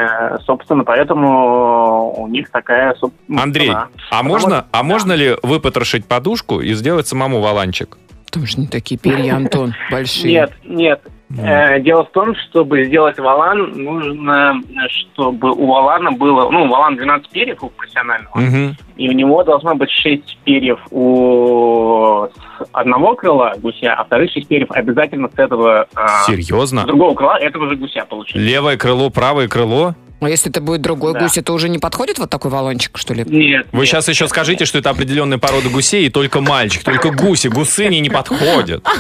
собственно, 0.44 0.84
поэтому 0.84 2.12
у 2.20 2.28
них 2.28 2.50
такая... 2.50 2.94
ну, 3.26 3.40
Андрей, 3.40 3.68
цена. 3.68 3.88
а 4.10 4.16
Потому 4.18 4.28
можно, 4.28 4.56
что- 4.56 4.66
а 4.72 4.82
можно 4.82 5.12
ли 5.14 5.36
выпотрошить 5.42 6.04
подушку 6.04 6.60
и 6.60 6.74
сделать 6.74 7.06
самому 7.06 7.40
валанчик? 7.40 7.96
Там 8.30 8.44
же 8.44 8.60
не 8.60 8.66
такие 8.66 9.00
перья, 9.00 9.34
Антон, 9.36 9.74
большие. 9.90 10.30
Нет, 10.30 10.52
нет. 10.66 11.00
Э, 11.38 11.80
Дело 11.80 12.04
в 12.04 12.10
том, 12.12 12.34
чтобы 12.36 12.84
сделать 12.84 13.18
валан, 13.18 13.72
нужно, 13.72 14.60
чтобы 14.88 15.50
у 15.52 15.66
валана 15.66 16.12
было... 16.12 16.48
Ну, 16.50 16.68
валан 16.68 16.96
12 16.96 17.28
перьев 17.30 17.62
у 17.62 17.68
профессионального, 17.70 18.38
Мгм. 18.38 18.76
и 18.96 19.08
у 19.08 19.12
него 19.12 19.42
должно 19.42 19.74
быть 19.74 19.90
6 19.90 20.38
перьев 20.44 20.78
у 20.92 22.28
с 22.58 22.64
одного 22.72 23.14
крыла 23.16 23.54
гуся, 23.58 23.92
а 23.94 24.04
вторых 24.04 24.30
6 24.32 24.46
перьев 24.48 24.70
обязательно 24.70 25.28
с 25.28 25.38
этого... 25.38 25.86
с 25.94 26.26
Серьезно? 26.26 26.84
другого 26.86 27.14
крыла 27.14 27.38
этого 27.38 27.68
же 27.68 27.76
гуся 27.76 28.04
получить. 28.08 28.36
Левое 28.36 28.76
крыло, 28.76 29.10
правое 29.10 29.48
крыло? 29.48 29.94
А 30.18 30.28
если 30.30 30.50
это 30.50 30.62
будет 30.62 30.80
другой 30.80 31.12
Да. 31.12 31.20
гусь, 31.20 31.36
это 31.36 31.52
уже 31.52 31.68
не 31.68 31.78
подходит 31.78 32.18
вот 32.18 32.30
такой 32.30 32.50
валончик, 32.50 32.96
что 32.96 33.12
ли? 33.12 33.24
Нет. 33.26 33.66
Вы 33.72 33.80
нет. 33.80 33.88
сейчас 33.88 34.08
еще 34.08 34.26
скажите, 34.28 34.64
что 34.64 34.78
это 34.78 34.88
определенная 34.90 35.36
порода 35.38 35.68
гусей, 35.68 36.06
и 36.06 36.08
только 36.10 36.40
мальчик, 36.40 36.82
только 36.84 37.10
гуси, 37.10 37.48
гусыни 37.48 37.96
не 37.96 38.08
подходят. 38.08 38.82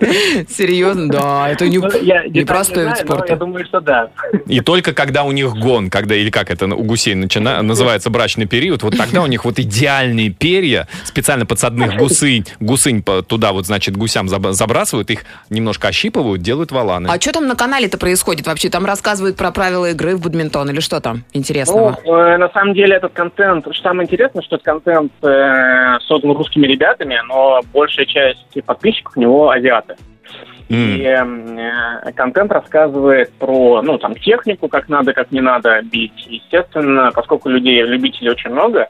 Серьезно? 0.48 1.08
Да, 1.08 1.48
это 1.48 1.68
не, 1.68 1.78
Ну, 1.78 1.88
я 2.02 2.24
непростой 2.26 2.84
вид 2.86 2.96
знаю, 2.96 3.06
но 3.08 3.14
Я 3.14 3.16
спорта. 3.16 3.36
думаю, 3.36 3.64
что 3.64 3.80
да. 3.80 4.10
И 4.46 4.60
только 4.60 4.92
когда 4.92 5.24
у 5.24 5.32
них 5.32 5.54
гон, 5.56 5.90
когда, 5.90 6.14
или 6.14 6.30
как 6.30 6.50
это 6.50 6.66
у 6.66 6.82
гусей 6.82 7.14
начина, 7.14 7.60
называется 7.62 8.10
брачный 8.10 8.46
период, 8.46 8.82
вот 8.82 8.96
тогда 8.96 9.22
у 9.22 9.26
них 9.26 9.44
вот 9.44 9.58
идеальные 9.58 10.30
перья, 10.30 10.88
специально 11.04 11.46
подсадных 11.46 11.96
гусынь, 11.96 12.46
гусынь 12.60 13.02
туда 13.02 13.52
вот, 13.52 13.66
значит, 13.66 13.96
гусям 13.96 14.26
заб- 14.26 14.52
забрасывают, 14.52 15.10
их 15.10 15.24
немножко 15.50 15.88
ощипывают, 15.88 16.42
делают 16.42 16.72
валаны. 16.72 17.08
А 17.08 17.20
что 17.20 17.32
там 17.32 17.46
на 17.46 17.56
канале-то 17.56 17.98
происходит 17.98 18.46
вообще? 18.46 18.70
Там 18.70 18.84
рассказывают 18.86 19.36
про 19.36 19.50
правила 19.50 19.90
игры 19.90 20.16
в 20.16 20.20
бадминтон 20.22 20.70
или 20.70 20.80
что 20.80 21.00
там 21.00 21.24
интересного? 21.32 21.98
Ну, 22.04 22.16
э, 22.16 22.36
на 22.36 22.48
самом 22.50 22.74
деле 22.74 22.96
этот 22.96 23.12
контент, 23.12 23.66
что 23.72 23.82
самое 23.82 24.06
интересное, 24.06 24.42
что 24.42 24.56
этот 24.56 24.64
контент 24.64 25.12
э, 25.22 25.98
создан 26.06 26.32
русскими 26.32 26.66
ребятами, 26.66 27.20
но 27.26 27.60
большая 27.72 28.06
часть 28.06 28.46
подписчиков 28.64 29.16
у 29.16 29.20
него 29.20 29.50
азиаты. 29.50 29.89
М. 30.68 30.76
И 30.76 31.02
э, 31.02 32.12
контент 32.12 32.52
рассказывает 32.52 33.32
про, 33.34 33.82
ну, 33.82 33.98
там, 33.98 34.14
технику, 34.14 34.68
как 34.68 34.88
надо, 34.88 35.12
как 35.12 35.32
не 35.32 35.40
надо 35.40 35.80
бить. 35.82 36.26
Естественно, 36.28 37.10
поскольку 37.12 37.48
людей, 37.48 37.82
любителей 37.82 38.30
очень 38.30 38.50
много, 38.50 38.86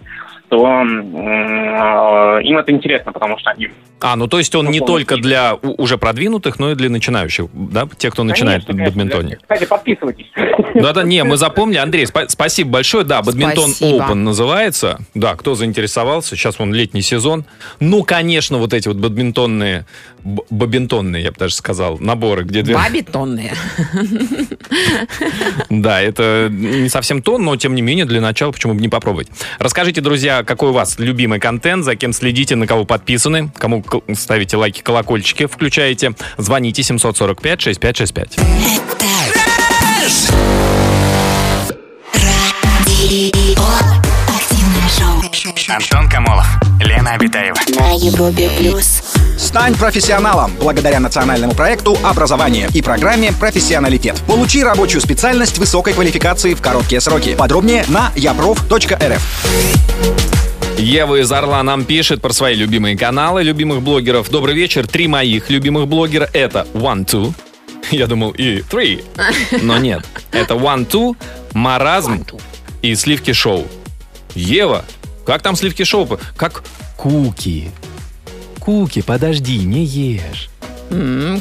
то 0.50 0.66
м, 0.66 1.16
э, 1.16 2.42
им 2.42 2.58
это 2.58 2.72
интересно, 2.72 3.12
потому 3.12 3.38
что 3.38 3.50
они... 3.50 3.68
А, 4.00 4.16
ну 4.16 4.26
то 4.26 4.38
есть 4.38 4.54
он 4.54 4.68
не 4.70 4.80
Ну, 4.80 4.86
только 4.86 5.16
для 5.18 5.54
уже 5.54 5.96
продвинутых, 5.98 6.58
но 6.58 6.72
и 6.72 6.74
для 6.74 6.88
начинающих, 6.90 7.46
да, 7.52 7.86
тех, 7.98 8.12
кто 8.14 8.24
начинает 8.24 8.64
Конечно, 8.64 8.72
в 8.72 8.76
конечно, 8.76 9.04
бадминтоне. 9.04 9.38
Кстати, 9.42 9.64
подписывайтесь. 9.66 10.26
Да-да, 10.74 11.02
не, 11.04 11.22
мы 11.22 11.36
запомнили. 11.36 11.78
Андрей, 11.78 12.04
спа- 12.04 12.28
спасибо 12.28 12.70
большое. 12.70 13.04
Да, 13.04 13.22
бадминтон 13.22 13.70
Спасибо. 13.70 13.98
Open 14.04 14.14
называется. 14.14 14.98
Да, 15.14 15.36
кто 15.36 15.54
заинтересовался, 15.54 16.34
сейчас 16.34 16.58
вон 16.58 16.72
летний 16.74 17.02
сезон. 17.02 17.44
Ну, 17.78 18.02
конечно, 18.02 18.58
вот 18.58 18.72
эти 18.72 18.88
вот 18.88 18.96
бадминтонные, 18.96 19.84
бабинтонные, 20.24 21.22
я 21.22 21.30
бы 21.30 21.38
даже 21.38 21.54
сказал, 21.54 21.98
наборы, 21.98 22.44
где 22.44 22.62
две... 22.62 22.74
Бабитонные. 22.74 23.52
Да, 25.68 26.00
это 26.00 26.48
не 26.50 26.88
совсем 26.88 27.22
то, 27.22 27.38
но 27.38 27.56
тем 27.56 27.74
не 27.74 27.82
менее, 27.82 28.04
для 28.04 28.20
начала 28.20 28.52
почему 28.52 28.74
бы 28.74 28.80
не 28.80 28.88
попробовать. 28.88 29.28
Расскажите, 29.58 30.00
друзья, 30.00 30.39
какой 30.44 30.70
у 30.70 30.72
вас 30.72 30.98
любимый 30.98 31.40
контент, 31.40 31.85
за 31.85 31.96
кем 31.96 32.12
следите, 32.12 32.57
на 32.57 32.66
кого 32.66 32.85
подписаны, 32.85 33.50
кому 33.57 33.85
ставите 34.14 34.57
лайки, 34.57 34.83
колокольчики 34.83 35.46
включаете. 35.46 36.12
Звоните 36.38 36.83
745-6565. 36.83 38.40
Радио. 42.14 43.62
Активное 44.29 44.88
шоу. 44.98 45.22
Антон 45.68 46.09
Камолов, 46.09 46.46
Лена 46.81 47.12
Обитаева. 47.12 47.57
На 47.79 47.92
Европе 47.92 48.50
плюс. 48.59 49.09
Стань 49.40 49.74
профессионалом 49.74 50.53
благодаря 50.61 51.00
национальному 51.00 51.55
проекту 51.55 51.96
«Образование» 52.05 52.68
и 52.74 52.83
программе 52.83 53.33
«Профессионалитет». 53.33 54.22
Получи 54.26 54.62
рабочую 54.62 55.00
специальность 55.00 55.57
высокой 55.57 55.94
квалификации 55.94 56.53
в 56.53 56.61
короткие 56.61 57.00
сроки. 57.00 57.35
Подробнее 57.37 57.87
на 57.88 58.12
япроф.рф. 58.14 59.46
Ева 60.76 61.22
из 61.22 61.33
Орла 61.33 61.62
нам 61.62 61.87
пишет 61.87 62.20
про 62.20 62.35
свои 62.35 62.55
любимые 62.55 62.98
каналы, 62.98 63.42
любимых 63.42 63.81
блогеров. 63.81 64.29
Добрый 64.29 64.55
вечер. 64.55 64.87
Три 64.87 65.09
моих 65.09 65.48
любимых 65.48 65.88
блогера— 65.88 66.29
это 66.35 66.66
One 66.74 67.07
Two. 67.07 67.33
Я 67.90 68.07
думал, 68.07 68.33
и 68.33 68.61
Three. 68.61 69.03
Но 69.62 69.79
нет. 69.79 70.05
Это 70.33 70.53
One 70.53 70.87
Two, 70.87 71.16
Маразм 71.55 72.26
и 72.83 72.94
Сливки 72.94 73.33
Шоу. 73.33 73.66
Ева, 74.35 74.85
как 75.24 75.40
там 75.40 75.57
Сливки 75.57 75.85
Шоу? 75.85 76.20
Как 76.37 76.62
Куки. 76.98 77.70
Куки, 78.60 79.02
подожди, 79.02 79.58
не 79.64 79.84
ешь. 79.84 80.50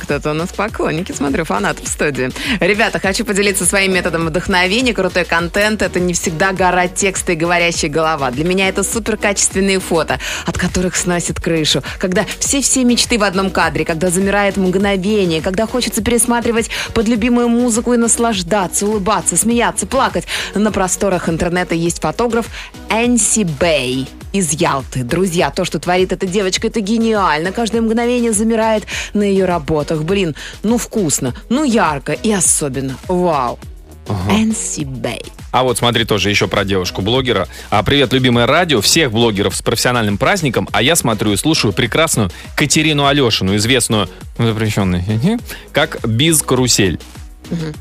Кто-то 0.01 0.32
у 0.32 0.34
нас 0.34 0.49
поклонники, 0.49 1.12
смотрю, 1.12 1.43
фанатов 1.43 1.86
в 1.86 1.88
студии. 1.88 2.29
Ребята, 2.60 2.99
хочу 2.99 3.25
поделиться 3.25 3.65
своим 3.65 3.93
методом 3.93 4.27
вдохновения. 4.27 4.93
Крутой 4.93 5.25
контент— 5.25 5.82
это 5.84 5.99
не 5.99 6.13
всегда 6.13 6.53
гора 6.53 6.88
текста 6.88 7.32
и 7.32 7.36
говорящая 7.36 7.89
голова. 7.89 8.29
Для 8.29 8.45
меня 8.45 8.69
это 8.69 8.84
супер 8.84 9.17
качественные 9.17 9.79
фото, 9.79 10.19
от 10.45 10.58
которых 10.58 10.95
сносит 10.95 11.39
крышу. 11.39 11.82
Когда 11.97 12.25
все-все 12.38 12.84
мечты 12.84 13.17
в 13.17 13.23
одном 13.23 13.49
кадре, 13.49 13.86
когда 13.86 14.12
замирает 14.12 14.55
мгновение, 14.55 15.41
когда 15.41 15.65
хочется 15.65 16.03
пересматривать 16.03 16.69
под 16.93 17.08
любимую 17.08 17.49
музыку 17.49 17.93
и 17.93 17.97
наслаждаться, 17.97 18.86
улыбаться, 18.86 19.36
смеяться, 19.36 19.88
плакать. 19.88 20.25
На 20.53 20.71
просторах 20.71 21.27
интернета 21.27 21.73
есть 21.73 22.01
фотограф 22.01 22.45
Энси 22.91 23.45
Бэй 23.60 24.08
из 24.34 24.54
Ялты. 24.54 25.04
Друзья, 25.04 25.52
то, 25.52 25.65
что 25.65 25.80
творит 25.80 26.12
эта 26.12 26.28
девочка, 26.28 26.68
это 26.68 26.82
гениально. 26.82 27.52
Каждое 27.52 27.82
мгновение 27.82 28.34
замирает 28.34 28.86
на 29.13 29.24
ее 29.24 29.46
работах. 29.46 30.04
Блин, 30.04 30.36
ну 30.63 30.78
вкусно, 30.78 31.34
ну 31.50 31.63
ярко 31.63 32.13
и 32.13 32.32
особенно. 32.32 32.98
Вау. 33.08 33.60
Энси 34.30 34.86
Бэй. 34.86 35.22
А 35.52 35.63
вот 35.63 35.78
смотри 35.78 36.04
тоже 36.04 36.30
еще 36.30 36.48
про 36.48 36.63
девушку-блогера. 36.63 37.48
А, 37.70 37.84
привет, 37.84 38.13
любимое 38.13 38.46
радио, 38.46 38.82
всех 38.82 39.12
блогеров 39.12 39.56
с 39.56 39.62
профессиональным 39.62 40.18
праздником, 40.18 40.68
а 40.72 40.82
я 40.82 40.96
смотрю 40.96 41.34
и 41.34 41.38
слушаю 41.38 41.74
прекрасную 41.74 42.30
Катерину 42.56 43.06
Алешину, 43.08 43.56
известную, 43.56 44.10
ну, 44.38 44.48
запрещенную, 44.48 45.04
как 45.72 46.06
Биз 46.08 46.42
Карусель. 46.42 47.00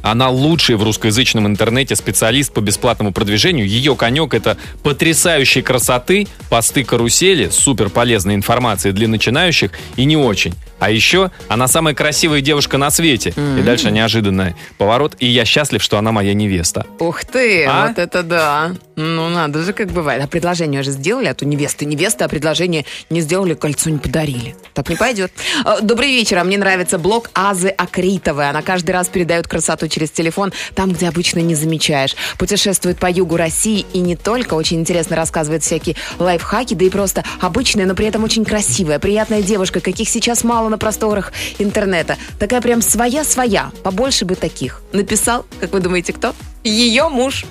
Она 0.02 0.30
лучший 0.30 0.76
в 0.76 0.82
русскоязычном 0.82 1.46
интернете 1.46 1.96
специалист 1.96 2.52
по 2.52 2.60
бесплатному 2.60 3.12
продвижению. 3.12 3.66
Ее 3.66 3.96
конек 3.96 4.34
это 4.34 4.56
потрясающей 4.82 5.62
красоты, 5.62 6.26
посты 6.50 6.84
карусели, 6.84 7.48
супер 7.50 7.90
полезной 7.90 8.34
информации 8.34 8.90
для 8.90 9.08
начинающих 9.08 9.70
и 9.96 10.04
не 10.04 10.16
очень. 10.16 10.54
А 10.78 10.90
еще 10.90 11.30
она 11.48 11.66
самая 11.66 11.94
красивая 11.94 12.40
девушка 12.40 12.78
на 12.78 12.90
свете. 12.90 13.34
И 13.58 13.62
дальше 13.62 13.90
неожиданный 13.90 14.54
поворот. 14.78 15.16
И 15.18 15.26
я 15.26 15.44
счастлив, 15.44 15.82
что 15.82 15.98
она 15.98 16.12
моя 16.12 16.34
невеста. 16.34 16.86
Ух 17.00 17.24
ты, 17.24 17.64
А? 17.64 17.88
вот 17.88 17.98
это 17.98 18.22
да. 18.22 18.72
Ну, 19.00 19.28
надо 19.28 19.62
же, 19.62 19.72
как 19.72 19.92
бывает. 19.92 20.20
А 20.24 20.26
предложение 20.26 20.82
же 20.82 20.90
сделали, 20.90 21.26
а 21.26 21.34
то 21.34 21.46
невесты 21.46 21.84
невесты, 21.84 22.24
а 22.24 22.28
предложение 22.28 22.84
не 23.10 23.20
сделали, 23.20 23.54
кольцо 23.54 23.90
не 23.90 23.98
подарили. 23.98 24.56
Так 24.74 24.88
не 24.88 24.96
пойдет. 24.96 25.30
Э, 25.64 25.76
Добрый 25.80 26.08
вечер, 26.08 26.38
а 26.38 26.44
мне 26.44 26.58
нравится 26.58 26.98
блог 26.98 27.30
Азы 27.32 27.68
Акритовой. 27.68 28.50
Она 28.50 28.60
каждый 28.60 28.90
раз 28.90 29.06
передает 29.06 29.46
красоту 29.46 29.86
через 29.86 30.10
телефон, 30.10 30.52
там, 30.74 30.90
где 30.90 31.06
обычно 31.06 31.38
не 31.38 31.54
замечаешь. 31.54 32.16
Путешествует 32.38 32.98
по 32.98 33.08
югу 33.08 33.36
России 33.36 33.86
и 33.92 34.00
не 34.00 34.16
только. 34.16 34.54
Очень 34.54 34.80
интересно 34.80 35.14
рассказывает 35.14 35.62
всякие 35.62 35.94
лайфхаки, 36.18 36.74
да 36.74 36.84
и 36.84 36.90
просто 36.90 37.22
обычная, 37.40 37.86
но 37.86 37.94
при 37.94 38.06
этом 38.06 38.24
очень 38.24 38.44
красивая, 38.44 38.98
приятная 38.98 39.42
девушка, 39.42 39.78
каких 39.78 40.08
сейчас 40.08 40.42
мало 40.42 40.68
на 40.70 40.76
просторах 40.76 41.32
интернета. 41.60 42.16
Такая 42.40 42.60
прям 42.60 42.82
своя-своя. 42.82 43.70
Побольше 43.84 44.24
бы 44.24 44.34
таких. 44.34 44.82
Написал, 44.92 45.46
как 45.60 45.72
вы 45.72 45.78
думаете, 45.78 46.12
кто? 46.12 46.34
Ее 46.64 47.08
муж. 47.08 47.44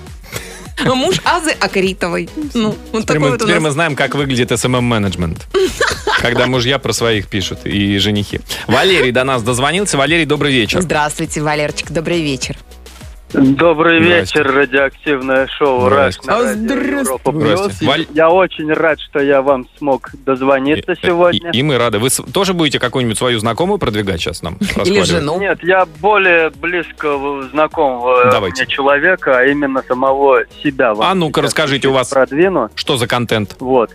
Муж 0.86 1.20
Азы 1.24 1.52
Акритовой. 1.52 2.30
Ну, 2.54 2.76
вот 2.92 3.04
Теперь, 3.04 3.06
такой 3.06 3.20
мы, 3.20 3.30
вот 3.32 3.40
теперь 3.42 3.56
нас. 3.56 3.64
мы 3.64 3.72
знаем, 3.72 3.96
как 3.96 4.16
выглядит 4.16 4.52
SMM-менеджмент. 4.52 5.46
Когда 6.22 6.48
мужья 6.48 6.80
про 6.80 6.94
своих 6.94 7.28
пишут 7.28 7.60
и 7.66 7.98
женихи. 7.98 8.42
Валерий 8.68 9.12
до 9.12 9.24
нас 9.24 9.44
дозвонился. 9.44 9.98
Валерий, 9.98 10.26
добрый 10.26 10.52
вечер. 10.52 10.82
Здравствуйте, 10.82 11.42
Валерчик, 11.42 11.92
добрый 11.92 12.22
вечер. 12.22 12.58
Добрый 13.34 14.02
Здрасте. 14.02 14.40
вечер, 14.40 14.54
радиоактивное 14.56 15.48
шоу. 15.48 15.90
«Раш» 15.90 16.16
на 16.24 16.38
А, 16.38 16.44
радио 16.44 16.64
здрасте. 16.64 16.92
Европа 16.92 17.32
Здрасте. 17.34 17.66
Плюс. 17.68 17.82
Валь- 17.82 18.08
Я 18.14 18.30
очень 18.30 18.72
рад, 18.72 19.00
что 19.02 19.20
я 19.20 19.42
вам 19.42 19.68
смог 19.78 20.10
дозвониться 20.26 20.96
сегодня. 20.96 21.52
И, 21.52 21.58
и 21.60 21.64
мы 21.64 21.78
рады. 21.78 22.00
Вы 22.00 22.10
тоже 22.10 22.54
будете 22.54 22.80
какую-нибудь 22.80 23.18
свою 23.18 23.40
знакомую 23.40 23.80
продвигать 23.80 24.22
сейчас 24.22 24.42
нам? 24.44 24.58
Или 24.86 25.02
жену. 25.02 25.38
Нет, 25.40 25.60
я 25.62 25.86
более 26.00 26.52
близкого 26.52 27.44
знакомого 27.50 28.32
Давайте. 28.32 28.64
мне 28.64 28.72
человека, 28.74 29.38
а 29.40 29.44
именно 29.46 29.84
самого 29.86 30.44
себя. 30.64 30.94
вам 30.94 31.12
А 31.12 31.14
ну-ка, 31.14 31.42
расскажите, 31.42 31.90
у 31.90 31.92
вас- 31.94 32.10
Продвину. 32.10 32.70
Что 32.76 32.96
за 32.96 33.08
контент? 33.08 33.58
Вот. 33.60 33.92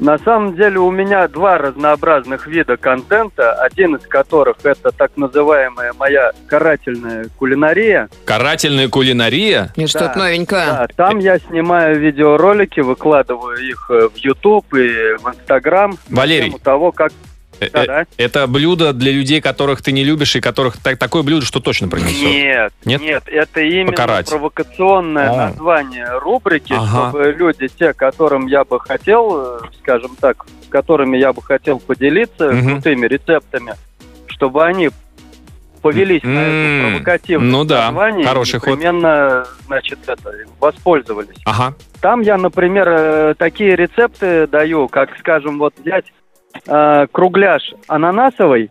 На 0.00 0.16
самом 0.18 0.54
деле 0.54 0.78
у 0.78 0.90
меня 0.90 1.26
два 1.26 1.58
разнообразных 1.58 2.46
вида 2.46 2.76
контента, 2.76 3.52
один 3.54 3.96
из 3.96 4.06
которых 4.06 4.58
это 4.62 4.92
так 4.92 5.16
называемая 5.16 5.92
моя 5.92 6.32
карательная 6.46 7.26
кулинария. 7.36 8.08
Карательная 8.24 8.88
кулинария? 8.88 9.72
Нет, 9.76 9.88
что-то 9.88 10.12
Да, 10.14 10.20
новенькое. 10.20 10.66
Да, 10.66 10.86
там 10.96 11.18
я 11.18 11.38
снимаю 11.38 11.98
видеоролики, 11.98 12.80
выкладываю 12.80 13.58
их 13.58 13.90
э, 13.90 14.08
в 14.08 14.16
YouTube 14.16 14.72
и 14.74 15.16
в 15.16 15.26
Instagram. 15.26 15.98
Валерий. 16.08 16.46
тему 16.46 16.58
того, 16.60 16.92
как... 16.92 17.12
Э, 17.60 17.68
Да, 17.72 17.82
э, 17.82 17.86
да. 17.86 18.06
Это 18.16 18.46
блюдо 18.46 18.92
для 18.92 19.12
людей, 19.12 19.40
которых 19.40 19.82
ты 19.82 19.92
не 19.92 20.04
любишь, 20.04 20.36
и 20.36 20.40
которых 20.40 20.76
так- 20.78 20.98
такое 20.98 21.22
блюдо, 21.22 21.44
что 21.44 21.60
точно 21.60 21.88
принесет. 21.88 22.22
Нет, 22.22 22.72
Нет? 22.84 23.00
нет, 23.00 23.22
это 23.26 23.60
именно 23.60 23.92
Покарать. 23.92 24.28
провокационное 24.28 25.30
О. 25.30 25.36
название 25.48 26.18
рубрики, 26.18 26.72
Ага. 26.72 27.08
чтобы 27.10 27.32
люди, 27.32 27.68
те, 27.68 27.92
которым 27.92 28.46
я 28.46 28.64
бы 28.64 28.78
хотел, 28.80 29.56
э, 29.56 29.60
скажем 29.82 30.16
так, 30.20 30.46
с 30.66 30.68
которыми 30.68 31.16
я 31.16 31.32
бы 31.32 31.42
хотел 31.42 31.78
поделиться 31.80 32.50
Мгм. 32.52 32.74
крутыми 32.74 33.06
рецептами, 33.06 33.74
чтобы 34.26 34.64
они 34.64 34.90
повелись 35.82 36.22
на 36.24 36.28
М, 36.28 36.38
это 36.82 36.88
провокативное 36.90 37.50
ну 37.50 37.64
да, 37.64 37.86
название 37.86 38.26
хороший 38.26 38.56
и 38.56 38.58
ход. 38.58 38.68
непременно, 38.70 39.46
значит, 39.66 39.98
это, 40.06 40.34
воспользовались. 40.60 41.36
Ага. 41.44 41.74
Там 42.00 42.20
я, 42.20 42.36
например, 42.36 43.34
такие 43.36 43.76
рецепты 43.76 44.46
даю, 44.48 44.88
как, 44.88 45.16
скажем, 45.18 45.58
вот 45.58 45.74
взять 45.78 46.06
э, 46.66 47.06
кругляш 47.10 47.74
ананасовый, 47.86 48.70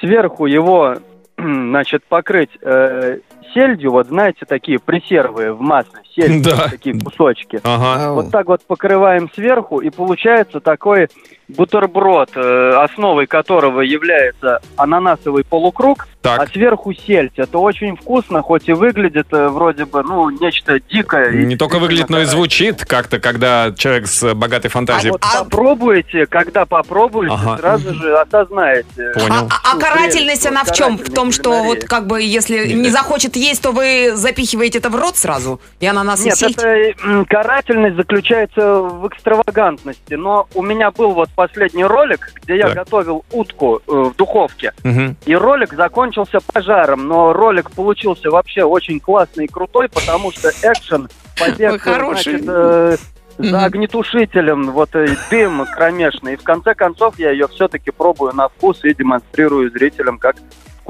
сверху 0.00 0.46
его, 0.46 0.96
значит, 1.38 2.04
покрыть 2.04 2.50
э, 2.62 3.18
сельдью, 3.54 3.90
вот 3.92 4.06
знаете, 4.08 4.44
такие 4.48 4.78
пресервые 4.78 5.52
в 5.52 5.60
масле, 5.60 6.00
сельдь, 6.14 6.42
Да. 6.42 6.68
такие 6.70 6.98
кусочки. 6.98 7.60
Ага. 7.64 8.12
Вот 8.12 8.30
так 8.30 8.46
вот 8.46 8.62
покрываем 8.66 9.30
сверху, 9.34 9.78
и 9.80 9.90
получается 9.90 10.60
такой 10.60 11.08
бутерброд, 11.48 12.30
э, 12.34 12.70
основой 12.82 13.26
которого 13.26 13.80
является 13.80 14.60
ананасовый 14.76 15.44
полукруг, 15.44 16.08
а 16.24 16.38
Так. 16.38 16.48
сверху 16.50 16.92
сельдь. 16.92 17.34
Это 17.36 17.58
очень 17.58 17.94
вкусно, 17.96 18.42
хоть 18.42 18.68
и 18.68 18.72
выглядит 18.72 19.28
э, 19.32 19.46
вроде 19.48 19.84
бы, 19.84 20.02
ну, 20.02 20.28
нечто 20.30 20.80
дикое. 20.80 21.30
и 21.30 21.46
Не 21.46 21.56
только 21.56 21.78
выглядит, 21.78 22.10
но 22.10 22.20
и 22.20 22.24
звучит 22.24 22.84
как-то, 22.84 23.20
когда 23.20 23.72
человек 23.76 24.08
с 24.08 24.34
богатой 24.34 24.70
А 24.70 24.72
фантазией. 24.72 25.12
вот 25.12 25.20
попробуйте, 25.20 26.26
когда 26.26 26.66
попробуете, 26.66 27.34
Ага. 27.34 27.58
сразу 27.58 27.94
же 27.94 28.16
осознаете. 28.18 29.12
Понял. 29.14 29.48
А, 29.48 29.70
а- 29.72 29.76
а 29.76 29.78
карательность 29.80 30.46
она 30.46 30.64
в 30.64 30.72
чем? 30.72 30.98
В 30.98 31.10
том, 31.14 31.30
что 31.30 31.62
вот 31.62 31.84
как 31.84 32.08
бы 32.08 32.20
если 32.20 32.72
не 32.72 32.88
захочет 32.90 33.35
есть, 33.38 33.62
то 33.62 33.72
вы 33.72 34.12
запихиваете 34.14 34.78
это 34.78 34.90
в 34.90 34.96
рот 34.96 35.16
сразу, 35.16 35.60
и 35.80 35.86
ананас 35.86 36.24
Нет, 36.24 36.40
это 36.42 37.24
карательность 37.28 37.96
заключается 37.96 38.80
в 38.80 39.06
экстравагантности. 39.08 40.14
Но 40.14 40.48
у 40.54 40.62
меня 40.62 40.90
был 40.90 41.12
вот 41.12 41.30
последний 41.34 41.84
ролик, 41.84 42.32
где 42.42 42.56
я 42.56 42.66
Так. 42.66 42.74
готовил 42.74 43.24
утку 43.30 43.80
э, 43.86 43.92
в 43.92 44.16
духовке. 44.16 44.72
Мгм. 44.84 45.16
И 45.26 45.34
ролик 45.34 45.72
закончился 45.74 46.38
пожаром, 46.40 47.06
но 47.06 47.32
ролик 47.32 47.70
получился 47.70 48.30
вообще 48.30 48.64
очень 48.64 49.00
классный 49.00 49.44
и 49.44 49.48
крутой, 49.48 49.88
потому 49.88 50.32
что 50.32 50.50
экшен 50.62 51.08
побег 51.38 51.82
значит, 51.82 52.44
э, 52.46 52.96
за 53.38 53.64
огнетушителем, 53.64 54.70
вот 54.70 54.94
и 54.94 55.08
дым 55.30 55.66
кромешный. 55.66 56.34
И 56.34 56.36
в 56.36 56.42
конце 56.42 56.74
концов 56.74 57.18
я 57.18 57.30
ее 57.30 57.48
все-таки 57.48 57.90
пробую 57.90 58.32
на 58.34 58.48
вкус 58.48 58.80
и 58.84 58.94
демонстрирую 58.94 59.70
зрителям, 59.70 60.18
как 60.18 60.36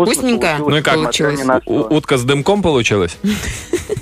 Вкусненько? 0.04 0.56
получилось, 0.58 1.38
Ну 1.38 1.44
и 1.44 1.46
как? 1.46 1.62
что. 1.62 1.72
утка 1.90 2.16
с 2.18 2.22
дымком 2.24 2.62
получилась? 2.62 3.16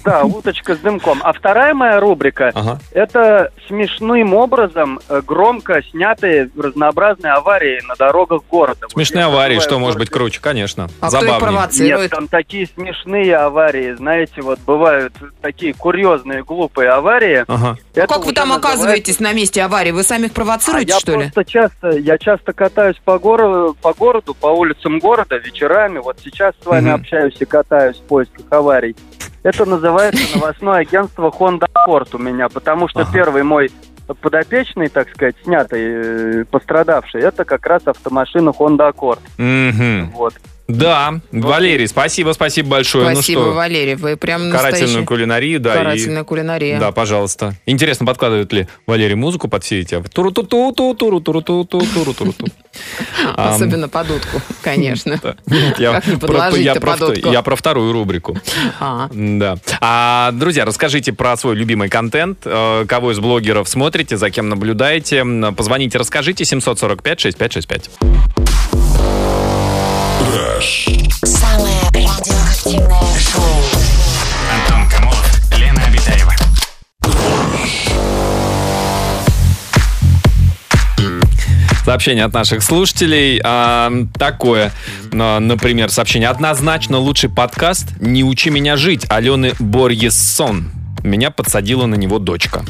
Да, 0.03 0.23
уточка 0.25 0.75
с 0.75 0.79
дымком. 0.79 1.21
А 1.23 1.33
вторая 1.33 1.73
моя 1.75 1.99
рубрика 2.01 2.51
Ага. 2.55 2.79
это 2.93 3.51
смешным 3.69 4.35
образом 4.35 4.99
э, 5.09 5.23
громко 5.27 5.83
снятые 5.91 6.51
разнообразные 6.59 7.33
аварии 7.33 7.81
на 7.87 7.95
дорогах 7.97 8.43
города. 8.51 8.87
Смешные 8.91 9.25
аварии, 9.27 9.61
что 9.61 9.79
может 9.79 9.99
быть 9.99 10.11
круче? 10.11 10.41
Конечно. 10.43 10.89
А 11.01 11.09
кто 11.09 11.19
их 11.19 11.23
Забавнее. 11.25 11.41
провоцирует? 11.41 12.01
Нет, 12.03 12.11
там 12.11 12.29
такие 12.29 12.67
смешные 12.67 13.35
аварии, 13.37 13.95
знаете, 13.95 14.43
вот 14.43 14.59
бывают 14.61 15.15
такие 15.43 15.73
курьезные, 15.75 16.43
глупые 16.45 16.91
аварии. 16.91 17.45
Ага. 17.47 17.77
А 17.97 18.07
как 18.07 18.25
вы 18.27 18.33
там 18.33 18.49
называется- 18.49 18.57
оказываетесь 18.57 19.21
на 19.21 19.33
месте 19.33 19.63
аварии? 19.63 19.91
Вы 19.93 20.03
сами 20.03 20.27
их 20.27 20.33
А 20.33 20.35
провоцируете, 20.35 20.93
я 20.93 21.01
что 21.01 21.13
ли? 21.13 21.31
просто 21.31 21.45
часто, 21.45 21.91
я 21.91 22.19
часто 22.19 22.53
катаюсь 22.53 22.97
по 23.05 23.19
городу, 23.19 23.77
по 23.81 23.93
городу, 23.95 24.35
по 24.35 24.49
улицам 24.49 24.99
города 24.99 25.39
вечерами. 25.85 25.99
Вот 25.99 26.19
сейчас 26.23 26.55
с 26.63 26.67
вами 26.67 26.87
Мгм. 26.87 26.95
общаюсь 26.95 27.37
и 27.41 27.45
катаюсь 27.45 27.97
в 27.97 28.03
поисках 28.03 28.45
аварий. 28.51 28.97
Это 29.43 29.67
называется 29.67 30.39
новостное 30.39 30.81
агентство 30.81 31.29
Honda 31.31 31.67
Accord 31.75 32.09
у 32.15 32.19
меня, 32.19 32.49
потому 32.49 32.89
что 32.89 33.01
Ага. 33.01 33.11
первый 33.13 33.43
мой 33.43 33.71
подопечный, 34.21 34.89
так 34.89 35.09
сказать, 35.11 35.35
снятый, 35.45 35.81
э, 35.83 36.45
пострадавший, 36.51 37.23
это 37.23 37.45
как 37.45 37.67
раз 37.67 37.87
автомашина 37.87 38.51
Honda 38.51 38.93
Accord. 38.93 39.21
Мгм. 39.39 40.11
Вот. 40.13 40.35
Да, 40.67 41.21
Валерий, 41.31 41.87
спасибо, 41.87 42.33
спасибо 42.33 42.71
большое. 42.71 43.13
Спасибо, 43.15 43.41
ну 43.41 43.47
что, 43.49 43.55
Валерий, 43.55 43.97
вы 43.97 44.17
прям 44.17 44.51
карательную 44.51 44.81
настоящий. 44.81 45.05
кулинарию, 45.07 45.61
да. 45.61 45.75
и- 45.75 45.79
Карательная 45.79 46.25
кулинария. 46.25 46.81
Да, 46.81 46.91
пожалуйста. 46.91 47.55
Интересно, 47.67 48.07
подкладывает 48.07 48.51
ли 48.53 48.67
Валерий 48.87 49.15
музыку 49.15 49.49
под 49.49 49.63
все 49.63 49.81
эти? 49.81 50.01
туру 50.13 50.31
ту 50.31 50.43
ту 50.43 50.73
ту 50.73 50.95
туру 50.95 51.21
туру 51.21 51.43
ту 51.43 51.65
ту 51.65 51.81
туру 51.81 52.15
туру 52.15 52.33
ту 52.33 52.47
Особенно 53.37 53.89
под 53.89 54.11
утку, 54.11 54.41
конечно. 54.63 55.21
Я 55.79 56.01
про- 56.19 56.51
я 56.57 57.43
вторую 57.57 57.93
рубрику. 57.93 58.39
А. 58.81 59.09
Да. 59.13 59.57
А, 59.81 60.31
друзья, 60.33 60.65
расскажите 60.65 61.13
про 61.13 61.37
свой 61.37 61.57
любимый 61.57 61.91
контент, 61.91 62.39
э, 62.45 62.87
кого 62.89 63.13
из 63.13 63.19
блогеров 63.19 63.69
смотрите, 63.69 64.17
за 64.17 64.31
кем 64.31 64.49
наблюдаете. 64.49 65.25
Позвоните, 65.57 65.99
расскажите. 65.99 66.45
745-6565. 70.61 71.27
Самое 71.27 71.81
радиоактивное 71.93 73.19
шоу. 73.19 73.45
Антон 74.53 74.89
Камолов, 74.89 75.51
Лена 75.59 75.83
Обитаева. 75.87 76.33
Сообщение 81.85 82.25
от 82.25 82.33
наших 82.33 82.63
слушателей. 82.63 83.41
а, 83.45 83.91
такое, 84.17 84.73
а, 85.13 85.41
например, 85.41 85.91
сообщение. 85.91 86.29
Однозначно 86.29 86.99
лучший 86.99 87.31
подкаст 87.31 87.89
«Не 88.01 88.25
учи 88.25 88.51
меня 88.51 88.77
жить» 88.77 89.05
Алены 89.09 89.53
Борьессон. 89.59 90.71
Меня 91.03 91.31
подсадила 91.31 91.87
на 91.87 91.97
него 91.97 92.19
дочка. 92.19 92.65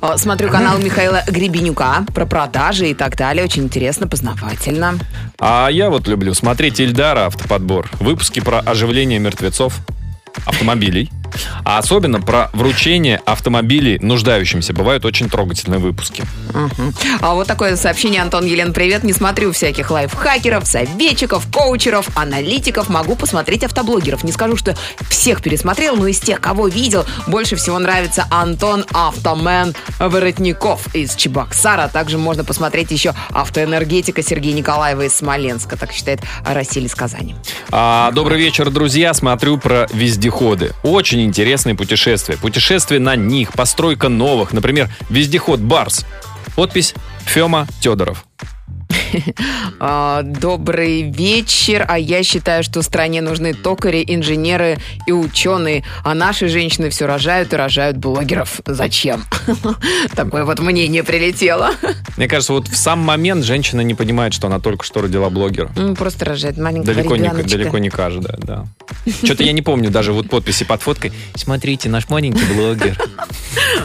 А, 0.00 0.16
Смотрю 0.16 0.48
канал 0.50 0.78
Михаила 0.78 1.22
Гребенюка 1.26 2.06
про 2.14 2.26
продажи 2.26 2.90
и 2.90 2.94
так 2.94 3.16
далее. 3.16 3.44
Очень 3.44 3.64
интересно, 3.64 4.06
познавательно. 4.06 4.98
А 5.38 5.68
я 5.70 5.90
вот 5.90 6.08
люблю 6.08 6.34
смотреть 6.34 6.80
Ильдара 6.80 7.26
автоподбор. 7.26 7.90
Выпуски 8.00 8.40
про 8.40 8.60
оживление 8.60 9.18
мертвецов, 9.18 9.78
автомобилей. 10.46 11.10
А 11.64 11.78
особенно 11.78 12.20
про 12.20 12.50
вручение 12.52 13.20
автомобилей 13.24 13.98
нуждающимся. 14.00 14.72
Бывают 14.72 15.04
очень 15.04 15.28
трогательные 15.28 15.78
выпуски. 15.78 16.24
Мгм. 16.52 16.94
А 17.20 17.34
вот 17.34 17.46
такое 17.46 17.76
сообщение, 17.76 18.22
Антон 18.22 18.46
Елен, 18.46 18.72
привет. 18.72 19.02
Не 19.04 19.12
смотрю 19.12 19.52
всяких 19.52 19.90
лайфхакеров, 19.90 20.66
советчиков, 20.66 21.46
коучеров, 21.52 22.08
аналитиков. 22.16 22.88
Могу 22.88 23.16
посмотреть 23.16 23.64
автоблогеров. 23.64 24.24
Не 24.24 24.32
скажу, 24.32 24.56
что 24.56 24.76
всех 25.08 25.42
пересмотрел, 25.42 25.96
но 25.96 26.06
из 26.06 26.18
тех, 26.18 26.40
кого 26.40 26.68
видел, 26.68 27.04
больше 27.26 27.56
всего 27.56 27.78
нравится 27.78 28.26
Антон 28.30 28.84
Автомен 28.92 29.74
Воротников 29.98 30.94
из 30.94 31.14
Чебоксара. 31.14 31.88
Также 31.88 32.18
можно 32.18 32.44
посмотреть 32.44 32.90
еще 32.90 33.14
автоэнергетика 33.30 34.22
Сергея 34.22 34.54
Николаева 34.54 35.02
из 35.02 35.14
Смоленска. 35.16 35.76
Так 35.76 35.92
считает 35.92 36.20
Расиль 36.44 36.86
из 36.86 36.94
Казани. 36.94 37.34
А, 37.70 38.10
добрый 38.12 38.38
вечер, 38.38 38.70
друзья. 38.70 39.14
Смотрю 39.14 39.58
про 39.58 39.86
вездеходы. 39.92 40.72
Очень 40.82 41.15
интересные 41.24 41.74
путешествия. 41.74 42.36
Путешествия 42.36 42.98
на 42.98 43.16
них, 43.16 43.52
постройка 43.52 44.08
новых. 44.08 44.52
Например, 44.52 44.90
вездеход 45.08 45.60
Барс. 45.60 46.04
Подпись 46.54 46.94
Фема 47.24 47.66
Тедоров. 47.80 48.24
А, 49.78 50.22
Добрый 50.22 51.02
вечер. 51.02 51.84
А 51.86 51.98
я 51.98 52.22
считаю, 52.22 52.62
что 52.62 52.82
стране 52.82 53.20
нужны 53.20 53.52
токари, 53.52 54.02
инженеры 54.06 54.78
и 55.06 55.12
ученые. 55.12 55.84
А 56.02 56.14
наши 56.14 56.48
женщины 56.48 56.88
все 56.90 57.06
рожают 57.06 57.52
и 57.52 57.56
рожают 57.56 57.96
блогеров. 57.98 58.60
Зачем? 58.64 59.24
Такое 60.14 60.44
вот 60.44 60.60
мнение 60.60 61.02
прилетело. 61.02 61.72
Мне 62.16 62.28
кажется, 62.28 62.52
вот 62.54 62.68
в 62.68 62.76
сам 62.76 63.00
момент 63.00 63.44
женщина 63.44 63.82
не 63.82 63.94
понимает, 63.94 64.32
что 64.32 64.46
она 64.46 64.60
только 64.60 64.84
что 64.84 65.02
родила 65.02 65.28
блогера. 65.28 65.70
Просто 65.96 66.24
рожает 66.24 66.56
маленького 66.56 66.94
Далеко 66.94 67.16
не, 67.16 67.28
далеко 67.28 67.78
не 67.78 67.90
каждая, 67.90 68.38
да. 68.38 68.66
Что-то 69.22 69.42
я 69.44 69.52
не 69.52 69.62
помню 69.62 69.90
даже 69.90 70.12
вот 70.12 70.28
подписи 70.30 70.64
под 70.64 70.80
фоткой. 70.82 71.12
Смотрите, 71.34 71.88
наш 71.88 72.08
маленький 72.08 72.44
блогер. 72.54 72.98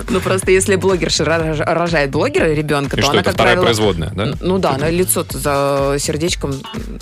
Ну, 0.10 0.20
просто 0.22 0.52
если 0.52 0.76
блогерша 0.76 1.26
рож- 1.26 1.60
рожает 1.60 2.12
блогера, 2.12 2.54
ребенка, 2.54 2.98
то 2.98 3.10
она, 3.10 3.24
как 3.24 3.34
вторая 3.34 3.56
правило... 3.56 3.66
производная, 3.66 4.10
да? 4.12 4.34
Ну 4.40 4.58
да, 4.58 4.72
она 4.72 4.90
лицо 4.90 5.11
за 5.14 5.96
сердечком. 6.00 6.52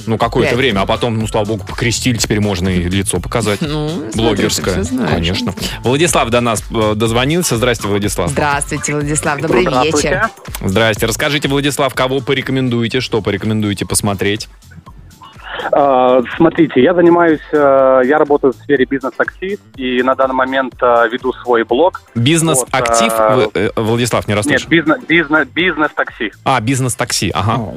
Ну, 0.05 0.17
какое-то 0.17 0.51
Пять. 0.51 0.57
время, 0.57 0.81
а 0.81 0.85
потом, 0.85 1.17
ну, 1.17 1.27
слава 1.27 1.45
богу, 1.45 1.63
покрестили, 1.65 2.17
теперь 2.17 2.39
можно 2.39 2.69
и 2.69 2.83
лицо 2.83 3.19
показать. 3.19 3.61
Ну, 3.61 3.89
смотри, 3.89 4.21
Блогерское, 4.21 4.83
знаешь. 4.83 5.09
конечно. 5.09 5.53
Владислав 5.83 6.29
до 6.29 6.41
нас 6.41 6.63
э, 6.71 6.93
дозвонился. 6.95 7.57
Здрасте, 7.57 7.87
Владислав. 7.87 8.29
Здравствуйте, 8.29 8.93
Владислав. 8.93 9.39
Добрый 9.41 9.61
Здравствуйте. 9.63 10.09
вечер. 10.09 10.29
Здрасте. 10.63 11.05
Расскажите, 11.05 11.47
Владислав, 11.47 11.93
кого 11.93 12.19
порекомендуете, 12.19 12.99
что 13.01 13.21
порекомендуете 13.21 13.85
посмотреть? 13.85 14.47
А, 15.71 16.21
Смотрите, 16.37 16.81
я 16.81 16.93
занимаюсь, 16.93 17.41
э, 17.51 18.01
я 18.05 18.17
работаю 18.17 18.53
в 18.53 18.55
сфере 18.55 18.85
бизнес-такси 18.85 19.59
и 19.75 20.01
на 20.03 20.15
данный 20.15 20.33
момент 20.35 20.75
э, 20.81 21.09
веду 21.11 21.33
свой 21.33 21.63
блог. 21.63 22.01
Бизнес-актив? 22.15 23.11
Вот, 23.35 23.57
Владислав, 23.75 24.27
не 24.27 24.31
Нет, 24.33 24.37
расслышал. 24.37 24.69
бизнес, 24.69 24.99
бизнес, 25.07 25.47
бизнес-такси. 25.49 26.31
А, 26.45 26.61
бизнес-такси, 26.61 27.31
ага. 27.33 27.73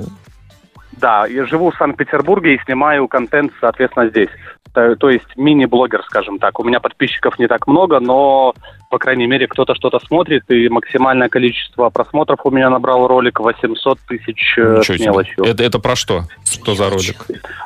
Да, 1.00 1.26
я 1.26 1.46
живу 1.46 1.70
в 1.70 1.76
Санкт-Петербурге 1.76 2.54
и 2.54 2.60
снимаю 2.64 3.08
контент, 3.08 3.52
соответственно, 3.60 4.08
здесь. 4.08 4.28
То, 4.74 4.96
то 4.96 5.10
есть 5.10 5.26
мини-блогер, 5.36 6.02
скажем 6.04 6.38
так. 6.38 6.58
У 6.60 6.64
меня 6.64 6.80
подписчиков 6.80 7.38
не 7.38 7.46
так 7.46 7.66
много, 7.66 8.00
но, 8.00 8.54
по 8.90 8.98
крайней 8.98 9.26
мере, 9.26 9.46
кто-то 9.46 9.74
что-то 9.74 9.98
смотрит, 10.06 10.44
и 10.50 10.68
максимальное 10.68 11.28
количество 11.28 11.90
просмотров 11.90 12.40
у 12.44 12.50
меня 12.50 12.70
набрал 12.70 13.06
ролик 13.06 13.40
800 13.40 13.98
тысяч 14.08 14.54
э, 14.58 14.78
Ничего 14.78 14.96
с 14.96 15.00
мелочью. 15.00 15.44
Это, 15.44 15.62
это 15.62 15.78
про 15.78 15.94
что? 15.96 16.22
Что 16.44 16.74
за 16.74 16.88
ролик? 16.88 17.16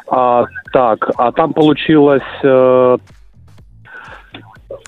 А, 0.08 0.46
так, 0.72 1.10
а 1.16 1.30
там 1.32 1.52
получилось... 1.52 2.22
э, 2.42 2.96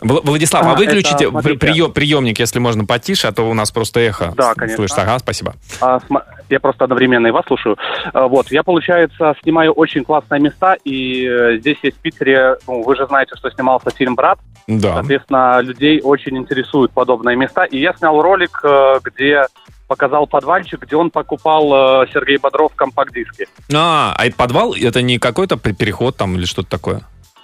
Вла- 0.03 0.21
Владислав, 0.25 0.65
а 0.65 0.73
А, 0.73 0.75
выключите 0.77 1.25
это, 1.25 1.31
смотрите. 1.31 1.59
прием, 1.59 1.93
приемник, 1.93 2.39
если 2.39 2.59
можно, 2.61 2.85
потише, 2.85 3.27
а 3.29 3.33
то 3.33 3.43
у 3.49 3.55
нас 3.55 3.71
просто 3.73 4.01
эхо. 4.01 4.33
Да, 4.37 4.55
конечно. 4.55 4.77
Слышно. 4.77 5.03
Ага, 5.03 5.19
спасибо. 5.19 5.55
А, 5.81 5.99
см- 6.01 6.25
Я 6.49 6.61
просто 6.61 6.85
одновременно 6.85 7.27
и 7.27 7.31
вас 7.31 7.45
слушаю. 7.47 7.77
А, 8.13 8.27
Вот, 8.29 8.51
я, 8.51 8.63
получается, 8.63 9.35
снимаю 9.43 9.73
очень 9.73 10.05
классные 10.05 10.41
места, 10.41 10.77
и 10.85 11.27
э, 11.27 11.59
здесь 11.59 11.79
есть 11.83 11.99
в 11.99 12.01
Питере, 12.01 12.57
ну, 12.67 12.83
вы 12.83 12.97
же 12.97 13.07
знаете, 13.07 13.35
что 13.37 13.51
снимался 13.51 13.91
фильм 13.91 14.15
«Брат», 14.15 14.39
Да. 14.67 14.95
соответственно, 14.95 15.61
людей 15.61 16.01
очень 16.03 16.37
интересуют 16.39 16.93
подобные 16.93 17.37
места, 17.37 17.65
и 17.65 17.79
я 17.79 17.93
снял 17.95 18.21
ролик, 18.23 18.61
э, 18.65 18.99
где 19.05 19.45
показал 19.89 20.27
подвальчик, 20.27 20.83
где 20.83 20.97
он 20.97 21.11
покупал 21.11 22.03
э, 22.03 22.07
Сергей 22.13 22.39
Бодров 22.39 22.75
компакт-диски. 22.75 23.47
А, 23.75 24.15
а 24.19 24.31
подвал? 24.37 24.75
Это 24.75 25.03
не 25.03 25.19
какой-то 25.19 25.57
пе- 25.57 25.73
переход 25.75 26.17
там 26.17 26.37
или 26.37 26.45
что-то 26.47 26.69
такое? 26.71 27.01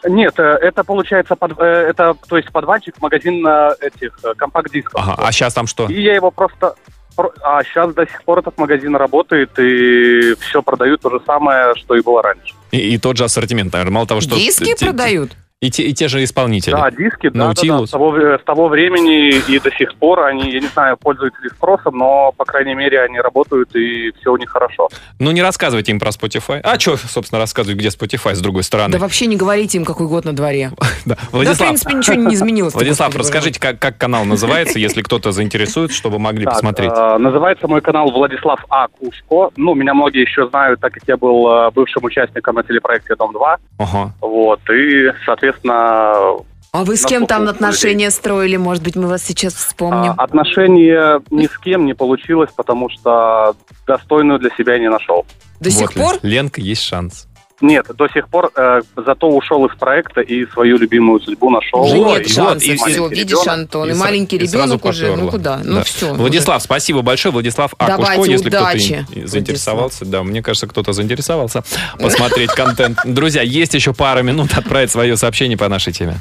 Нет, 0.07 0.39
это 0.39 0.85
получается, 0.85 1.35
под- 1.35 1.59
это, 1.59 2.15
то 2.29 2.37
есть 2.37 2.53
подвальчик, 2.53 2.95
магазин 3.01 3.47
этих 3.81 4.19
компакт-дисков. 4.37 5.01
Ага, 5.03 5.15
а 5.19 5.33
сейчас 5.33 5.55
там 5.55 5.67
что? 5.67 5.87
И 5.89 6.03
я 6.03 6.15
его 6.15 6.31
просто... 6.31 6.75
А 7.17 7.63
сейчас 7.65 7.95
до 7.95 8.07
сих 8.07 8.23
пор 8.25 8.41
этот 8.41 8.59
магазин 8.59 8.97
работает, 8.97 9.51
и 9.59 10.35
все 10.41 10.63
продают 10.63 11.01
то 11.01 11.11
же 11.11 11.21
самое, 11.25 11.75
что 11.77 11.95
и 11.95 12.03
было 12.03 12.23
раньше. 12.23 12.55
И, 12.73 12.95
и 12.95 12.99
тот 12.99 13.17
же 13.17 13.25
ассортимент, 13.25 13.73
наверное. 13.73 13.95
Мало 13.95 14.07
того, 14.07 14.21
что... 14.21 14.35
Диски 14.37 14.75
продают? 14.85 15.33
И 15.61 15.71
те, 15.71 15.85
и 15.85 15.95
те 15.95 16.09
же 16.09 16.23
исполнители. 16.23 16.73
Да, 16.73 16.91
диски, 16.91 17.31
да, 17.31 17.55
да, 17.55 17.55
да, 17.55 17.87
с, 17.87 17.91
того, 17.91 18.17
с 18.19 18.45
того 18.45 18.69
времени 18.69 19.31
и 19.31 19.59
до 19.59 19.71
сих 19.71 19.95
пор 19.95 20.21
они, 20.25 20.51
я 20.51 20.61
не 20.61 20.67
знаю, 20.67 20.99
пользуются 20.99 21.41
ли 21.43 21.49
спросом, 21.49 21.97
но, 21.97 22.33
по 22.37 22.45
крайней 22.45 22.75
мере, 22.75 23.01
они 23.01 23.19
работают, 23.19 23.75
и 23.75 24.13
все 24.21 24.33
у 24.33 24.37
них 24.37 24.51
хорошо. 24.51 24.89
Ну, 25.19 25.31
не 25.31 25.41
рассказывайте 25.43 25.93
им 25.93 26.01
про 26.01 26.11
Spotify. 26.11 26.61
А 26.63 26.79
что, 26.79 26.97
собственно, 26.99 27.39
рассказывать, 27.39 27.79
где 27.79 27.89
Spotify 27.89 28.35
с 28.35 28.41
другой 28.41 28.63
стороны? 28.63 28.93
Да 28.93 28.99
вообще 28.99 29.25
не 29.27 29.37
говорите 29.37 29.79
им, 29.79 29.85
какой 29.87 30.07
год 30.07 30.25
на 30.25 30.35
дворе. 30.35 30.71
Да. 31.07 31.15
Да, 31.15 31.21
в 31.29 31.33
Владислав, 31.35 31.69
принципе, 31.69 31.95
ничего 31.95 32.17
не 32.17 32.35
изменилось. 32.35 32.73
Владислав, 32.75 33.15
расскажите, 33.17 33.61
как, 33.61 33.79
как 33.79 33.99
канал 33.99 34.25
называется, 34.25 34.79
если 34.79 35.03
кто-то 35.03 35.33
заинтересуется, 35.33 35.97
чтобы 35.97 36.19
могли 36.19 36.45
Так, 36.45 36.55
посмотреть. 36.55 36.91
э, 36.95 37.19
называется 37.19 37.69
мой 37.69 37.81
канал 37.83 38.11
Владислав 38.11 38.65
А. 38.71 38.89
Кушко. 38.89 39.51
Ну, 39.57 39.75
меня 39.75 39.93
многие 39.93 40.23
еще 40.23 40.49
знают, 40.49 40.81
так 40.81 40.93
как 40.95 41.03
я 41.07 41.17
был 41.19 41.47
э, 41.51 41.71
бывшим 41.73 42.05
участником 42.05 42.55
на 42.57 42.63
телепроекте 42.63 43.15
«Дом-2». 43.17 43.57
Ага. 43.79 44.13
Вот, 44.21 44.61
и, 44.71 45.11
соответственно, 45.27 45.54
А 45.63 46.83
вы 46.85 46.97
с 46.97 47.05
кем 47.07 47.27
там 47.27 47.47
отношения 47.49 48.11
строили? 48.11 48.57
Может 48.57 48.83
быть, 48.83 48.97
мы 48.97 49.07
вас 49.07 49.23
сейчас 49.23 49.55
вспомним? 49.55 50.15
а, 50.19 50.25
отношения 50.25 51.23
ни 51.31 51.47
с 51.47 51.57
кем 51.59 51.87
не 51.87 51.95
получилось, 51.95 52.51
потому 52.57 52.89
что 52.91 53.55
достойную 53.87 54.41
для 54.41 54.51
себя 54.57 54.79
не 54.79 54.91
нашел. 54.91 55.25
До 55.61 55.71
сих 55.71 55.95
Вот, 55.95 55.97
Лен- 55.97 56.05
пор? 56.05 56.19
Ленка, 56.23 56.61
есть 56.61 56.83
шанс. 56.83 57.29
Нет, 57.61 57.87
до 57.97 58.09
сих 58.09 58.29
пор, 58.29 58.51
э, 58.57 58.81
зато 58.97 59.29
ушел 59.29 59.65
из 59.67 59.77
проекта 59.79 60.21
и 60.21 60.45
свою 60.47 60.77
любимую 60.77 61.21
судьбу 61.21 61.51
нашел. 61.51 61.83
Уже 61.85 61.99
нет 61.99 62.27
и 62.27 62.33
шансов. 62.33 62.55
вот, 62.55 62.63
и- 62.63 62.77
все, 62.77 63.09
видишь, 63.09 63.47
Антон, 63.47 63.89
и, 63.89 63.93
И 63.93 63.95
маленький 63.95 64.37
и 64.37 64.47
сразу 64.47 64.75
ребенок 64.75 64.85
уже. 64.85 65.17
Ну 65.17 65.31
куда? 65.31 65.61
Ну 65.65 65.77
Да. 65.77 65.85
все. 65.85 66.13
Владислав, 66.13 66.63
спасибо 66.63 67.03
большое. 67.03 67.33
Владислав 67.33 67.73
Акушко, 67.79 67.97
Давайте, 68.03 68.33
если 68.33 68.49
удачи, 68.49 69.07
кто-то 69.09 69.27
заинтересовался. 69.29 70.05
Да, 70.05 70.23
мне 70.25 70.43
кажется, 70.43 70.67
кто-то 70.67 70.93
заинтересовался 70.93 71.63
посмотреть 71.99 72.51
контент. 72.51 72.99
Друзья, 73.05 73.43
есть 73.43 73.75
еще 73.75 73.95
пара 73.95 74.23
минут 74.23 74.53
отправить 74.57 74.91
свое 74.91 75.17
сообщение 75.17 75.57
по 75.57 75.69
нашей 75.69 75.93
теме. 75.93 76.17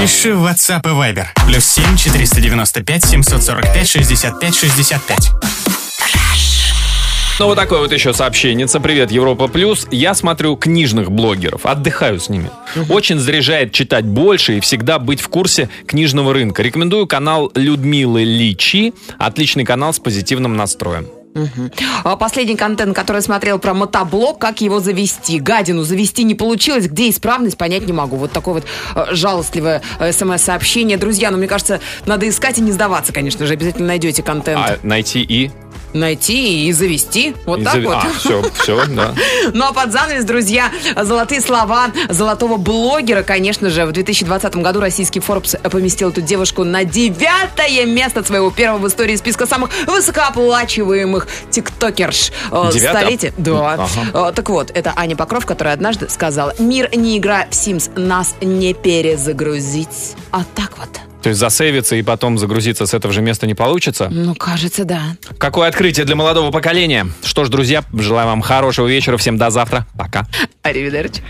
Пиши 0.00 0.34
в 0.34 0.44
WhatsApp 0.44 0.80
и 0.84 0.88
Viber. 0.88 1.26
Плюс 1.46 1.64
7 1.64 1.96
495 1.96 3.04
745 3.04 3.88
65 3.88 4.54
65. 4.54 5.30
Ну, 7.38 7.46
вот 7.46 7.56
такое 7.56 7.80
вот 7.80 7.92
еще 7.92 8.12
сообщение. 8.12 8.68
Привет, 8.82 9.10
Европа 9.10 9.48
Плюс. 9.48 9.88
Я 9.90 10.14
смотрю 10.14 10.56
книжных 10.56 11.10
блогеров, 11.10 11.66
отдыхаю 11.66 12.20
с 12.20 12.28
ними. 12.28 12.50
Очень 12.88 13.18
заряжает 13.18 13.72
читать 13.72 14.04
больше 14.04 14.58
и 14.58 14.60
всегда 14.60 14.98
быть 14.98 15.20
в 15.20 15.28
курсе 15.28 15.68
книжного 15.86 16.34
рынка. 16.34 16.62
Рекомендую 16.62 17.06
канал 17.06 17.50
Людмилы 17.54 18.24
Личи. 18.24 18.92
Отличный 19.18 19.64
канал 19.64 19.92
с 19.92 19.98
позитивным 19.98 20.56
настроем. 20.56 21.08
А 22.04 22.16
Последний 22.16 22.56
контент, 22.56 22.94
который 22.94 23.18
я 23.18 23.22
смотрел 23.22 23.58
про 23.58 23.72
мотоблок, 23.72 24.38
как 24.38 24.60
его 24.60 24.80
завести. 24.80 25.40
Гадину 25.40 25.82
завести 25.82 26.24
не 26.24 26.34
получилось, 26.34 26.86
где 26.86 27.08
исправность, 27.08 27.56
понять 27.56 27.86
не 27.86 27.92
могу. 27.92 28.16
Вот 28.16 28.32
такое 28.32 28.54
вот 28.54 28.64
э, 28.94 29.14
жалостливое 29.14 29.82
э, 29.98 30.12
смс-сообщение. 30.12 30.98
Друзья, 30.98 31.30
ну, 31.30 31.38
мне 31.38 31.48
кажется, 31.48 31.80
надо 32.04 32.28
искать 32.28 32.58
и 32.58 32.60
не 32.60 32.72
сдаваться, 32.72 33.12
конечно 33.12 33.46
же. 33.46 33.54
Обязательно 33.54 33.88
найдете 33.88 34.22
контент. 34.22 34.60
А 34.60 34.78
найти 34.82 35.22
и... 35.22 35.50
Найти 35.92 36.66
и 36.66 36.72
завести. 36.72 37.34
Вот 37.44 37.60
и 37.60 37.64
так 37.64 37.74
зави- 37.76 37.84
вот. 37.86 37.96
А, 37.96 38.10
все, 38.18 38.42
все, 38.62 38.84
да. 38.86 39.14
Ну 39.52 39.64
а 39.66 39.72
под 39.72 39.92
занавес, 39.92 40.24
друзья, 40.24 40.70
золотые 40.96 41.40
слова 41.40 41.90
золотого 42.08 42.56
блогера, 42.56 43.22
конечно 43.22 43.68
же. 43.70 43.84
В 43.86 43.92
2020 43.92 44.56
году 44.56 44.80
российский 44.80 45.20
Forbes 45.20 45.56
поместил 45.70 46.10
эту 46.10 46.20
девушку 46.20 46.64
на 46.64 46.84
девятое 46.84 47.84
место 47.86 48.22
своего 48.24 48.50
первого 48.50 48.78
в 48.78 48.88
истории 48.88 49.16
списка 49.16 49.46
самых 49.46 49.70
высокооплачиваемых 49.86 51.26
тиктокерш 51.50 52.32
э, 52.50 52.70
столетия. 52.90 53.32
Да. 53.36 53.74
Ага. 53.74 54.28
Э, 54.30 54.32
Так 54.34 54.48
вот, 54.50 54.70
это 54.74 54.92
Аня 54.96 55.16
Покров, 55.16 55.46
которая 55.46 55.74
однажды 55.74 56.08
сказала, 56.08 56.54
мир 56.58 56.88
не 56.96 57.18
игра 57.18 57.46
в 57.50 57.52
Sims, 57.54 57.90
нас 57.98 58.34
не 58.40 58.74
перезагрузить. 58.74 60.14
А 60.30 60.42
так 60.54 60.72
вот. 60.78 60.88
То 61.22 61.28
есть 61.28 61.40
засейвиться 61.40 61.96
и 61.96 62.02
потом 62.02 62.38
загрузиться 62.38 62.86
с 62.86 62.94
этого 62.94 63.14
же 63.14 63.22
места 63.22 63.46
не 63.46 63.54
получится? 63.54 64.08
Ну, 64.10 64.34
кажется, 64.34 64.84
да. 64.84 65.16
Какое 65.38 65.68
открытие 65.68 66.04
для 66.04 66.16
молодого 66.16 66.50
поколения. 66.50 67.06
Что 67.22 67.44
ж, 67.44 67.48
друзья, 67.48 67.84
желаю 67.92 68.26
вам 68.26 68.42
хорошего 68.42 68.88
вечера. 68.88 69.16
Всем 69.16 69.38
до 69.38 69.50
завтра. 69.50 69.86
Пока. 69.96 70.26
Аривидерчи. 70.62 71.22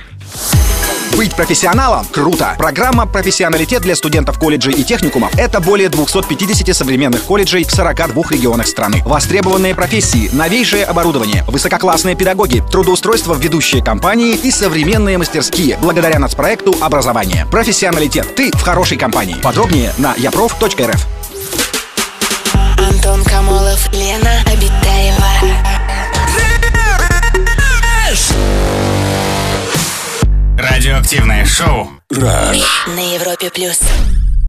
Быть 1.16 1.34
профессионалом– 1.34 2.06
круто! 2.12 2.54
Программа 2.56 3.06
«Профессионалитет» 3.06 3.82
для 3.82 3.94
студентов 3.94 4.38
колледжей 4.38 4.72
и 4.72 4.82
техникумов– 4.82 5.32
это 5.38 5.60
более 5.60 5.88
250 5.88 6.74
современных 6.74 7.22
колледжей 7.24 7.64
в 7.64 7.70
42 7.70 8.22
регионах 8.30 8.66
страны. 8.66 9.02
Востребованные 9.04 9.74
профессии, 9.74 10.30
новейшее 10.32 10.84
оборудование, 10.84 11.44
высококлассные 11.48 12.16
педагоги, 12.16 12.62
трудоустройство 12.70 13.34
в 13.34 13.40
ведущие 13.40 13.84
компании 13.84 14.34
и 14.34 14.50
современные 14.50 15.18
мастерские 15.18 15.76
благодаря 15.80 16.18
нацпроекту 16.18 16.74
«Образование». 16.80 17.46
Профессионалитет. 17.50 18.34
Ты 18.34 18.50
в 18.50 18.62
хорошей 18.62 18.96
компании. 18.96 19.36
Подробнее 19.42 19.92
на 19.98 20.14
yaprof.rf. 20.14 21.00
Антон 22.78 23.22
Камолов, 23.24 23.92
Лена 23.92 24.42
Обитаева. 24.46 25.81
Радиоактивное 30.62 31.44
шоу. 31.44 31.88
На 32.08 33.14
Европе 33.16 33.50
плюс. 33.50 33.80